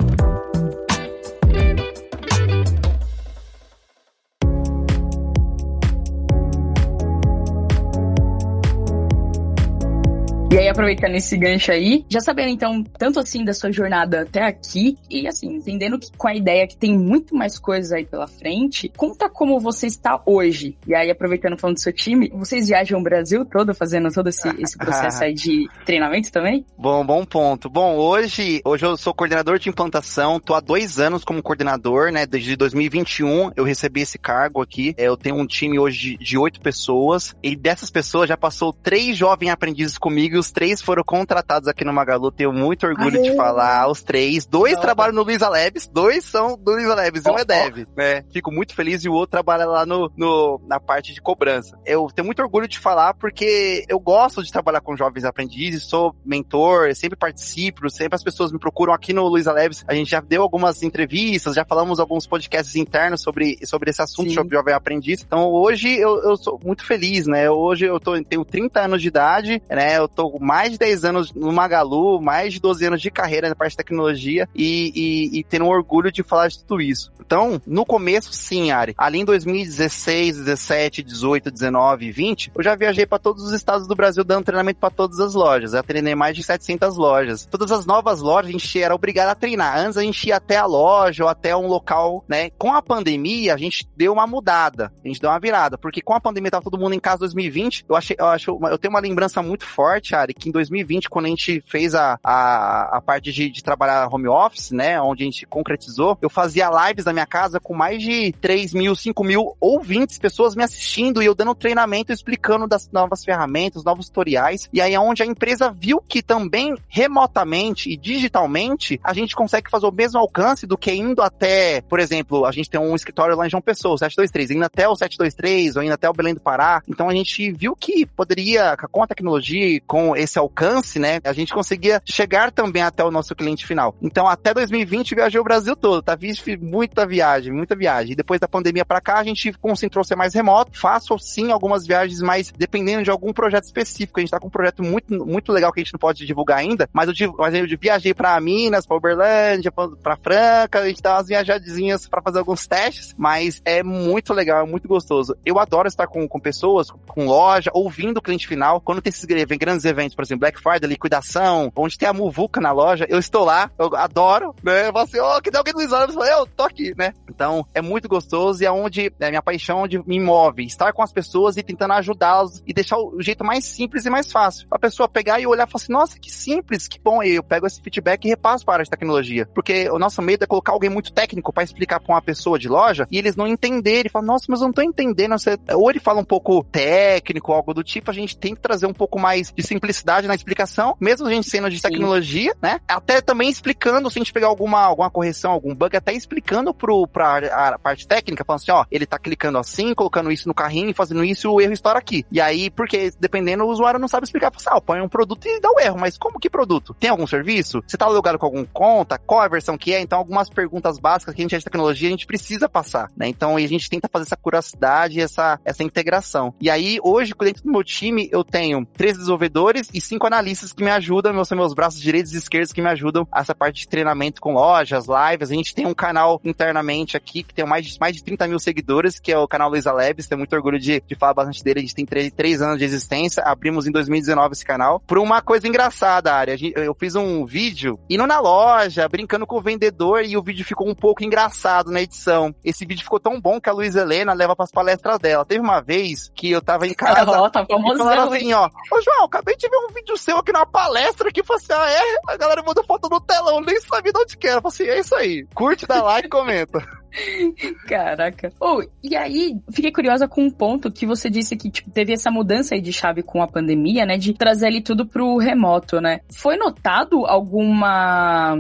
E 10.58 10.62
aí, 10.62 10.68
aproveitando 10.68 11.14
esse 11.14 11.36
gancho 11.36 11.70
aí, 11.70 12.04
já 12.08 12.18
sabendo 12.20 12.48
então, 12.48 12.82
tanto 12.82 13.20
assim 13.20 13.44
da 13.44 13.54
sua 13.54 13.70
jornada 13.70 14.22
até 14.22 14.42
aqui, 14.42 14.98
e 15.08 15.24
assim, 15.28 15.54
entendendo 15.54 15.96
que 16.00 16.10
com 16.18 16.26
a 16.26 16.34
ideia 16.34 16.66
que 16.66 16.76
tem 16.76 16.98
muito 16.98 17.32
mais 17.32 17.60
coisas 17.60 17.92
aí 17.92 18.04
pela 18.04 18.26
frente, 18.26 18.90
conta 18.96 19.30
como 19.30 19.60
você 19.60 19.86
está 19.86 20.20
hoje. 20.26 20.76
E 20.84 20.96
aí, 20.96 21.12
aproveitando 21.12 21.56
falando 21.56 21.76
do 21.76 21.80
seu 21.80 21.92
time, 21.92 22.28
vocês 22.34 22.66
viajam 22.66 22.98
o 22.98 23.02
Brasil 23.04 23.44
todo 23.44 23.72
fazendo 23.72 24.10
todo 24.10 24.30
esse, 24.30 24.48
esse 24.60 24.74
processo 24.76 25.22
aí 25.22 25.32
de 25.32 25.68
treinamento 25.86 26.32
também? 26.32 26.66
Bom, 26.76 27.06
bom 27.06 27.24
ponto. 27.24 27.70
Bom, 27.70 27.94
hoje, 27.96 28.60
hoje 28.64 28.84
eu 28.84 28.96
sou 28.96 29.14
coordenador 29.14 29.60
de 29.60 29.68
implantação, 29.68 30.40
tô 30.40 30.54
há 30.54 30.60
dois 30.60 30.98
anos 30.98 31.22
como 31.22 31.40
coordenador, 31.40 32.10
né? 32.10 32.26
Desde 32.26 32.56
2021 32.56 33.52
eu 33.54 33.62
recebi 33.62 34.00
esse 34.00 34.18
cargo 34.18 34.60
aqui. 34.60 34.92
Eu 34.98 35.16
tenho 35.16 35.36
um 35.36 35.46
time 35.46 35.78
hoje 35.78 36.16
de 36.16 36.36
oito 36.36 36.60
pessoas, 36.60 37.36
e 37.44 37.54
dessas 37.54 37.92
pessoas 37.92 38.28
já 38.28 38.36
passou 38.36 38.72
três 38.72 39.16
jovens 39.16 39.50
aprendizes 39.50 39.96
comigo 39.96 40.47
os 40.48 40.52
três 40.52 40.80
foram 40.80 41.04
contratados 41.04 41.68
aqui 41.68 41.84
no 41.84 41.92
Magalu. 41.92 42.32
Tenho 42.32 42.52
muito 42.52 42.86
orgulho 42.86 43.20
Aê. 43.20 43.30
de 43.30 43.36
falar. 43.36 43.88
Os 43.88 44.02
três. 44.02 44.46
Dois 44.46 44.74
Não, 44.74 44.80
trabalham 44.80 45.14
no 45.14 45.22
Luiza 45.22 45.48
Labs, 45.48 45.86
dois 45.86 46.24
são 46.24 46.56
do 46.56 46.72
Luiza 46.72 46.94
Labs 46.94 47.22
oh, 47.26 47.32
um 47.32 47.38
é 47.38 47.44
dev. 47.44 47.86
Oh. 47.86 48.00
Né? 48.00 48.24
Fico 48.32 48.50
muito 48.50 48.74
feliz 48.74 49.04
e 49.04 49.08
o 49.08 49.12
outro 49.12 49.32
trabalha 49.32 49.66
lá 49.66 49.84
no, 49.84 50.10
no, 50.16 50.60
na 50.66 50.80
parte 50.80 51.12
de 51.12 51.20
cobrança. 51.20 51.78
Eu 51.84 52.06
tenho 52.14 52.24
muito 52.24 52.40
orgulho 52.40 52.66
de 52.66 52.78
falar 52.78 53.14
porque 53.14 53.84
eu 53.88 54.00
gosto 54.00 54.42
de 54.42 54.50
trabalhar 54.50 54.80
com 54.80 54.96
jovens 54.96 55.24
aprendizes, 55.24 55.84
sou 55.84 56.14
mentor, 56.24 56.94
sempre 56.94 57.18
participo, 57.18 57.90
sempre 57.90 58.16
as 58.16 58.22
pessoas 58.22 58.50
me 58.50 58.58
procuram 58.58 58.94
aqui 58.94 59.12
no 59.12 59.28
Luiza 59.28 59.52
Labs. 59.52 59.84
A 59.86 59.94
gente 59.94 60.10
já 60.10 60.20
deu 60.20 60.42
algumas 60.42 60.82
entrevistas, 60.82 61.54
já 61.54 61.64
falamos 61.64 62.00
alguns 62.00 62.26
podcasts 62.26 62.74
internos 62.74 63.20
sobre, 63.20 63.58
sobre 63.66 63.90
esse 63.90 64.00
assunto, 64.00 64.30
Sim. 64.30 64.34
sobre 64.34 64.56
jovem 64.56 64.74
aprendiz. 64.74 65.22
Então 65.22 65.50
hoje 65.50 65.94
eu, 65.94 66.22
eu 66.22 66.36
sou 66.36 66.58
muito 66.64 66.84
feliz, 66.86 67.26
né? 67.26 67.50
Hoje 67.50 67.84
eu 67.84 68.00
tô, 68.00 68.20
tenho 68.22 68.44
30 68.44 68.80
anos 68.80 69.02
de 69.02 69.08
idade, 69.08 69.62
né? 69.68 69.98
Eu 69.98 70.08
tô 70.08 70.37
mais 70.40 70.72
de 70.72 70.78
10 70.78 71.04
anos 71.04 71.32
no 71.32 71.52
Magalu, 71.52 72.20
mais 72.20 72.54
de 72.54 72.60
12 72.60 72.86
anos 72.86 73.00
de 73.00 73.10
carreira 73.10 73.48
na 73.48 73.54
parte 73.54 73.72
de 73.72 73.78
tecnologia 73.78 74.48
e, 74.54 74.92
e, 74.94 75.38
e 75.38 75.44
tendo 75.44 75.64
um 75.64 75.68
orgulho 75.68 76.10
de 76.10 76.22
falar 76.22 76.48
de 76.48 76.58
tudo 76.64 76.80
isso. 76.80 77.12
Então, 77.28 77.60
no 77.66 77.84
começo, 77.84 78.32
sim, 78.32 78.70
Ari. 78.70 78.94
Ali 78.96 79.18
em 79.18 79.24
2016, 79.24 80.38
17, 80.38 81.02
18, 81.02 81.50
19 81.50 82.06
e 82.06 82.10
20, 82.10 82.52
eu 82.56 82.62
já 82.62 82.74
viajei 82.74 83.04
para 83.04 83.18
todos 83.18 83.42
os 83.44 83.52
estados 83.52 83.86
do 83.86 83.94
Brasil 83.94 84.24
dando 84.24 84.46
treinamento 84.46 84.80
para 84.80 84.88
todas 84.88 85.20
as 85.20 85.34
lojas. 85.34 85.74
Eu 85.74 85.82
treinei 85.82 86.14
mais 86.14 86.34
de 86.34 86.42
700 86.42 86.96
lojas. 86.96 87.44
Todas 87.44 87.70
as 87.70 87.84
novas 87.84 88.20
lojas 88.20 88.48
a 88.48 88.52
gente 88.52 88.82
era 88.82 88.94
obrigado 88.94 89.28
a 89.28 89.34
treinar. 89.34 89.78
Antes 89.78 89.98
a 89.98 90.02
gente 90.02 90.26
ia 90.26 90.36
até 90.36 90.56
a 90.56 90.64
loja 90.64 91.24
ou 91.24 91.28
até 91.28 91.54
um 91.54 91.66
local, 91.66 92.24
né? 92.26 92.48
Com 92.56 92.72
a 92.72 92.80
pandemia, 92.80 93.52
a 93.52 93.58
gente 93.58 93.86
deu 93.94 94.14
uma 94.14 94.26
mudada. 94.26 94.90
A 95.04 95.08
gente 95.08 95.20
deu 95.20 95.28
uma 95.28 95.38
virada. 95.38 95.76
Porque 95.76 96.00
com 96.00 96.14
a 96.14 96.20
pandemia 96.20 96.50
tava 96.50 96.64
todo 96.64 96.78
mundo 96.78 96.94
em 96.94 97.00
casa 97.00 97.18
2020. 97.18 97.84
Eu 97.86 97.94
achei, 97.94 98.16
eu 98.18 98.26
acho, 98.26 98.58
eu 98.70 98.78
tenho 98.78 98.94
uma 98.94 99.00
lembrança 99.00 99.42
muito 99.42 99.66
forte, 99.66 100.14
Ari, 100.20 100.34
que 100.34 100.48
em 100.48 100.52
2020, 100.52 101.08
quando 101.08 101.26
a 101.26 101.28
gente 101.28 101.62
fez 101.66 101.94
a, 101.94 102.18
a, 102.22 102.96
a 102.96 103.00
parte 103.00 103.32
de, 103.32 103.50
de 103.50 103.62
trabalhar 103.62 104.08
home 104.12 104.28
office, 104.28 104.70
né? 104.70 105.00
Onde 105.00 105.22
a 105.22 105.26
gente 105.26 105.46
concretizou, 105.46 106.18
eu 106.20 106.30
fazia 106.30 106.70
lives 106.86 107.04
na 107.04 107.12
minha 107.12 107.26
casa 107.26 107.60
com 107.60 107.74
mais 107.74 108.02
de 108.02 108.32
3 108.40 108.74
mil, 108.74 108.94
5 108.94 109.24
mil 109.24 109.56
ouvintes, 109.60 110.18
pessoas 110.18 110.54
me 110.54 110.64
assistindo 110.64 111.22
e 111.22 111.26
eu 111.26 111.34
dando 111.34 111.54
treinamento 111.54 112.12
explicando 112.12 112.66
das 112.66 112.90
novas 112.90 113.24
ferramentas, 113.24 113.84
novos 113.84 114.06
tutoriais. 114.08 114.68
E 114.72 114.80
aí 114.80 114.94
é 114.94 115.00
onde 115.00 115.22
a 115.22 115.26
empresa 115.26 115.70
viu 115.70 116.02
que 116.06 116.22
também 116.22 116.74
remotamente 116.88 117.90
e 117.90 117.96
digitalmente 117.96 119.00
a 119.02 119.12
gente 119.12 119.34
consegue 119.34 119.70
fazer 119.70 119.86
o 119.86 119.92
mesmo 119.92 120.18
alcance 120.18 120.66
do 120.66 120.76
que 120.76 120.92
indo 120.92 121.22
até, 121.22 121.80
por 121.82 122.00
exemplo, 122.00 122.44
a 122.44 122.52
gente 122.52 122.70
tem 122.70 122.80
um 122.80 122.94
escritório 122.94 123.36
lá 123.36 123.46
em 123.46 123.50
João 123.50 123.62
Pessoa, 123.62 123.98
723, 123.98 124.52
indo 124.52 124.64
até 124.64 124.88
o 124.88 124.96
723 124.96 125.76
ou 125.76 125.82
indo 125.82 125.92
até 125.92 126.08
o 126.08 126.12
Belém 126.12 126.34
do 126.34 126.40
Pará. 126.40 126.82
Então 126.88 127.08
a 127.08 127.14
gente 127.14 127.50
viu 127.52 127.76
que 127.76 128.06
poderia, 128.06 128.76
com 128.90 129.02
a 129.02 129.06
tecnologia 129.06 129.66
e 129.66 129.80
esse 130.16 130.38
alcance, 130.38 130.98
né, 130.98 131.20
a 131.24 131.32
gente 131.32 131.52
conseguia 131.52 132.02
chegar 132.04 132.50
também 132.50 132.82
até 132.82 133.04
o 133.04 133.10
nosso 133.10 133.34
cliente 133.34 133.66
final. 133.66 133.94
Então 134.02 134.28
até 134.28 134.52
2020 134.54 135.14
viajei 135.14 135.40
o 135.40 135.44
Brasil 135.44 135.74
todo, 135.76 136.02
tá? 136.02 136.16
Fiz 136.16 136.42
muita 136.60 137.06
viagem, 137.06 137.52
muita 137.52 137.76
viagem. 137.76 138.16
Depois 138.16 138.40
da 138.40 138.48
pandemia 138.48 138.84
para 138.84 139.00
cá, 139.00 139.18
a 139.18 139.24
gente 139.24 139.52
concentrou 139.54 140.04
ser 140.04 140.16
mais 140.16 140.34
remoto. 140.34 140.78
Faço 140.78 141.18
sim 141.18 141.50
algumas 141.50 141.86
viagens, 141.86 142.20
mas 142.20 142.52
dependendo 142.56 143.02
de 143.02 143.10
algum 143.10 143.32
projeto 143.32 143.64
específico. 143.64 144.18
A 144.18 144.22
gente 144.22 144.30
tá 144.30 144.40
com 144.40 144.48
um 144.48 144.50
projeto 144.50 144.82
muito, 144.82 145.12
muito 145.26 145.52
legal 145.52 145.72
que 145.72 145.80
a 145.80 145.84
gente 145.84 145.92
não 145.92 145.98
pode 145.98 146.26
divulgar 146.26 146.58
ainda, 146.58 146.88
mas 146.92 147.08
eu, 147.08 147.34
mas 147.38 147.54
eu 147.54 147.66
viajei 147.78 148.14
para 148.14 148.38
Minas, 148.40 148.86
para 148.86 148.96
Uberlândia, 148.96 149.72
para 149.72 150.16
Franca, 150.16 150.80
a 150.80 150.88
gente 150.88 151.02
dá 151.02 151.16
umas 151.16 151.28
viajadinhas 151.28 152.08
para 152.08 152.22
fazer 152.22 152.38
alguns 152.38 152.66
testes, 152.66 153.14
mas 153.16 153.60
é 153.64 153.82
muito 153.82 154.32
legal, 154.32 154.64
é 154.64 154.68
muito 154.68 154.88
gostoso. 154.88 155.36
Eu 155.44 155.58
adoro 155.58 155.88
estar 155.88 156.06
com, 156.06 156.26
com 156.28 156.40
pessoas, 156.40 156.90
com 156.90 157.26
loja, 157.26 157.70
ouvindo 157.72 158.18
o 158.18 158.22
cliente 158.22 158.46
final. 158.46 158.80
Quando 158.80 159.02
tem 159.02 159.10
esses 159.10 159.24
grandes 159.24 159.84
eventos, 159.84 159.97
por 160.14 160.22
exemplo, 160.22 160.40
Black 160.40 160.60
Friday, 160.60 160.88
liquidação, 160.88 161.72
onde 161.76 161.98
tem 161.98 162.08
a 162.08 162.12
muvuca 162.12 162.60
na 162.60 162.72
loja, 162.72 163.06
eu 163.08 163.18
estou 163.18 163.44
lá, 163.44 163.70
eu 163.78 163.94
adoro, 163.94 164.54
né? 164.62 164.88
Eu 164.88 164.92
falo 164.92 165.04
assim, 165.04 165.18
oh, 165.20 165.40
que 165.42 165.50
tem 165.50 165.58
alguém 165.58 165.72
do 165.72 165.78
Luiz 165.78 165.90
eu 165.90 166.46
tô 166.46 166.62
aqui, 166.64 166.94
né? 166.96 167.12
Então, 167.28 167.66
é 167.74 167.80
muito 167.80 168.08
gostoso 168.08 168.62
e 168.62 168.66
é 168.66 168.70
onde, 168.70 169.12
é 169.20 169.28
minha 169.28 169.42
paixão 169.42 169.82
onde 169.82 169.98
me 170.06 170.20
move, 170.20 170.64
estar 170.64 170.92
com 170.92 171.02
as 171.02 171.12
pessoas 171.12 171.56
e 171.56 171.62
tentando 171.62 171.92
ajudá-las 171.94 172.62
e 172.66 172.72
deixar 172.72 172.98
o 172.98 173.20
jeito 173.20 173.44
mais 173.44 173.64
simples 173.64 174.04
e 174.06 174.10
mais 174.10 174.30
fácil. 174.30 174.66
A 174.70 174.78
pessoa 174.78 175.08
pegar 175.08 175.40
e 175.40 175.46
olhar 175.46 175.66
e 175.66 175.70
falar 175.70 175.82
assim, 175.82 175.92
nossa, 175.92 176.18
que 176.18 176.30
simples, 176.30 176.88
que 176.88 177.00
bom. 177.00 177.22
E 177.22 177.34
eu 177.34 177.42
pego 177.42 177.66
esse 177.66 177.80
feedback 177.80 178.24
e 178.24 178.28
repasso 178.28 178.64
para 178.64 178.74
a 178.74 178.76
área 178.76 178.84
de 178.84 178.90
tecnologia. 178.90 179.46
Porque 179.54 179.88
o 179.90 179.98
nosso 179.98 180.22
medo 180.22 180.44
é 180.44 180.46
colocar 180.46 180.72
alguém 180.72 180.90
muito 180.90 181.12
técnico 181.12 181.52
para 181.52 181.64
explicar 181.64 182.00
para 182.00 182.14
uma 182.14 182.22
pessoa 182.22 182.58
de 182.58 182.68
loja 182.68 183.06
e 183.10 183.18
eles 183.18 183.36
não 183.36 183.46
entenderem. 183.46 184.10
Falam, 184.10 184.26
nossa, 184.26 184.46
mas 184.48 184.60
eu 184.60 184.66
não 184.66 184.72
tô 184.72 184.82
entendendo. 184.82 185.38
Você... 185.38 185.58
Ou 185.74 185.90
ele 185.90 186.00
fala 186.00 186.20
um 186.20 186.24
pouco 186.24 186.64
técnico, 186.64 187.52
algo 187.52 187.74
do 187.74 187.82
tipo, 187.82 188.10
a 188.10 188.14
gente 188.14 188.36
tem 188.36 188.54
que 188.54 188.60
trazer 188.60 188.86
um 188.86 188.92
pouco 188.92 189.18
mais 189.18 189.52
de 189.52 189.62
simplicidade 189.62 189.87
na 190.26 190.34
explicação, 190.34 190.96
mesmo 191.00 191.26
a 191.26 191.30
gente 191.30 191.48
sendo 191.48 191.70
de 191.70 191.76
Sim. 191.76 191.82
tecnologia, 191.82 192.54
né? 192.62 192.80
Até 192.88 193.20
também 193.20 193.48
explicando, 193.48 194.10
se 194.10 194.18
a 194.18 194.20
gente 194.20 194.32
pegar 194.32 194.46
alguma, 194.46 194.80
alguma 194.80 195.10
correção, 195.10 195.50
algum 195.50 195.74
bug, 195.74 195.96
até 195.96 196.12
explicando 196.12 196.72
pro, 196.74 197.06
pra 197.06 197.38
a 197.72 197.78
parte 197.78 198.06
técnica, 198.06 198.44
falando 198.44 198.60
assim, 198.62 198.72
ó, 198.72 198.84
ele 198.90 199.06
tá 199.06 199.18
clicando 199.18 199.58
assim, 199.58 199.94
colocando 199.94 200.30
isso 200.32 200.48
no 200.48 200.54
carrinho, 200.54 200.94
fazendo 200.94 201.24
isso, 201.24 201.50
o 201.50 201.60
erro 201.60 201.72
estoura 201.72 201.98
aqui. 201.98 202.24
E 202.30 202.40
aí, 202.40 202.70
porque 202.70 203.12
dependendo, 203.18 203.64
o 203.64 203.68
usuário 203.68 204.00
não 204.00 204.08
sabe 204.08 204.24
explicar, 204.24 204.50
fala 204.50 204.58
assim, 204.58 204.78
ah, 204.78 204.80
põe 204.80 205.00
um 205.00 205.08
produto 205.08 205.46
e 205.46 205.60
dá 205.60 205.70
o 205.70 205.80
erro, 205.80 205.98
mas 205.98 206.16
como 206.16 206.38
que 206.38 206.50
produto? 206.50 206.94
Tem 206.98 207.10
algum 207.10 207.26
serviço? 207.26 207.82
Você 207.86 207.96
tá 207.96 208.06
logado 208.06 208.38
com 208.38 208.46
algum 208.46 208.64
conta? 208.64 209.18
Qual 209.18 209.40
a 209.40 209.48
versão 209.48 209.78
que 209.78 209.94
é? 209.94 210.00
Então, 210.00 210.18
algumas 210.18 210.48
perguntas 210.48 210.98
básicas 210.98 211.34
que 211.34 211.40
a 211.40 211.44
gente 211.44 211.54
é 211.54 211.58
de 211.58 211.64
tecnologia, 211.64 212.08
a 212.08 212.10
gente 212.10 212.26
precisa 212.26 212.68
passar, 212.68 213.10
né? 213.16 213.28
Então, 213.28 213.56
a 213.56 213.60
gente 213.60 213.88
tenta 213.88 214.08
fazer 214.10 214.24
essa 214.24 214.36
curiosidade, 214.36 215.20
essa, 215.20 215.60
essa 215.64 215.82
integração. 215.82 216.54
E 216.60 216.70
aí, 216.70 216.98
hoje, 217.02 217.34
dentro 217.38 217.62
do 217.62 217.70
meu 217.70 217.84
time, 217.84 218.28
eu 218.32 218.42
tenho 218.44 218.84
três 218.86 219.16
desenvolvedores 219.16 219.77
e 219.92 220.00
cinco 220.00 220.26
analistas 220.26 220.72
que 220.72 220.82
me 220.82 220.90
ajudam, 220.90 221.44
são 221.44 221.56
meus 221.56 221.74
braços 221.74 222.00
direitos 222.00 222.32
e 222.32 222.38
esquerdos 222.38 222.72
que 222.72 222.82
me 222.82 222.88
ajudam 222.88 223.26
essa 223.34 223.54
parte 223.54 223.80
de 223.80 223.88
treinamento 223.88 224.40
com 224.40 224.52
lojas, 224.52 225.06
lives. 225.06 225.50
A 225.50 225.54
gente 225.54 225.74
tem 225.74 225.86
um 225.86 225.94
canal 225.94 226.40
internamente 226.44 227.16
aqui 227.16 227.42
que 227.42 227.54
tem 227.54 227.66
mais 227.66 227.86
de, 227.86 227.98
mais 227.98 228.14
de 228.14 228.22
30 228.22 228.48
mil 228.48 228.58
seguidores, 228.58 229.18
que 229.18 229.32
é 229.32 229.38
o 229.38 229.48
canal 229.48 229.70
Luiza 229.70 229.92
Labs. 229.92 230.26
Tenho 230.26 230.38
muito 230.38 230.54
orgulho 230.54 230.78
de, 230.78 231.02
de 231.06 231.14
falar 231.14 231.34
bastante 231.34 231.62
dele. 231.62 231.80
A 231.80 231.82
gente 231.82 231.94
tem 231.94 232.06
três, 232.06 232.32
três 232.32 232.62
anos 232.62 232.78
de 232.78 232.84
existência. 232.84 233.42
Abrimos 233.42 233.86
em 233.86 233.92
2019 233.92 234.52
esse 234.52 234.64
canal. 234.64 235.00
Por 235.00 235.18
uma 235.18 235.40
coisa 235.40 235.66
engraçada, 235.66 236.34
área. 236.34 236.56
Eu 236.76 236.94
fiz 236.94 237.14
um 237.14 237.44
vídeo 237.44 237.98
indo 238.08 238.26
na 238.26 238.40
loja, 238.40 239.08
brincando 239.08 239.46
com 239.46 239.56
o 239.56 239.62
vendedor, 239.62 240.24
e 240.24 240.36
o 240.36 240.42
vídeo 240.42 240.64
ficou 240.64 240.88
um 240.88 240.94
pouco 240.94 241.24
engraçado 241.24 241.90
na 241.90 242.00
edição. 242.00 242.54
Esse 242.64 242.84
vídeo 242.84 243.02
ficou 243.02 243.20
tão 243.20 243.40
bom 243.40 243.60
que 243.60 243.68
a 243.68 243.72
Luiza 243.72 244.00
Helena 244.00 244.32
leva 244.32 244.56
pras 244.56 244.70
palestras 244.70 245.18
dela. 245.18 245.44
Teve 245.44 245.60
uma 245.60 245.80
vez 245.80 246.30
que 246.34 246.50
eu 246.50 246.60
tava 246.60 246.86
em 246.86 246.94
casa. 246.94 247.40
Oh, 247.40 247.50
tá 247.50 247.66
e 247.68 247.98
falaram 247.98 248.32
assim, 248.32 248.52
ó. 248.52 248.66
Ô, 248.66 249.00
João, 249.00 249.24
acabei 249.24 249.56
de 249.56 249.67
ver 249.68 249.76
um 249.76 249.92
vídeo 249.92 250.16
seu 250.16 250.38
aqui 250.38 250.52
na 250.52 250.66
palestra 250.66 251.30
que 251.30 251.42
você, 251.42 251.72
assim, 251.72 251.82
ah, 251.82 251.90
é? 251.90 252.32
A 252.32 252.36
galera 252.36 252.62
mandou 252.62 252.84
foto 252.84 253.08
no 253.08 253.20
telão, 253.20 253.60
nem 253.60 253.80
sabia 253.80 254.12
de 254.12 254.20
onde 254.20 254.36
que 254.36 254.46
era. 254.46 254.60
Falei 254.60 254.74
assim, 254.74 254.84
é 254.84 255.00
isso 255.00 255.14
aí. 255.14 255.46
Curte, 255.54 255.86
dá 255.86 256.02
like 256.02 256.26
e 256.26 256.30
comenta. 256.30 256.84
Caraca. 257.88 258.52
Oh, 258.60 258.82
e 259.02 259.16
aí, 259.16 259.56
fiquei 259.72 259.90
curiosa 259.90 260.28
com 260.28 260.44
um 260.44 260.50
ponto 260.50 260.90
que 260.90 261.06
você 261.06 261.30
disse 261.30 261.56
que 261.56 261.70
tipo, 261.70 261.90
teve 261.90 262.12
essa 262.12 262.30
mudança 262.30 262.74
aí 262.74 262.80
de 262.80 262.92
chave 262.92 263.22
com 263.22 263.42
a 263.42 263.48
pandemia, 263.48 264.04
né? 264.04 264.16
De 264.16 264.34
trazer 264.34 264.66
ali 264.66 264.82
tudo 264.82 265.06
pro 265.06 265.38
remoto, 265.38 266.00
né? 266.00 266.20
Foi 266.32 266.56
notado 266.56 267.24
alguma 267.26 268.56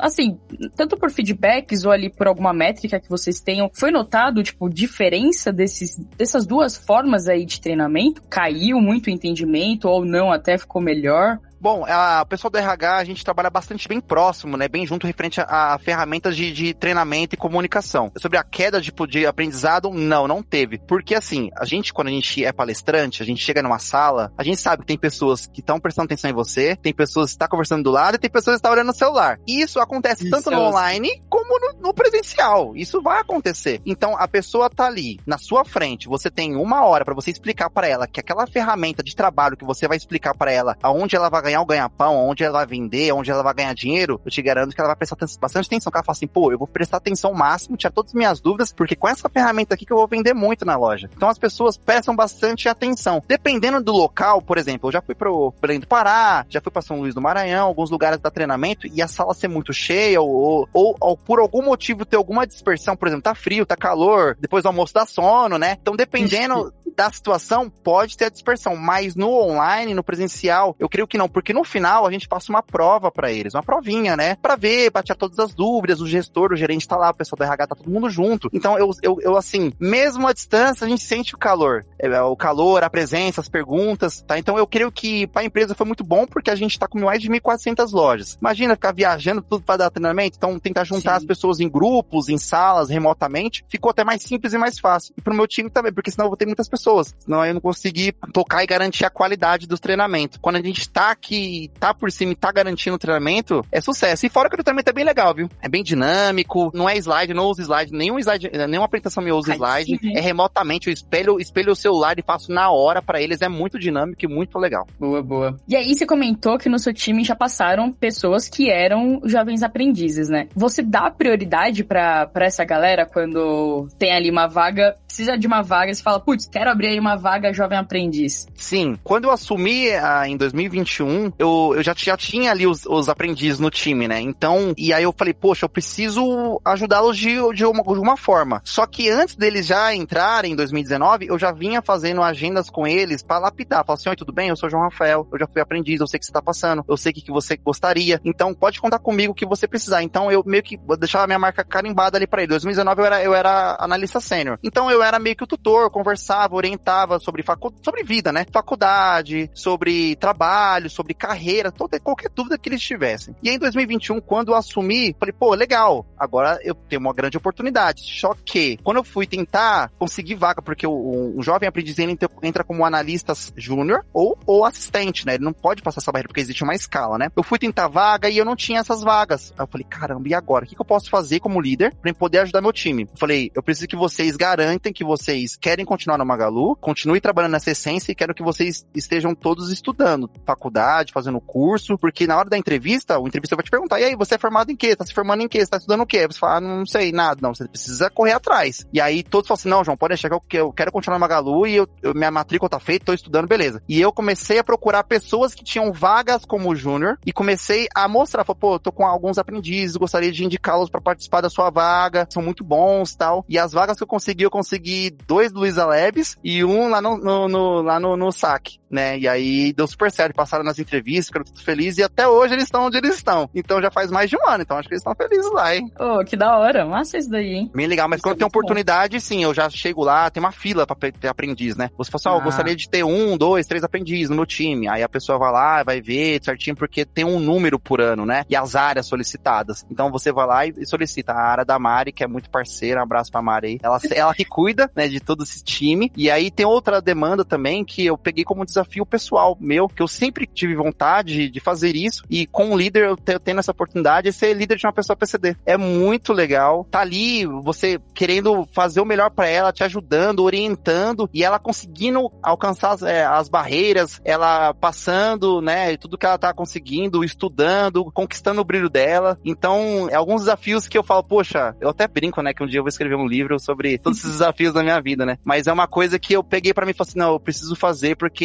assim, 0.00 0.38
tanto 0.74 0.96
por 0.96 1.10
feedbacks 1.10 1.84
ou 1.84 1.92
ali 1.92 2.10
por 2.10 2.26
alguma 2.26 2.52
métrica 2.52 3.00
que 3.00 3.08
vocês 3.08 3.40
tenham, 3.40 3.70
foi 3.72 3.90
notado, 3.90 4.42
tipo, 4.42 4.68
diferença 4.68 5.52
desses, 5.52 5.96
dessas 6.16 6.46
duas 6.46 6.76
formas 6.76 7.28
aí 7.28 7.44
de 7.44 7.60
treinamento? 7.60 8.22
Caiu 8.28 8.80
muito 8.80 9.06
o 9.06 9.10
entendimento 9.10 9.88
ou 9.88 10.04
não, 10.04 10.32
até 10.32 10.58
ficou 10.58 10.80
melhor? 10.80 11.38
Bom, 11.60 11.84
a, 11.86 12.22
o 12.22 12.26
pessoal 12.26 12.50
do 12.50 12.56
RH, 12.56 12.96
a 12.96 13.04
gente 13.04 13.22
trabalha 13.22 13.50
bastante 13.50 13.86
bem 13.86 14.00
próximo, 14.00 14.56
né? 14.56 14.66
Bem 14.66 14.86
junto 14.86 15.06
referente 15.06 15.42
a, 15.42 15.74
a 15.74 15.78
ferramentas 15.78 16.34
de, 16.34 16.50
de, 16.52 16.72
treinamento 16.72 17.34
e 17.34 17.38
comunicação. 17.38 18.10
Sobre 18.16 18.38
a 18.38 18.42
queda 18.42 18.80
de, 18.80 18.90
de 19.06 19.26
aprendizado, 19.26 19.90
não, 19.90 20.26
não 20.26 20.42
teve. 20.42 20.78
Porque 20.78 21.14
assim, 21.14 21.50
a 21.54 21.66
gente, 21.66 21.92
quando 21.92 22.08
a 22.08 22.12
gente 22.12 22.42
é 22.42 22.50
palestrante, 22.50 23.22
a 23.22 23.26
gente 23.26 23.44
chega 23.44 23.62
numa 23.62 23.78
sala, 23.78 24.32
a 24.38 24.42
gente 24.42 24.56
sabe 24.56 24.80
que 24.80 24.86
tem 24.86 24.96
pessoas 24.96 25.46
que 25.46 25.60
estão 25.60 25.78
prestando 25.78 26.06
atenção 26.06 26.30
em 26.30 26.34
você, 26.34 26.76
tem 26.76 26.94
pessoas 26.94 27.30
que 27.30 27.34
estão 27.34 27.48
conversando 27.48 27.84
do 27.84 27.90
lado 27.90 28.14
e 28.14 28.18
tem 28.18 28.30
pessoas 28.30 28.54
que 28.54 28.60
estão 28.60 28.72
olhando 28.72 28.86
no 28.86 28.94
celular. 28.94 29.38
E 29.46 29.60
isso 29.60 29.80
acontece 29.80 30.22
isso 30.22 30.30
tanto 30.30 30.50
no 30.50 30.62
online 30.62 31.22
como 31.28 31.60
no, 31.60 31.88
no, 31.88 31.94
presencial. 31.94 32.74
Isso 32.74 33.02
vai 33.02 33.20
acontecer. 33.20 33.82
Então, 33.84 34.16
a 34.16 34.26
pessoa 34.26 34.70
tá 34.70 34.86
ali, 34.86 35.20
na 35.26 35.36
sua 35.36 35.62
frente, 35.62 36.08
você 36.08 36.30
tem 36.30 36.56
uma 36.56 36.86
hora 36.86 37.04
para 37.04 37.14
você 37.14 37.30
explicar 37.30 37.68
para 37.68 37.86
ela 37.86 38.06
que 38.06 38.18
aquela 38.18 38.46
ferramenta 38.46 39.02
de 39.02 39.14
trabalho 39.14 39.58
que 39.58 39.64
você 39.64 39.86
vai 39.86 39.98
explicar 39.98 40.34
para 40.34 40.50
ela, 40.50 40.74
aonde 40.82 41.16
ela 41.16 41.28
vai 41.28 41.49
ganhar 41.50 41.60
o 41.60 41.66
ganha-pão, 41.66 42.28
onde 42.28 42.44
ela 42.44 42.58
vai 42.58 42.66
vender, 42.66 43.12
onde 43.12 43.30
ela 43.30 43.42
vai 43.42 43.54
ganhar 43.54 43.74
dinheiro, 43.74 44.20
eu 44.24 44.30
te 44.30 44.40
garanto 44.40 44.74
que 44.74 44.80
ela 44.80 44.88
vai 44.88 44.96
prestar 44.96 45.16
bastante 45.40 45.66
atenção. 45.66 45.90
Que 45.90 45.98
ela 45.98 46.04
fala 46.04 46.16
assim, 46.16 46.26
pô, 46.26 46.52
eu 46.52 46.58
vou 46.58 46.66
prestar 46.66 46.98
atenção 46.98 47.32
máximo, 47.34 47.76
tirar 47.76 47.90
todas 47.90 48.10
as 48.10 48.14
minhas 48.14 48.40
dúvidas, 48.40 48.72
porque 48.72 48.94
com 48.94 49.08
essa 49.08 49.28
ferramenta 49.28 49.74
aqui 49.74 49.84
que 49.84 49.92
eu 49.92 49.96
vou 49.96 50.06
vender 50.06 50.34
muito 50.34 50.64
na 50.64 50.76
loja. 50.76 51.10
Então 51.14 51.28
as 51.28 51.38
pessoas 51.38 51.76
prestam 51.76 52.14
bastante 52.14 52.68
atenção. 52.68 53.22
Dependendo 53.26 53.82
do 53.82 53.92
local, 53.92 54.40
por 54.42 54.58
exemplo, 54.58 54.88
eu 54.88 54.92
já 54.92 55.02
fui 55.02 55.14
pro 55.14 55.52
Belém 55.60 55.80
do 55.80 55.86
Pará, 55.86 56.44
já 56.48 56.60
fui 56.60 56.70
para 56.70 56.82
São 56.82 57.00
Luís 57.00 57.14
do 57.14 57.20
Maranhão, 57.20 57.66
alguns 57.66 57.90
lugares 57.90 58.20
da 58.20 58.30
treinamento, 58.30 58.86
e 58.86 59.02
a 59.02 59.08
sala 59.08 59.34
ser 59.34 59.48
muito 59.48 59.72
cheia, 59.72 60.20
ou, 60.20 60.68
ou, 60.72 60.96
ou 61.00 61.16
por 61.16 61.40
algum 61.40 61.62
motivo 61.62 62.04
ter 62.04 62.16
alguma 62.16 62.46
dispersão, 62.46 62.96
por 62.96 63.08
exemplo, 63.08 63.22
tá 63.22 63.34
frio, 63.34 63.66
tá 63.66 63.76
calor, 63.76 64.36
depois 64.40 64.62
do 64.62 64.68
almoço 64.68 64.94
dá 64.94 65.06
sono, 65.06 65.58
né? 65.58 65.76
Então, 65.80 65.96
dependendo 65.96 66.72
da 66.96 67.10
situação, 67.10 67.70
pode 67.70 68.16
ter 68.16 68.26
a 68.26 68.30
dispersão, 68.30 68.76
mas 68.76 69.14
no 69.14 69.30
online, 69.30 69.94
no 69.94 70.04
presencial, 70.04 70.76
eu 70.78 70.88
creio 70.88 71.06
que 71.06 71.16
não, 71.16 71.28
porque 71.28 71.39
no 71.52 71.64
final 71.64 72.06
a 72.06 72.10
gente 72.10 72.28
passa 72.28 72.50
uma 72.50 72.62
prova 72.62 73.10
para 73.10 73.30
eles, 73.30 73.54
uma 73.54 73.62
provinha, 73.62 74.16
né? 74.16 74.36
Para 74.36 74.56
ver, 74.56 74.90
tirar 75.02 75.16
todas 75.16 75.38
as 75.38 75.54
dúvidas, 75.54 76.00
o 76.00 76.06
gestor, 76.06 76.52
o 76.52 76.56
gerente 76.56 76.86
tá 76.86 76.96
lá, 76.96 77.10
o 77.10 77.14
pessoal 77.14 77.38
do 77.38 77.44
RH 77.44 77.66
tá 77.68 77.74
todo 77.74 77.90
mundo 77.90 78.10
junto. 78.10 78.48
Então 78.52 78.78
eu, 78.78 78.90
eu, 79.02 79.18
eu 79.20 79.36
assim, 79.36 79.72
mesmo 79.78 80.26
à 80.26 80.32
distância, 80.32 80.84
a 80.86 80.88
gente 80.88 81.02
sente 81.02 81.34
o 81.34 81.38
calor. 81.38 81.84
É, 81.98 82.06
é, 82.06 82.22
o 82.22 82.36
calor, 82.36 82.82
a 82.82 82.90
presença, 82.90 83.40
as 83.40 83.48
perguntas, 83.48 84.22
tá? 84.22 84.38
Então 84.38 84.58
eu 84.58 84.66
creio 84.66 84.90
que 84.92 85.26
para 85.28 85.42
a 85.42 85.44
empresa 85.44 85.74
foi 85.74 85.86
muito 85.86 86.04
bom 86.04 86.26
porque 86.26 86.50
a 86.50 86.54
gente 86.54 86.78
tá 86.78 86.86
com 86.86 87.00
mais 87.00 87.22
de 87.22 87.28
1.400 87.28 87.92
lojas. 87.92 88.36
Imagina 88.40 88.74
ficar 88.74 88.92
viajando 88.92 89.42
tudo 89.42 89.62
para 89.62 89.78
dar 89.78 89.90
treinamento, 89.90 90.36
então 90.36 90.58
tentar 90.58 90.84
juntar 90.84 91.12
Sim. 91.12 91.16
as 91.18 91.24
pessoas 91.24 91.60
em 91.60 91.68
grupos, 91.68 92.28
em 92.28 92.38
salas, 92.38 92.90
remotamente, 92.90 93.64
ficou 93.68 93.90
até 93.90 94.04
mais 94.04 94.22
simples 94.22 94.52
e 94.52 94.58
mais 94.58 94.78
fácil. 94.78 95.14
E 95.16 95.20
pro 95.20 95.34
meu 95.34 95.46
time 95.46 95.70
também, 95.70 95.92
porque 95.92 96.10
senão 96.10 96.26
eu 96.26 96.30
vou 96.30 96.36
ter 96.36 96.46
muitas 96.46 96.68
pessoas 96.68 96.80
pessoas. 96.80 97.14
Senão 97.18 97.44
eu 97.44 97.54
não 97.54 97.60
consegui 97.60 98.12
tocar 98.32 98.62
e 98.62 98.66
garantir 98.66 99.04
a 99.04 99.10
qualidade 99.10 99.66
dos 99.66 99.80
treinamentos. 99.80 100.38
Quando 100.40 100.56
a 100.56 100.62
gente 100.62 100.88
tá 100.88 101.10
aqui, 101.10 101.29
tá 101.78 101.92
por 101.94 102.10
cima 102.10 102.32
e 102.32 102.36
tá 102.36 102.50
garantindo 102.52 102.96
o 102.96 102.98
treinamento, 102.98 103.64
é 103.70 103.80
sucesso. 103.80 104.26
E 104.26 104.28
fora 104.28 104.48
que 104.48 104.54
o 104.54 104.62
treinamento 104.62 104.90
é 104.90 104.92
bem 104.92 105.04
legal, 105.04 105.34
viu? 105.34 105.48
É 105.62 105.68
bem 105.68 105.82
dinâmico, 105.82 106.70
não 106.74 106.88
é 106.88 106.96
slide, 106.96 107.34
não 107.34 107.46
usa 107.46 107.62
slide, 107.62 107.92
nenhum 107.92 108.18
slide, 108.18 108.50
nenhuma 108.68 108.86
apresentação 108.86 109.22
me 109.22 109.32
usa 109.32 109.54
slide. 109.54 109.98
É 110.14 110.20
remotamente, 110.20 110.88
eu 110.88 110.92
espelho, 110.92 111.40
espelho 111.40 111.72
o 111.72 111.76
celular 111.76 112.18
e 112.18 112.22
faço 112.22 112.52
na 112.52 112.70
hora 112.70 113.02
para 113.02 113.20
eles. 113.20 113.42
É 113.42 113.48
muito 113.48 113.78
dinâmico 113.78 114.24
e 114.24 114.28
muito 114.28 114.58
legal. 114.58 114.86
Boa, 114.98 115.22
boa. 115.22 115.56
E 115.68 115.76
aí 115.76 115.94
você 115.94 116.06
comentou 116.06 116.58
que 116.58 116.68
no 116.68 116.78
seu 116.78 116.92
time 116.92 117.24
já 117.24 117.34
passaram 117.34 117.92
pessoas 117.92 118.48
que 118.48 118.70
eram 118.70 119.20
jovens 119.24 119.62
aprendizes, 119.62 120.28
né? 120.28 120.48
Você 120.54 120.82
dá 120.82 121.10
prioridade 121.10 121.84
para 121.84 122.30
essa 122.36 122.64
galera 122.64 123.06
quando 123.06 123.88
tem 123.98 124.12
ali 124.12 124.30
uma 124.30 124.46
vaga, 124.46 124.96
precisa 125.06 125.36
de 125.36 125.46
uma 125.46 125.62
vaga, 125.62 125.92
você 125.92 126.02
fala, 126.02 126.20
putz, 126.20 126.48
quero 126.48 126.70
abrir 126.70 126.88
aí 126.88 126.98
uma 126.98 127.16
vaga 127.16 127.52
jovem 127.52 127.78
aprendiz. 127.78 128.46
Sim. 128.54 128.96
Quando 129.02 129.24
eu 129.24 129.30
assumi 129.30 129.90
ah, 129.90 130.26
em 130.26 130.36
2021, 130.36 131.19
eu, 131.38 131.72
eu 131.76 131.82
já, 131.82 131.94
já 131.96 132.16
tinha 132.16 132.50
ali 132.50 132.66
os, 132.66 132.86
os 132.86 133.08
aprendizes 133.08 133.58
no 133.58 133.70
time, 133.70 134.06
né? 134.06 134.20
Então, 134.20 134.72
e 134.76 134.92
aí 134.92 135.02
eu 135.02 135.14
falei, 135.16 135.34
poxa, 135.34 135.64
eu 135.64 135.68
preciso 135.68 136.60
ajudá-los 136.64 137.16
de, 137.16 137.36
de, 137.54 137.64
uma, 137.64 137.82
de 137.82 138.00
uma 138.00 138.16
forma. 138.16 138.60
Só 138.64 138.86
que 138.86 139.08
antes 139.10 139.36
deles 139.36 139.66
já 139.66 139.94
entrarem 139.94 140.52
em 140.52 140.56
2019, 140.56 141.26
eu 141.26 141.38
já 141.38 141.52
vinha 141.52 141.82
fazendo 141.82 142.22
agendas 142.22 142.70
com 142.70 142.86
eles 142.86 143.22
para 143.22 143.38
lapidar. 143.38 143.84
Falar 143.84 143.94
assim, 143.94 144.08
oi, 144.08 144.16
tudo 144.16 144.32
bem? 144.32 144.48
Eu 144.48 144.56
sou 144.56 144.70
João 144.70 144.84
Rafael, 144.84 145.26
eu 145.32 145.38
já 145.38 145.46
fui 145.46 145.60
aprendiz, 145.60 146.00
eu 146.00 146.06
sei 146.06 146.18
que 146.18 146.26
você 146.26 146.32
tá 146.32 146.42
passando, 146.42 146.84
eu 146.88 146.96
sei 146.96 147.12
que, 147.12 147.20
que 147.20 147.32
você 147.32 147.56
gostaria. 147.56 148.20
Então, 148.24 148.54
pode 148.54 148.80
contar 148.80 148.98
comigo 148.98 149.32
o 149.32 149.34
que 149.34 149.46
você 149.46 149.66
precisar. 149.66 150.02
Então, 150.02 150.30
eu 150.30 150.42
meio 150.46 150.62
que 150.62 150.76
vou 150.76 150.96
deixar 150.96 151.22
a 151.22 151.26
minha 151.26 151.38
marca 151.38 151.64
carimbada 151.64 152.16
ali 152.16 152.26
para 152.26 152.42
ele. 152.42 152.50
2019 152.50 153.00
eu 153.00 153.06
era, 153.06 153.22
eu 153.22 153.34
era 153.34 153.76
analista 153.80 154.20
sênior. 154.20 154.58
Então, 154.62 154.90
eu 154.90 155.02
era 155.02 155.18
meio 155.18 155.36
que 155.36 155.44
o 155.44 155.46
tutor, 155.46 155.90
conversava, 155.90 156.54
orientava 156.54 157.18
sobre, 157.18 157.42
facu 157.42 157.72
sobre 157.82 158.02
vida, 158.02 158.32
né? 158.32 158.46
Faculdade, 158.52 159.50
sobre 159.54 160.16
trabalho, 160.16 160.90
sobre 160.90 161.09
carreira, 161.14 161.70
toda, 161.70 161.98
qualquer 162.00 162.30
dúvida 162.34 162.58
que 162.58 162.68
eles 162.68 162.82
tivessem. 162.82 163.34
E 163.42 163.50
em 163.50 163.58
2021, 163.58 164.20
quando 164.20 164.52
eu 164.52 164.56
assumi, 164.56 165.14
falei, 165.18 165.32
pô, 165.32 165.54
legal, 165.54 166.06
agora 166.18 166.58
eu 166.62 166.74
tenho 166.74 167.00
uma 167.00 167.12
grande 167.12 167.36
oportunidade. 167.36 168.02
Só 168.02 168.34
que, 168.44 168.78
quando 168.82 168.98
eu 168.98 169.04
fui 169.04 169.26
tentar 169.26 169.90
conseguir 169.98 170.34
vaga, 170.34 170.62
porque 170.62 170.86
o, 170.86 171.34
o 171.36 171.42
jovem 171.42 171.68
aprendiz 171.68 171.96
entra 171.98 172.64
como 172.64 172.84
analista 172.84 173.32
júnior 173.56 174.04
ou, 174.12 174.38
ou 174.46 174.64
assistente, 174.64 175.26
né? 175.26 175.34
Ele 175.34 175.44
não 175.44 175.52
pode 175.52 175.82
passar 175.82 176.00
essa 176.00 176.12
barreira 176.12 176.28
porque 176.28 176.40
existe 176.40 176.62
uma 176.62 176.74
escala, 176.74 177.18
né? 177.18 177.28
Eu 177.36 177.42
fui 177.42 177.58
tentar 177.58 177.88
vaga 177.88 178.28
e 178.28 178.38
eu 178.38 178.44
não 178.44 178.56
tinha 178.56 178.80
essas 178.80 179.02
vagas. 179.02 179.52
Aí 179.58 179.64
eu 179.64 179.68
falei, 179.68 179.86
caramba, 179.88 180.28
e 180.28 180.34
agora? 180.34 180.64
O 180.64 180.68
que, 180.68 180.74
que 180.74 180.80
eu 180.80 180.86
posso 180.86 181.10
fazer 181.10 181.40
como 181.40 181.60
líder 181.60 181.94
para 181.94 182.12
poder 182.14 182.38
ajudar 182.40 182.60
meu 182.60 182.72
time? 182.72 183.02
Eu 183.02 183.16
falei, 183.16 183.50
eu 183.54 183.62
preciso 183.62 183.88
que 183.88 183.96
vocês 183.96 184.36
garantem 184.36 184.92
que 184.92 185.04
vocês 185.04 185.56
querem 185.56 185.84
continuar 185.84 186.18
no 186.18 186.26
Magalu, 186.26 186.76
continue 186.76 187.20
trabalhando 187.20 187.52
nessa 187.52 187.70
essência 187.70 188.12
e 188.12 188.14
quero 188.14 188.34
que 188.34 188.42
vocês 188.42 188.86
estejam 188.94 189.34
todos 189.34 189.70
estudando, 189.70 190.30
faculdade, 190.44 190.99
fazendo 191.12 191.40
curso, 191.40 191.96
porque 191.98 192.26
na 192.26 192.36
hora 192.36 192.48
da 192.48 192.58
entrevista, 192.58 193.18
o 193.18 193.26
entrevistador 193.26 193.58
vai 193.58 193.64
te 193.64 193.70
perguntar, 193.70 194.00
e 194.00 194.04
aí, 194.04 194.16
você 194.16 194.34
é 194.34 194.38
formado 194.38 194.70
em 194.70 194.76
quê? 194.76 194.94
Tá 194.94 195.04
se 195.04 195.14
formando 195.14 195.42
em 195.42 195.48
quê? 195.48 195.60
Você 195.60 195.70
tá 195.70 195.76
estudando 195.76 196.02
o 196.02 196.06
quê? 196.06 196.26
Você 196.26 196.38
fala, 196.38 196.56
ah, 196.56 196.60
não 196.60 196.86
sei 196.86 197.12
nada. 197.12 197.40
Não, 197.42 197.54
você 197.54 197.66
precisa 197.66 198.10
correr 198.10 198.32
atrás. 198.32 198.86
E 198.92 199.00
aí 199.00 199.22
todos 199.22 199.48
falam 199.48 199.58
assim, 199.58 199.68
não, 199.68 199.84
João, 199.84 199.96
pode 199.96 200.10
deixar 200.10 200.30
que 200.48 200.56
eu, 200.56 200.72
quero 200.72 200.92
continuar 200.92 201.18
no 201.18 201.20
Magalu 201.20 201.66
e 201.66 201.76
eu, 201.76 201.88
eu, 202.02 202.14
minha 202.14 202.30
matrícula 202.30 202.68
tá 202.68 202.78
feita, 202.78 203.06
tô 203.06 203.12
estudando, 203.12 203.46
beleza. 203.46 203.82
E 203.88 204.00
eu 204.00 204.12
comecei 204.12 204.58
a 204.58 204.64
procurar 204.64 205.04
pessoas 205.04 205.54
que 205.54 205.64
tinham 205.64 205.92
vagas 205.92 206.44
como 206.44 206.74
júnior 206.74 207.18
e 207.24 207.32
comecei 207.32 207.88
a 207.94 208.08
mostrar, 208.08 208.44
falei, 208.44 208.60
pô, 208.60 208.78
tô 208.78 208.92
com 208.92 209.06
alguns 209.06 209.38
aprendizes, 209.38 209.96
gostaria 209.96 210.32
de 210.32 210.44
indicá-los 210.44 210.90
para 210.90 211.00
participar 211.00 211.40
da 211.40 211.50
sua 211.50 211.70
vaga, 211.70 212.26
são 212.30 212.42
muito 212.42 212.64
bons 212.64 213.14
tal. 213.14 213.44
E 213.48 213.58
as 213.58 213.72
vagas 213.72 213.96
que 213.96 214.02
eu 214.02 214.08
consegui, 214.08 214.44
eu 214.44 214.50
consegui 214.50 215.10
dois 215.26 215.52
do 215.52 215.60
Luiza 215.60 215.84
Labs 215.84 216.36
e 216.42 216.64
um 216.64 216.88
lá 216.88 217.00
no, 217.00 217.16
no, 217.18 217.48
no 217.48 217.82
lá 217.82 218.00
no, 218.00 218.16
no 218.16 218.32
saque, 218.32 218.79
né? 218.90 219.18
E 219.18 219.28
aí 219.28 219.72
deu 219.72 219.86
super 219.86 220.10
certo, 220.10 220.34
passaram 220.34 220.64
nas 220.64 220.78
entrevistas, 220.78 221.26
ficaram 221.26 221.44
tudo 221.44 221.62
felizes 221.62 221.98
e 221.98 222.02
até 222.02 222.26
hoje 222.26 222.54
eles 222.54 222.64
estão 222.64 222.86
onde 222.86 222.98
eles 222.98 223.16
estão. 223.16 223.48
Então 223.54 223.80
já 223.80 223.90
faz 223.90 224.10
mais 224.10 224.28
de 224.28 224.36
um 224.36 224.46
ano, 224.46 224.62
então 224.62 224.76
acho 224.76 224.88
que 224.88 224.94
eles 224.94 225.00
estão 225.02 225.14
felizes 225.14 225.50
lá, 225.52 225.74
hein? 225.74 225.90
Oh, 225.98 226.24
que 226.24 226.36
da 226.36 226.58
hora, 226.58 226.84
massa 226.84 227.18
isso 227.18 227.30
daí, 227.30 227.54
hein? 227.54 227.70
Bem 227.74 227.86
legal, 227.86 228.08
mas 228.08 228.18
isso 228.18 228.24
quando 228.24 228.36
é 228.36 228.38
tem 228.38 228.46
oportunidade, 228.46 229.16
bom. 229.16 229.20
sim, 229.20 229.44
eu 229.44 229.54
já 229.54 229.70
chego 229.70 230.02
lá, 230.02 230.30
tem 230.30 230.42
uma 230.42 230.52
fila 230.52 230.86
pra 230.86 230.96
ter 230.96 231.28
aprendiz, 231.28 231.76
né? 231.76 231.90
Você 231.96 232.10
fala 232.10 232.20
assim, 232.20 232.28
ó, 232.28 232.32
ah. 232.32 232.38
eu 232.38 232.44
gostaria 232.44 232.74
de 232.74 232.88
ter 232.88 233.04
um, 233.04 233.36
dois, 233.36 233.66
três 233.66 233.84
aprendizes 233.84 234.30
no 234.30 234.36
meu 234.36 234.46
time. 234.46 234.88
Aí 234.88 235.02
a 235.02 235.08
pessoa 235.08 235.38
vai 235.38 235.52
lá, 235.52 235.82
vai 235.82 236.00
ver 236.00 236.42
certinho, 236.42 236.74
porque 236.74 237.04
tem 237.04 237.24
um 237.24 237.38
número 237.38 237.78
por 237.78 238.00
ano, 238.00 238.26
né? 238.26 238.44
E 238.48 238.56
as 238.56 238.74
áreas 238.74 239.06
solicitadas. 239.06 239.84
Então 239.90 240.10
você 240.10 240.32
vai 240.32 240.46
lá 240.46 240.66
e 240.66 240.86
solicita 240.86 241.32
a 241.32 241.40
área 241.40 241.64
da 241.64 241.78
Mari, 241.78 242.12
que 242.12 242.24
é 242.24 242.26
muito 242.26 242.50
parceira, 242.50 243.00
um 243.00 243.04
abraço 243.04 243.30
pra 243.30 243.42
Mari 243.42 243.66
aí. 243.66 243.78
Ela, 243.82 244.00
ela 244.12 244.34
que 244.34 244.44
cuida, 244.44 244.90
né, 244.94 245.08
de 245.08 245.20
todo 245.20 245.44
esse 245.44 245.62
time. 245.62 246.10
E 246.16 246.30
aí 246.30 246.50
tem 246.50 246.66
outra 246.66 247.00
demanda 247.00 247.44
também 247.44 247.84
que 247.84 248.04
eu 248.06 248.18
peguei 248.18 248.44
como 248.44 248.64
desafio 248.64 248.79
pessoal 249.06 249.56
meu, 249.60 249.88
que 249.88 250.02
eu 250.02 250.08
sempre 250.08 250.46
tive 250.46 250.74
vontade 250.74 251.48
de 251.48 251.60
fazer 251.60 251.94
isso. 251.96 252.24
E 252.30 252.46
com 252.46 252.70
o 252.70 252.78
líder, 252.78 253.04
eu 253.04 253.16
tendo 253.16 253.58
essa 253.58 253.72
oportunidade, 253.72 254.28
é 254.28 254.32
ser 254.32 254.54
líder 254.54 254.76
de 254.76 254.86
uma 254.86 254.92
pessoa 254.92 255.16
PCD. 255.16 255.56
É 255.66 255.76
muito 255.76 256.32
legal. 256.32 256.86
Tá 256.90 257.00
ali, 257.00 257.46
você 257.46 258.00
querendo 258.14 258.66
fazer 258.72 259.00
o 259.00 259.04
melhor 259.04 259.30
para 259.30 259.48
ela, 259.48 259.72
te 259.72 259.84
ajudando, 259.84 260.40
orientando, 260.40 261.28
e 261.32 261.44
ela 261.44 261.58
conseguindo 261.58 262.30
alcançar 262.42 262.92
as, 262.92 263.02
é, 263.02 263.24
as 263.24 263.48
barreiras, 263.48 264.20
ela 264.24 264.74
passando, 264.74 265.60
né, 265.60 265.96
tudo 265.96 266.18
que 266.18 266.26
ela 266.26 266.38
tá 266.38 266.52
conseguindo, 266.52 267.24
estudando, 267.24 268.10
conquistando 268.12 268.60
o 268.60 268.64
brilho 268.64 268.88
dela. 268.88 269.38
Então, 269.44 270.08
é 270.10 270.14
alguns 270.14 270.42
desafios 270.42 270.88
que 270.88 270.96
eu 270.96 271.02
falo, 271.02 271.22
poxa, 271.22 271.74
eu 271.80 271.88
até 271.88 272.06
brinco, 272.06 272.42
né, 272.42 272.52
que 272.52 272.62
um 272.62 272.66
dia 272.66 272.78
eu 272.78 272.84
vou 272.84 272.88
escrever 272.88 273.16
um 273.16 273.26
livro 273.26 273.58
sobre 273.58 273.98
todos 273.98 274.18
esses 274.18 274.32
desafios 274.32 274.72
da 274.72 274.82
minha 274.82 275.00
vida, 275.00 275.24
né? 275.24 275.38
Mas 275.44 275.66
é 275.66 275.72
uma 275.72 275.86
coisa 275.86 276.18
que 276.18 276.32
eu 276.32 276.42
peguei 276.42 276.72
para 276.72 276.86
mim 276.86 276.92
e 276.92 276.94
falei 276.94 277.10
assim, 277.10 277.18
não, 277.18 277.32
eu 277.32 277.40
preciso 277.40 277.74
fazer 277.74 278.16
porque 278.16 278.44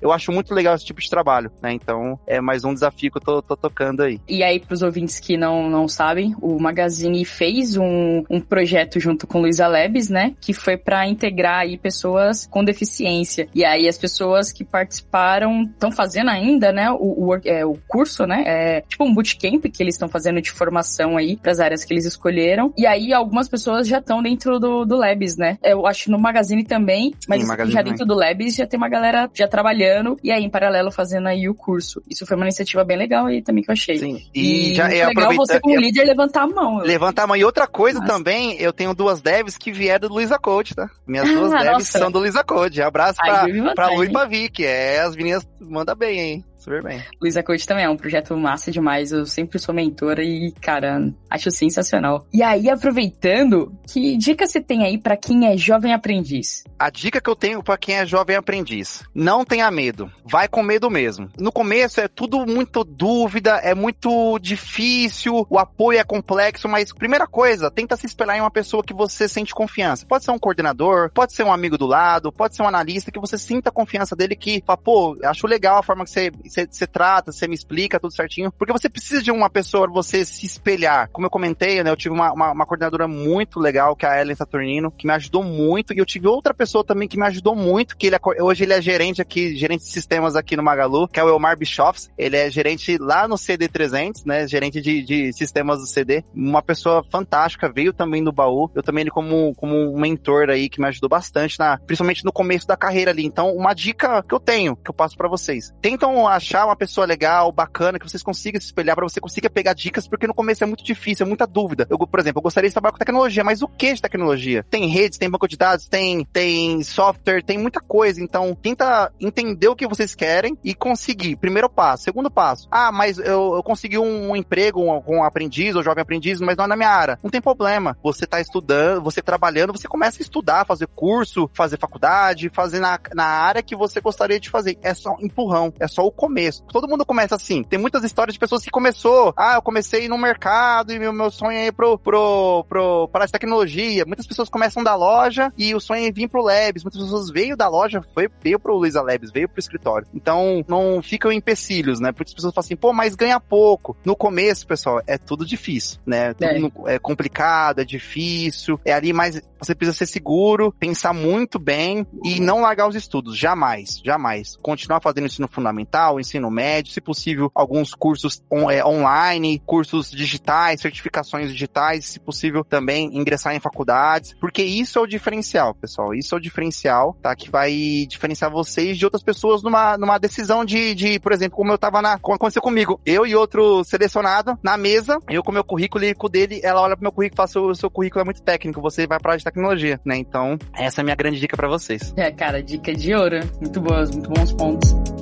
eu 0.00 0.12
acho 0.12 0.32
muito 0.32 0.54
legal 0.54 0.74
esse 0.74 0.84
tipo 0.84 1.00
de 1.00 1.08
trabalho, 1.08 1.50
né? 1.62 1.72
Então, 1.72 2.18
é 2.26 2.40
mais 2.40 2.64
um 2.64 2.74
desafio 2.74 3.10
que 3.10 3.18
eu 3.18 3.22
tô, 3.22 3.42
tô 3.42 3.56
tocando 3.56 4.02
aí. 4.02 4.20
E 4.28 4.42
aí, 4.42 4.60
pros 4.60 4.82
ouvintes 4.82 5.18
que 5.18 5.36
não, 5.36 5.68
não 5.68 5.88
sabem, 5.88 6.34
o 6.40 6.58
Magazine 6.58 7.24
fez 7.24 7.76
um, 7.76 8.24
um 8.28 8.40
projeto 8.40 9.00
junto 9.00 9.26
com 9.26 9.40
Luiza 9.40 9.66
Labs, 9.66 10.08
né? 10.08 10.34
Que 10.40 10.52
foi 10.52 10.76
para 10.76 11.06
integrar 11.06 11.60
aí 11.60 11.76
pessoas 11.76 12.46
com 12.46 12.64
deficiência. 12.64 13.48
E 13.54 13.64
aí, 13.64 13.88
as 13.88 13.98
pessoas 13.98 14.52
que 14.52 14.64
participaram 14.64 15.62
estão 15.62 15.90
fazendo 15.90 16.30
ainda, 16.30 16.72
né? 16.72 16.90
O, 16.90 17.28
o, 17.28 17.40
é, 17.44 17.64
o 17.64 17.78
curso, 17.86 18.26
né? 18.26 18.44
É 18.46 18.80
tipo 18.82 19.04
um 19.04 19.14
bootcamp 19.14 19.64
que 19.64 19.82
eles 19.82 19.94
estão 19.94 20.08
fazendo 20.08 20.40
de 20.40 20.50
formação 20.50 21.16
aí 21.16 21.36
para 21.36 21.52
as 21.52 21.60
áreas 21.60 21.84
que 21.84 21.92
eles 21.92 22.04
escolheram. 22.04 22.72
E 22.76 22.86
aí, 22.86 23.12
algumas 23.12 23.48
pessoas 23.48 23.86
já 23.86 23.98
estão 23.98 24.22
dentro 24.22 24.58
do, 24.58 24.84
do 24.84 24.96
Labs, 24.96 25.36
né? 25.36 25.58
Eu 25.62 25.86
acho 25.86 26.10
no 26.10 26.18
Magazine 26.18 26.64
também, 26.64 27.14
mas 27.28 27.46
Sim, 27.46 27.70
já 27.70 27.82
dentro 27.82 28.04
do 28.04 28.14
Labs 28.14 28.54
já 28.54 28.66
tem 28.66 28.78
uma 28.78 28.88
galera 28.88 29.30
já 29.34 29.46
trabalhando 29.58 30.16
e 30.22 30.30
aí, 30.30 30.44
em 30.44 30.50
paralelo, 30.50 30.90
fazendo 30.92 31.26
aí 31.26 31.48
o 31.48 31.54
curso. 31.54 32.00
Isso 32.08 32.24
foi 32.24 32.36
uma 32.36 32.46
iniciativa 32.46 32.84
bem 32.84 32.96
legal 32.96 33.26
aí 33.26 33.42
também 33.42 33.64
que 33.64 33.70
eu 33.70 33.72
achei. 33.72 33.98
Sim, 33.98 34.22
e, 34.32 34.70
e 34.70 34.74
já 34.74 34.88
é 34.88 35.06
legal 35.06 35.34
você 35.34 35.58
como 35.58 35.76
líder 35.76 36.04
levantar 36.04 36.42
a 36.42 36.46
mão. 36.46 36.78
Levantar 36.78 37.24
a 37.24 37.26
mão. 37.26 37.36
E 37.36 37.44
outra 37.44 37.66
coisa 37.66 37.98
Nossa. 37.98 38.12
também, 38.12 38.56
eu 38.60 38.72
tenho 38.72 38.94
duas 38.94 39.20
devs 39.20 39.58
que 39.58 39.72
vieram 39.72 40.08
do 40.08 40.14
Luiza 40.14 40.38
Code, 40.38 40.74
tá? 40.74 40.88
Minhas 41.06 41.28
duas 41.28 41.52
ah, 41.52 41.58
devs 41.64 41.72
nossa. 41.72 41.98
são 41.98 42.10
do 42.10 42.20
Luiza 42.20 42.44
Code. 42.44 42.80
Abraço 42.80 43.18
Ai, 43.20 43.50
pra, 43.50 43.74
pra 43.74 43.88
Lu 43.88 44.04
e 44.04 44.12
pra 44.12 44.26
Vicky. 44.26 44.64
É, 44.64 45.00
as 45.00 45.16
meninas 45.16 45.46
mandam 45.60 45.96
bem, 45.96 46.20
hein? 46.20 46.44
Super 46.68 46.82
bem. 46.82 47.02
Luiza 47.20 47.42
Coach 47.42 47.66
também 47.66 47.84
é 47.84 47.88
um 47.88 47.96
projeto 47.96 48.36
massa 48.36 48.70
demais. 48.70 49.10
Eu 49.10 49.24
sempre 49.24 49.58
sou 49.58 49.74
mentora 49.74 50.22
e, 50.22 50.52
cara, 50.60 51.10
acho 51.30 51.50
sensacional. 51.50 52.26
E 52.32 52.42
aí, 52.42 52.68
aproveitando, 52.68 53.72
que 53.90 54.16
dica 54.16 54.46
você 54.46 54.60
tem 54.60 54.84
aí 54.84 54.98
para 54.98 55.16
quem 55.16 55.46
é 55.46 55.56
jovem 55.56 55.94
aprendiz? 55.94 56.64
A 56.78 56.90
dica 56.90 57.20
que 57.20 57.30
eu 57.30 57.34
tenho 57.34 57.62
para 57.62 57.78
quem 57.78 57.96
é 57.96 58.06
jovem 58.06 58.36
aprendiz: 58.36 59.02
não 59.14 59.44
tenha 59.44 59.70
medo. 59.70 60.12
Vai 60.24 60.46
com 60.46 60.62
medo 60.62 60.90
mesmo. 60.90 61.28
No 61.38 61.50
começo 61.50 62.00
é 62.00 62.06
tudo 62.06 62.44
muito 62.46 62.84
dúvida, 62.84 63.56
é 63.56 63.74
muito 63.74 64.38
difícil, 64.38 65.46
o 65.48 65.58
apoio 65.58 65.98
é 65.98 66.04
complexo, 66.04 66.68
mas 66.68 66.92
primeira 66.92 67.26
coisa, 67.26 67.70
tenta 67.70 67.96
se 67.96 68.06
espelhar 68.06 68.36
em 68.36 68.40
uma 68.40 68.50
pessoa 68.50 68.82
que 68.84 68.92
você 68.92 69.26
sente 69.26 69.54
confiança. 69.54 70.06
Pode 70.06 70.24
ser 70.24 70.30
um 70.30 70.38
coordenador, 70.38 71.10
pode 71.12 71.32
ser 71.32 71.44
um 71.44 71.52
amigo 71.52 71.78
do 71.78 71.86
lado, 71.86 72.30
pode 72.30 72.54
ser 72.54 72.62
um 72.62 72.68
analista 72.68 73.10
que 73.10 73.20
você 73.20 73.38
sinta 73.38 73.70
a 73.70 73.72
confiança 73.72 74.14
dele 74.14 74.36
que, 74.36 74.62
fala, 74.66 74.76
pô, 74.76 75.16
acho 75.24 75.46
legal 75.46 75.78
a 75.78 75.82
forma 75.82 76.04
que 76.04 76.10
você 76.10 76.30
você 76.66 76.86
trata, 76.86 77.32
você 77.32 77.46
me 77.46 77.54
explica 77.54 78.00
tudo 78.00 78.14
certinho, 78.14 78.52
porque 78.52 78.72
você 78.72 78.88
precisa 78.88 79.22
de 79.22 79.30
uma 79.30 79.50
pessoa 79.50 79.88
você 79.88 80.24
se 80.24 80.46
espelhar. 80.46 81.08
Como 81.10 81.26
eu 81.26 81.30
comentei, 81.30 81.82
né, 81.82 81.90
eu 81.90 81.96
tive 81.96 82.14
uma, 82.14 82.32
uma, 82.32 82.52
uma 82.52 82.66
coordenadora 82.66 83.08
muito 83.08 83.60
legal, 83.60 83.96
que 83.96 84.06
é 84.06 84.08
a 84.08 84.20
Ellen 84.20 84.36
Saturnino, 84.36 84.90
que 84.90 85.06
me 85.06 85.12
ajudou 85.12 85.42
muito, 85.42 85.92
e 85.92 85.98
eu 85.98 86.06
tive 86.06 86.26
outra 86.26 86.54
pessoa 86.54 86.84
também 86.84 87.08
que 87.08 87.18
me 87.18 87.26
ajudou 87.26 87.54
muito, 87.54 87.96
que 87.96 88.06
ele 88.06 88.16
é, 88.16 88.42
hoje 88.42 88.64
ele 88.64 88.72
é 88.72 88.80
gerente 88.80 89.20
aqui, 89.20 89.56
gerente 89.56 89.84
de 89.84 89.90
sistemas 89.90 90.36
aqui 90.36 90.56
no 90.56 90.62
Magalu, 90.62 91.08
que 91.08 91.20
é 91.20 91.24
o 91.24 91.28
Elmar 91.28 91.56
Bischoffs, 91.58 92.10
ele 92.16 92.36
é 92.36 92.50
gerente 92.50 92.96
lá 92.98 93.26
no 93.26 93.36
CD300, 93.36 94.24
né, 94.24 94.46
gerente 94.46 94.80
de, 94.80 95.02
de 95.02 95.32
sistemas 95.32 95.80
do 95.80 95.86
CD, 95.86 96.24
uma 96.34 96.62
pessoa 96.62 97.02
fantástica, 97.10 97.70
veio 97.70 97.92
também 97.92 98.22
do 98.22 98.32
baú, 98.32 98.70
eu 98.74 98.82
também 98.82 99.02
ele 99.02 99.10
como, 99.10 99.54
como 99.54 99.74
um 99.74 100.00
mentor 100.00 100.50
aí, 100.50 100.68
que 100.68 100.80
me 100.80 100.86
ajudou 100.88 101.08
bastante, 101.08 101.58
na, 101.58 101.78
principalmente 101.78 102.24
no 102.24 102.32
começo 102.32 102.66
da 102.66 102.76
carreira 102.76 103.10
ali, 103.10 103.24
então 103.24 103.54
uma 103.54 103.74
dica 103.74 104.22
que 104.22 104.34
eu 104.34 104.40
tenho, 104.40 104.76
que 104.76 104.90
eu 104.90 104.94
passo 104.94 105.16
para 105.16 105.28
vocês, 105.28 105.72
tentam 105.80 106.28
achar 106.38 106.66
uma 106.66 106.76
pessoa 106.76 107.06
legal, 107.06 107.52
bacana, 107.52 107.98
que 107.98 108.08
vocês 108.08 108.22
consigam 108.22 108.60
se 108.60 108.66
espelhar, 108.66 108.96
para 108.96 109.06
você 109.06 109.20
consiga 109.20 109.50
pegar 109.50 109.74
dicas, 109.74 110.08
porque 110.08 110.26
no 110.26 110.34
começo 110.34 110.64
é 110.64 110.66
muito 110.66 110.82
difícil, 110.82 111.26
é 111.26 111.28
muita 111.28 111.46
dúvida. 111.46 111.86
Eu, 111.90 111.98
por 111.98 112.18
exemplo, 112.18 112.38
eu 112.38 112.42
gostaria 112.42 112.68
de 112.68 112.74
trabalhar 112.74 112.92
com 112.92 112.98
tecnologia, 112.98 113.44
mas 113.44 113.62
o 113.62 113.68
que 113.68 113.92
de 113.92 114.02
tecnologia? 114.02 114.64
Tem 114.70 114.88
redes, 114.88 115.18
tem 115.18 115.30
banco 115.30 115.46
de 115.46 115.56
dados, 115.56 115.86
tem, 115.86 116.24
tem 116.24 116.82
software, 116.82 117.42
tem 117.42 117.58
muita 117.58 117.80
coisa. 117.80 118.22
Então, 118.22 118.54
tenta 118.54 119.12
entender 119.20 119.68
o 119.68 119.76
que 119.76 119.86
vocês 119.86 120.14
querem 120.14 120.56
e 120.64 120.74
conseguir. 120.74 121.36
Primeiro 121.36 121.68
passo. 121.68 122.04
Segundo 122.04 122.30
passo. 122.30 122.68
Ah, 122.70 122.90
mas 122.90 123.18
eu, 123.18 123.54
eu 123.54 123.62
consegui 123.62 123.98
um, 123.98 124.30
um 124.30 124.36
emprego 124.36 124.80
com 125.02 125.16
um, 125.16 125.18
um 125.18 125.24
aprendiz 125.24 125.74
ou 125.74 125.82
jovem 125.82 126.02
aprendiz, 126.02 126.40
mas 126.40 126.56
não 126.56 126.64
é 126.64 126.68
na 126.68 126.76
minha 126.76 126.90
área. 126.90 127.18
Não 127.22 127.30
tem 127.30 127.40
problema. 127.40 127.96
Você 128.02 128.26
tá 128.26 128.40
estudando, 128.40 129.02
você 129.02 129.20
trabalhando, 129.20 129.72
você 129.72 129.88
começa 129.88 130.20
a 130.20 130.22
estudar, 130.22 130.66
fazer 130.66 130.86
curso, 130.86 131.50
fazer 131.52 131.78
faculdade, 131.78 132.48
fazer 132.48 132.78
na, 132.78 132.98
na 133.14 133.24
área 133.24 133.62
que 133.62 133.76
você 133.76 134.00
gostaria 134.00 134.38
de 134.38 134.50
fazer. 134.50 134.78
É 134.82 134.94
só 134.94 135.16
empurrão, 135.20 135.72
é 135.80 135.88
só 135.88 136.06
o 136.06 136.12
começo. 136.12 136.27
Todo 136.68 136.88
mundo 136.88 137.04
começa 137.04 137.34
assim. 137.34 137.62
Tem 137.62 137.78
muitas 137.78 138.04
histórias 138.04 138.34
de 138.34 138.38
pessoas 138.38 138.62
que 138.62 138.70
começou, 138.70 139.32
ah, 139.36 139.54
eu 139.54 139.62
comecei 139.62 140.08
no 140.08 140.18
mercado 140.18 140.92
e 140.92 140.98
meu, 140.98 141.12
meu 141.12 141.30
sonho 141.30 141.58
é 141.58 141.66
ir 141.66 141.72
pro, 141.72 141.98
pro, 141.98 142.64
pro, 142.68 143.08
para 143.08 143.24
a 143.24 143.28
tecnologia. 143.28 144.04
Muitas 144.06 144.26
pessoas 144.26 144.48
começam 144.48 144.82
da 144.82 144.94
loja 144.94 145.52
e 145.56 145.74
o 145.74 145.80
sonho 145.80 146.06
é 146.06 146.12
vir 146.12 146.28
pro 146.28 146.42
Labs. 146.42 146.82
Muitas 146.82 147.00
pessoas 147.00 147.30
veio 147.30 147.56
da 147.56 147.68
loja, 147.68 148.02
foi, 148.14 148.28
veio 148.42 148.58
pro 148.58 148.76
Luiza 148.76 149.02
Labs, 149.02 149.30
veio 149.30 149.48
pro 149.48 149.58
escritório. 149.58 150.06
Então, 150.14 150.64
não 150.68 151.02
ficam 151.02 151.32
empecilhos, 151.32 152.00
né? 152.00 152.12
Porque 152.12 152.30
as 152.30 152.34
pessoas 152.34 152.54
falam 152.54 152.64
assim, 152.64 152.76
pô, 152.76 152.92
mas 152.92 153.14
ganha 153.14 153.40
pouco. 153.40 153.96
No 154.04 154.16
começo, 154.16 154.66
pessoal, 154.66 155.00
é 155.06 155.16
tudo 155.18 155.44
difícil, 155.44 156.00
né? 156.06 156.34
É. 156.40 156.94
é 156.94 156.98
complicado, 156.98 157.80
é 157.80 157.84
difícil. 157.84 158.80
É 158.84 158.92
ali 158.92 159.12
mais, 159.12 159.40
você 159.58 159.74
precisa 159.74 159.96
ser 159.96 160.06
seguro, 160.06 160.72
pensar 160.78 161.12
muito 161.12 161.58
bem 161.58 162.06
e 162.24 162.40
não 162.40 162.60
largar 162.60 162.88
os 162.88 162.96
estudos. 162.96 163.36
Jamais, 163.36 164.00
jamais. 164.04 164.56
Continuar 164.62 165.00
fazendo 165.00 165.26
ensino 165.26 165.48
fundamental, 165.48 166.17
ensino 166.20 166.50
médio, 166.50 166.92
se 166.92 167.00
possível, 167.00 167.50
alguns 167.54 167.94
cursos 167.94 168.42
on, 168.50 168.70
é, 168.70 168.84
online, 168.84 169.60
cursos 169.66 170.10
digitais, 170.10 170.80
certificações 170.80 171.50
digitais, 171.50 172.06
se 172.06 172.20
possível 172.20 172.64
também 172.64 173.16
ingressar 173.16 173.54
em 173.54 173.60
faculdades, 173.60 174.34
porque 174.40 174.62
isso 174.62 174.98
é 174.98 175.02
o 175.02 175.06
diferencial, 175.06 175.74
pessoal. 175.74 176.14
Isso 176.14 176.34
é 176.34 176.38
o 176.38 176.40
diferencial, 176.40 177.16
tá? 177.20 177.34
Que 177.34 177.50
vai 177.50 178.06
diferenciar 178.08 178.50
vocês 178.50 178.96
de 178.96 179.04
outras 179.04 179.22
pessoas 179.22 179.62
numa, 179.62 179.98
numa 179.98 180.18
decisão 180.18 180.64
de, 180.64 180.94
de, 180.94 181.18
por 181.18 181.32
exemplo, 181.32 181.56
como 181.56 181.72
eu 181.72 181.78
tava 181.78 182.00
na. 182.00 182.18
Como 182.18 182.36
aconteceu 182.36 182.62
comigo. 182.62 183.00
Eu 183.04 183.26
e 183.26 183.34
outro 183.34 183.82
selecionado 183.84 184.58
na 184.62 184.76
mesa, 184.76 185.18
eu 185.28 185.42
com 185.42 185.52
meu 185.52 185.64
currículo 185.64 186.04
e 186.04 186.14
com 186.14 186.28
dele, 186.28 186.60
ela 186.62 186.80
olha 186.80 186.96
pro 186.96 187.02
meu 187.02 187.12
currículo 187.12 187.34
e 187.34 187.48
fala: 187.48 187.66
o 187.66 187.74
seu 187.74 187.90
currículo 187.90 188.20
é 188.20 188.24
muito 188.24 188.42
técnico, 188.42 188.80
você 188.80 189.06
vai 189.06 189.18
pra 189.18 189.32
área 189.32 189.38
de 189.38 189.44
tecnologia, 189.44 190.00
né? 190.04 190.16
Então, 190.16 190.58
essa 190.74 191.00
é 191.00 191.02
a 191.02 191.04
minha 191.04 191.16
grande 191.16 191.40
dica 191.40 191.56
para 191.56 191.68
vocês. 191.68 192.12
É, 192.16 192.30
cara, 192.30 192.62
dica 192.62 192.92
de 192.94 193.14
ouro. 193.14 193.40
Muito 193.60 193.80
boas, 193.80 194.10
muito 194.10 194.30
bons 194.30 194.52
pontos. 194.52 195.17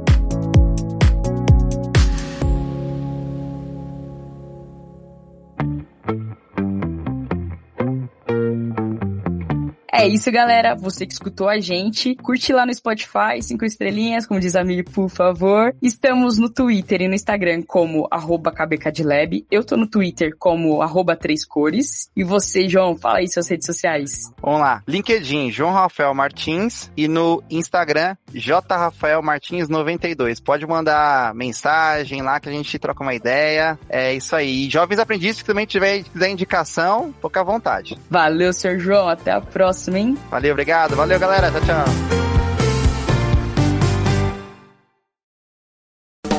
É 9.99 10.07
isso, 10.07 10.31
galera. 10.31 10.75
Você 10.75 11.07
que 11.07 11.15
escutou 11.15 11.49
a 11.49 11.59
gente, 11.59 12.15
curte 12.17 12.53
lá 12.53 12.67
no 12.67 12.75
Spotify, 12.75 13.41
cinco 13.41 13.65
estrelinhas, 13.65 14.27
como 14.27 14.39
diz 14.39 14.55
a 14.55 14.63
Mi, 14.63 14.83
por 14.83 15.09
favor. 15.09 15.75
Estamos 15.81 16.37
no 16.37 16.51
Twitter 16.51 17.01
e 17.01 17.09
no 17.09 17.15
Instagram 17.15 17.63
como 17.67 18.07
arroba 18.11 18.53
KBKDLab. 18.53 19.47
Eu 19.51 19.65
tô 19.65 19.75
no 19.75 19.87
Twitter 19.87 20.37
como 20.39 20.83
arroba 20.83 21.17
três 21.17 21.47
cores. 21.47 22.11
E 22.15 22.23
você, 22.23 22.69
João, 22.69 22.95
fala 22.95 23.21
aí 23.21 23.29
suas 23.29 23.49
redes 23.49 23.65
sociais. 23.65 24.31
Vamos 24.43 24.61
lá. 24.61 24.83
LinkedIn, 24.87 25.51
João 25.51 25.73
Rafael 25.73 26.13
Martins. 26.13 26.91
E 26.95 27.09
no 27.09 27.43
Instagram, 27.49 28.17
J. 28.35 28.77
Rafael 28.77 29.23
Martins 29.23 29.67
92. 29.67 30.41
Pode 30.41 30.67
mandar 30.67 31.35
mensagem 31.35 32.21
lá 32.21 32.39
que 32.39 32.51
a 32.51 32.53
gente 32.53 32.79
troca 32.79 33.03
uma 33.03 33.15
ideia. 33.15 33.79
É 33.89 34.13
isso 34.13 34.37
aí. 34.37 34.67
E 34.67 34.71
jovens 34.71 34.99
aprendizes 34.99 35.41
que 35.41 35.47
também 35.47 35.65
tiver 35.65 36.03
quiser 36.03 36.29
indicação, 36.29 37.15
à 37.33 37.43
vontade. 37.43 37.99
Valeu, 38.11 38.53
Sr. 38.53 38.79
João. 38.79 39.09
Até 39.09 39.31
a 39.31 39.41
próxima 39.41 39.86
próxima, 39.87 39.99
hein? 39.99 40.19
Valeu, 40.31 40.53
obrigado. 40.53 40.97
Valeu, 40.97 41.19
galera. 41.19 41.51
Tchau, 41.51 41.61
tchau. 41.61 41.85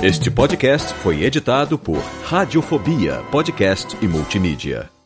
Este 0.04 0.30
podcast 0.30 0.94
foi 0.96 1.24
editado 1.24 1.80
por 1.80 1.98
Radiofobia, 2.24 3.24
podcast 3.32 3.98
e 4.02 4.08
multimídia. 4.08 4.97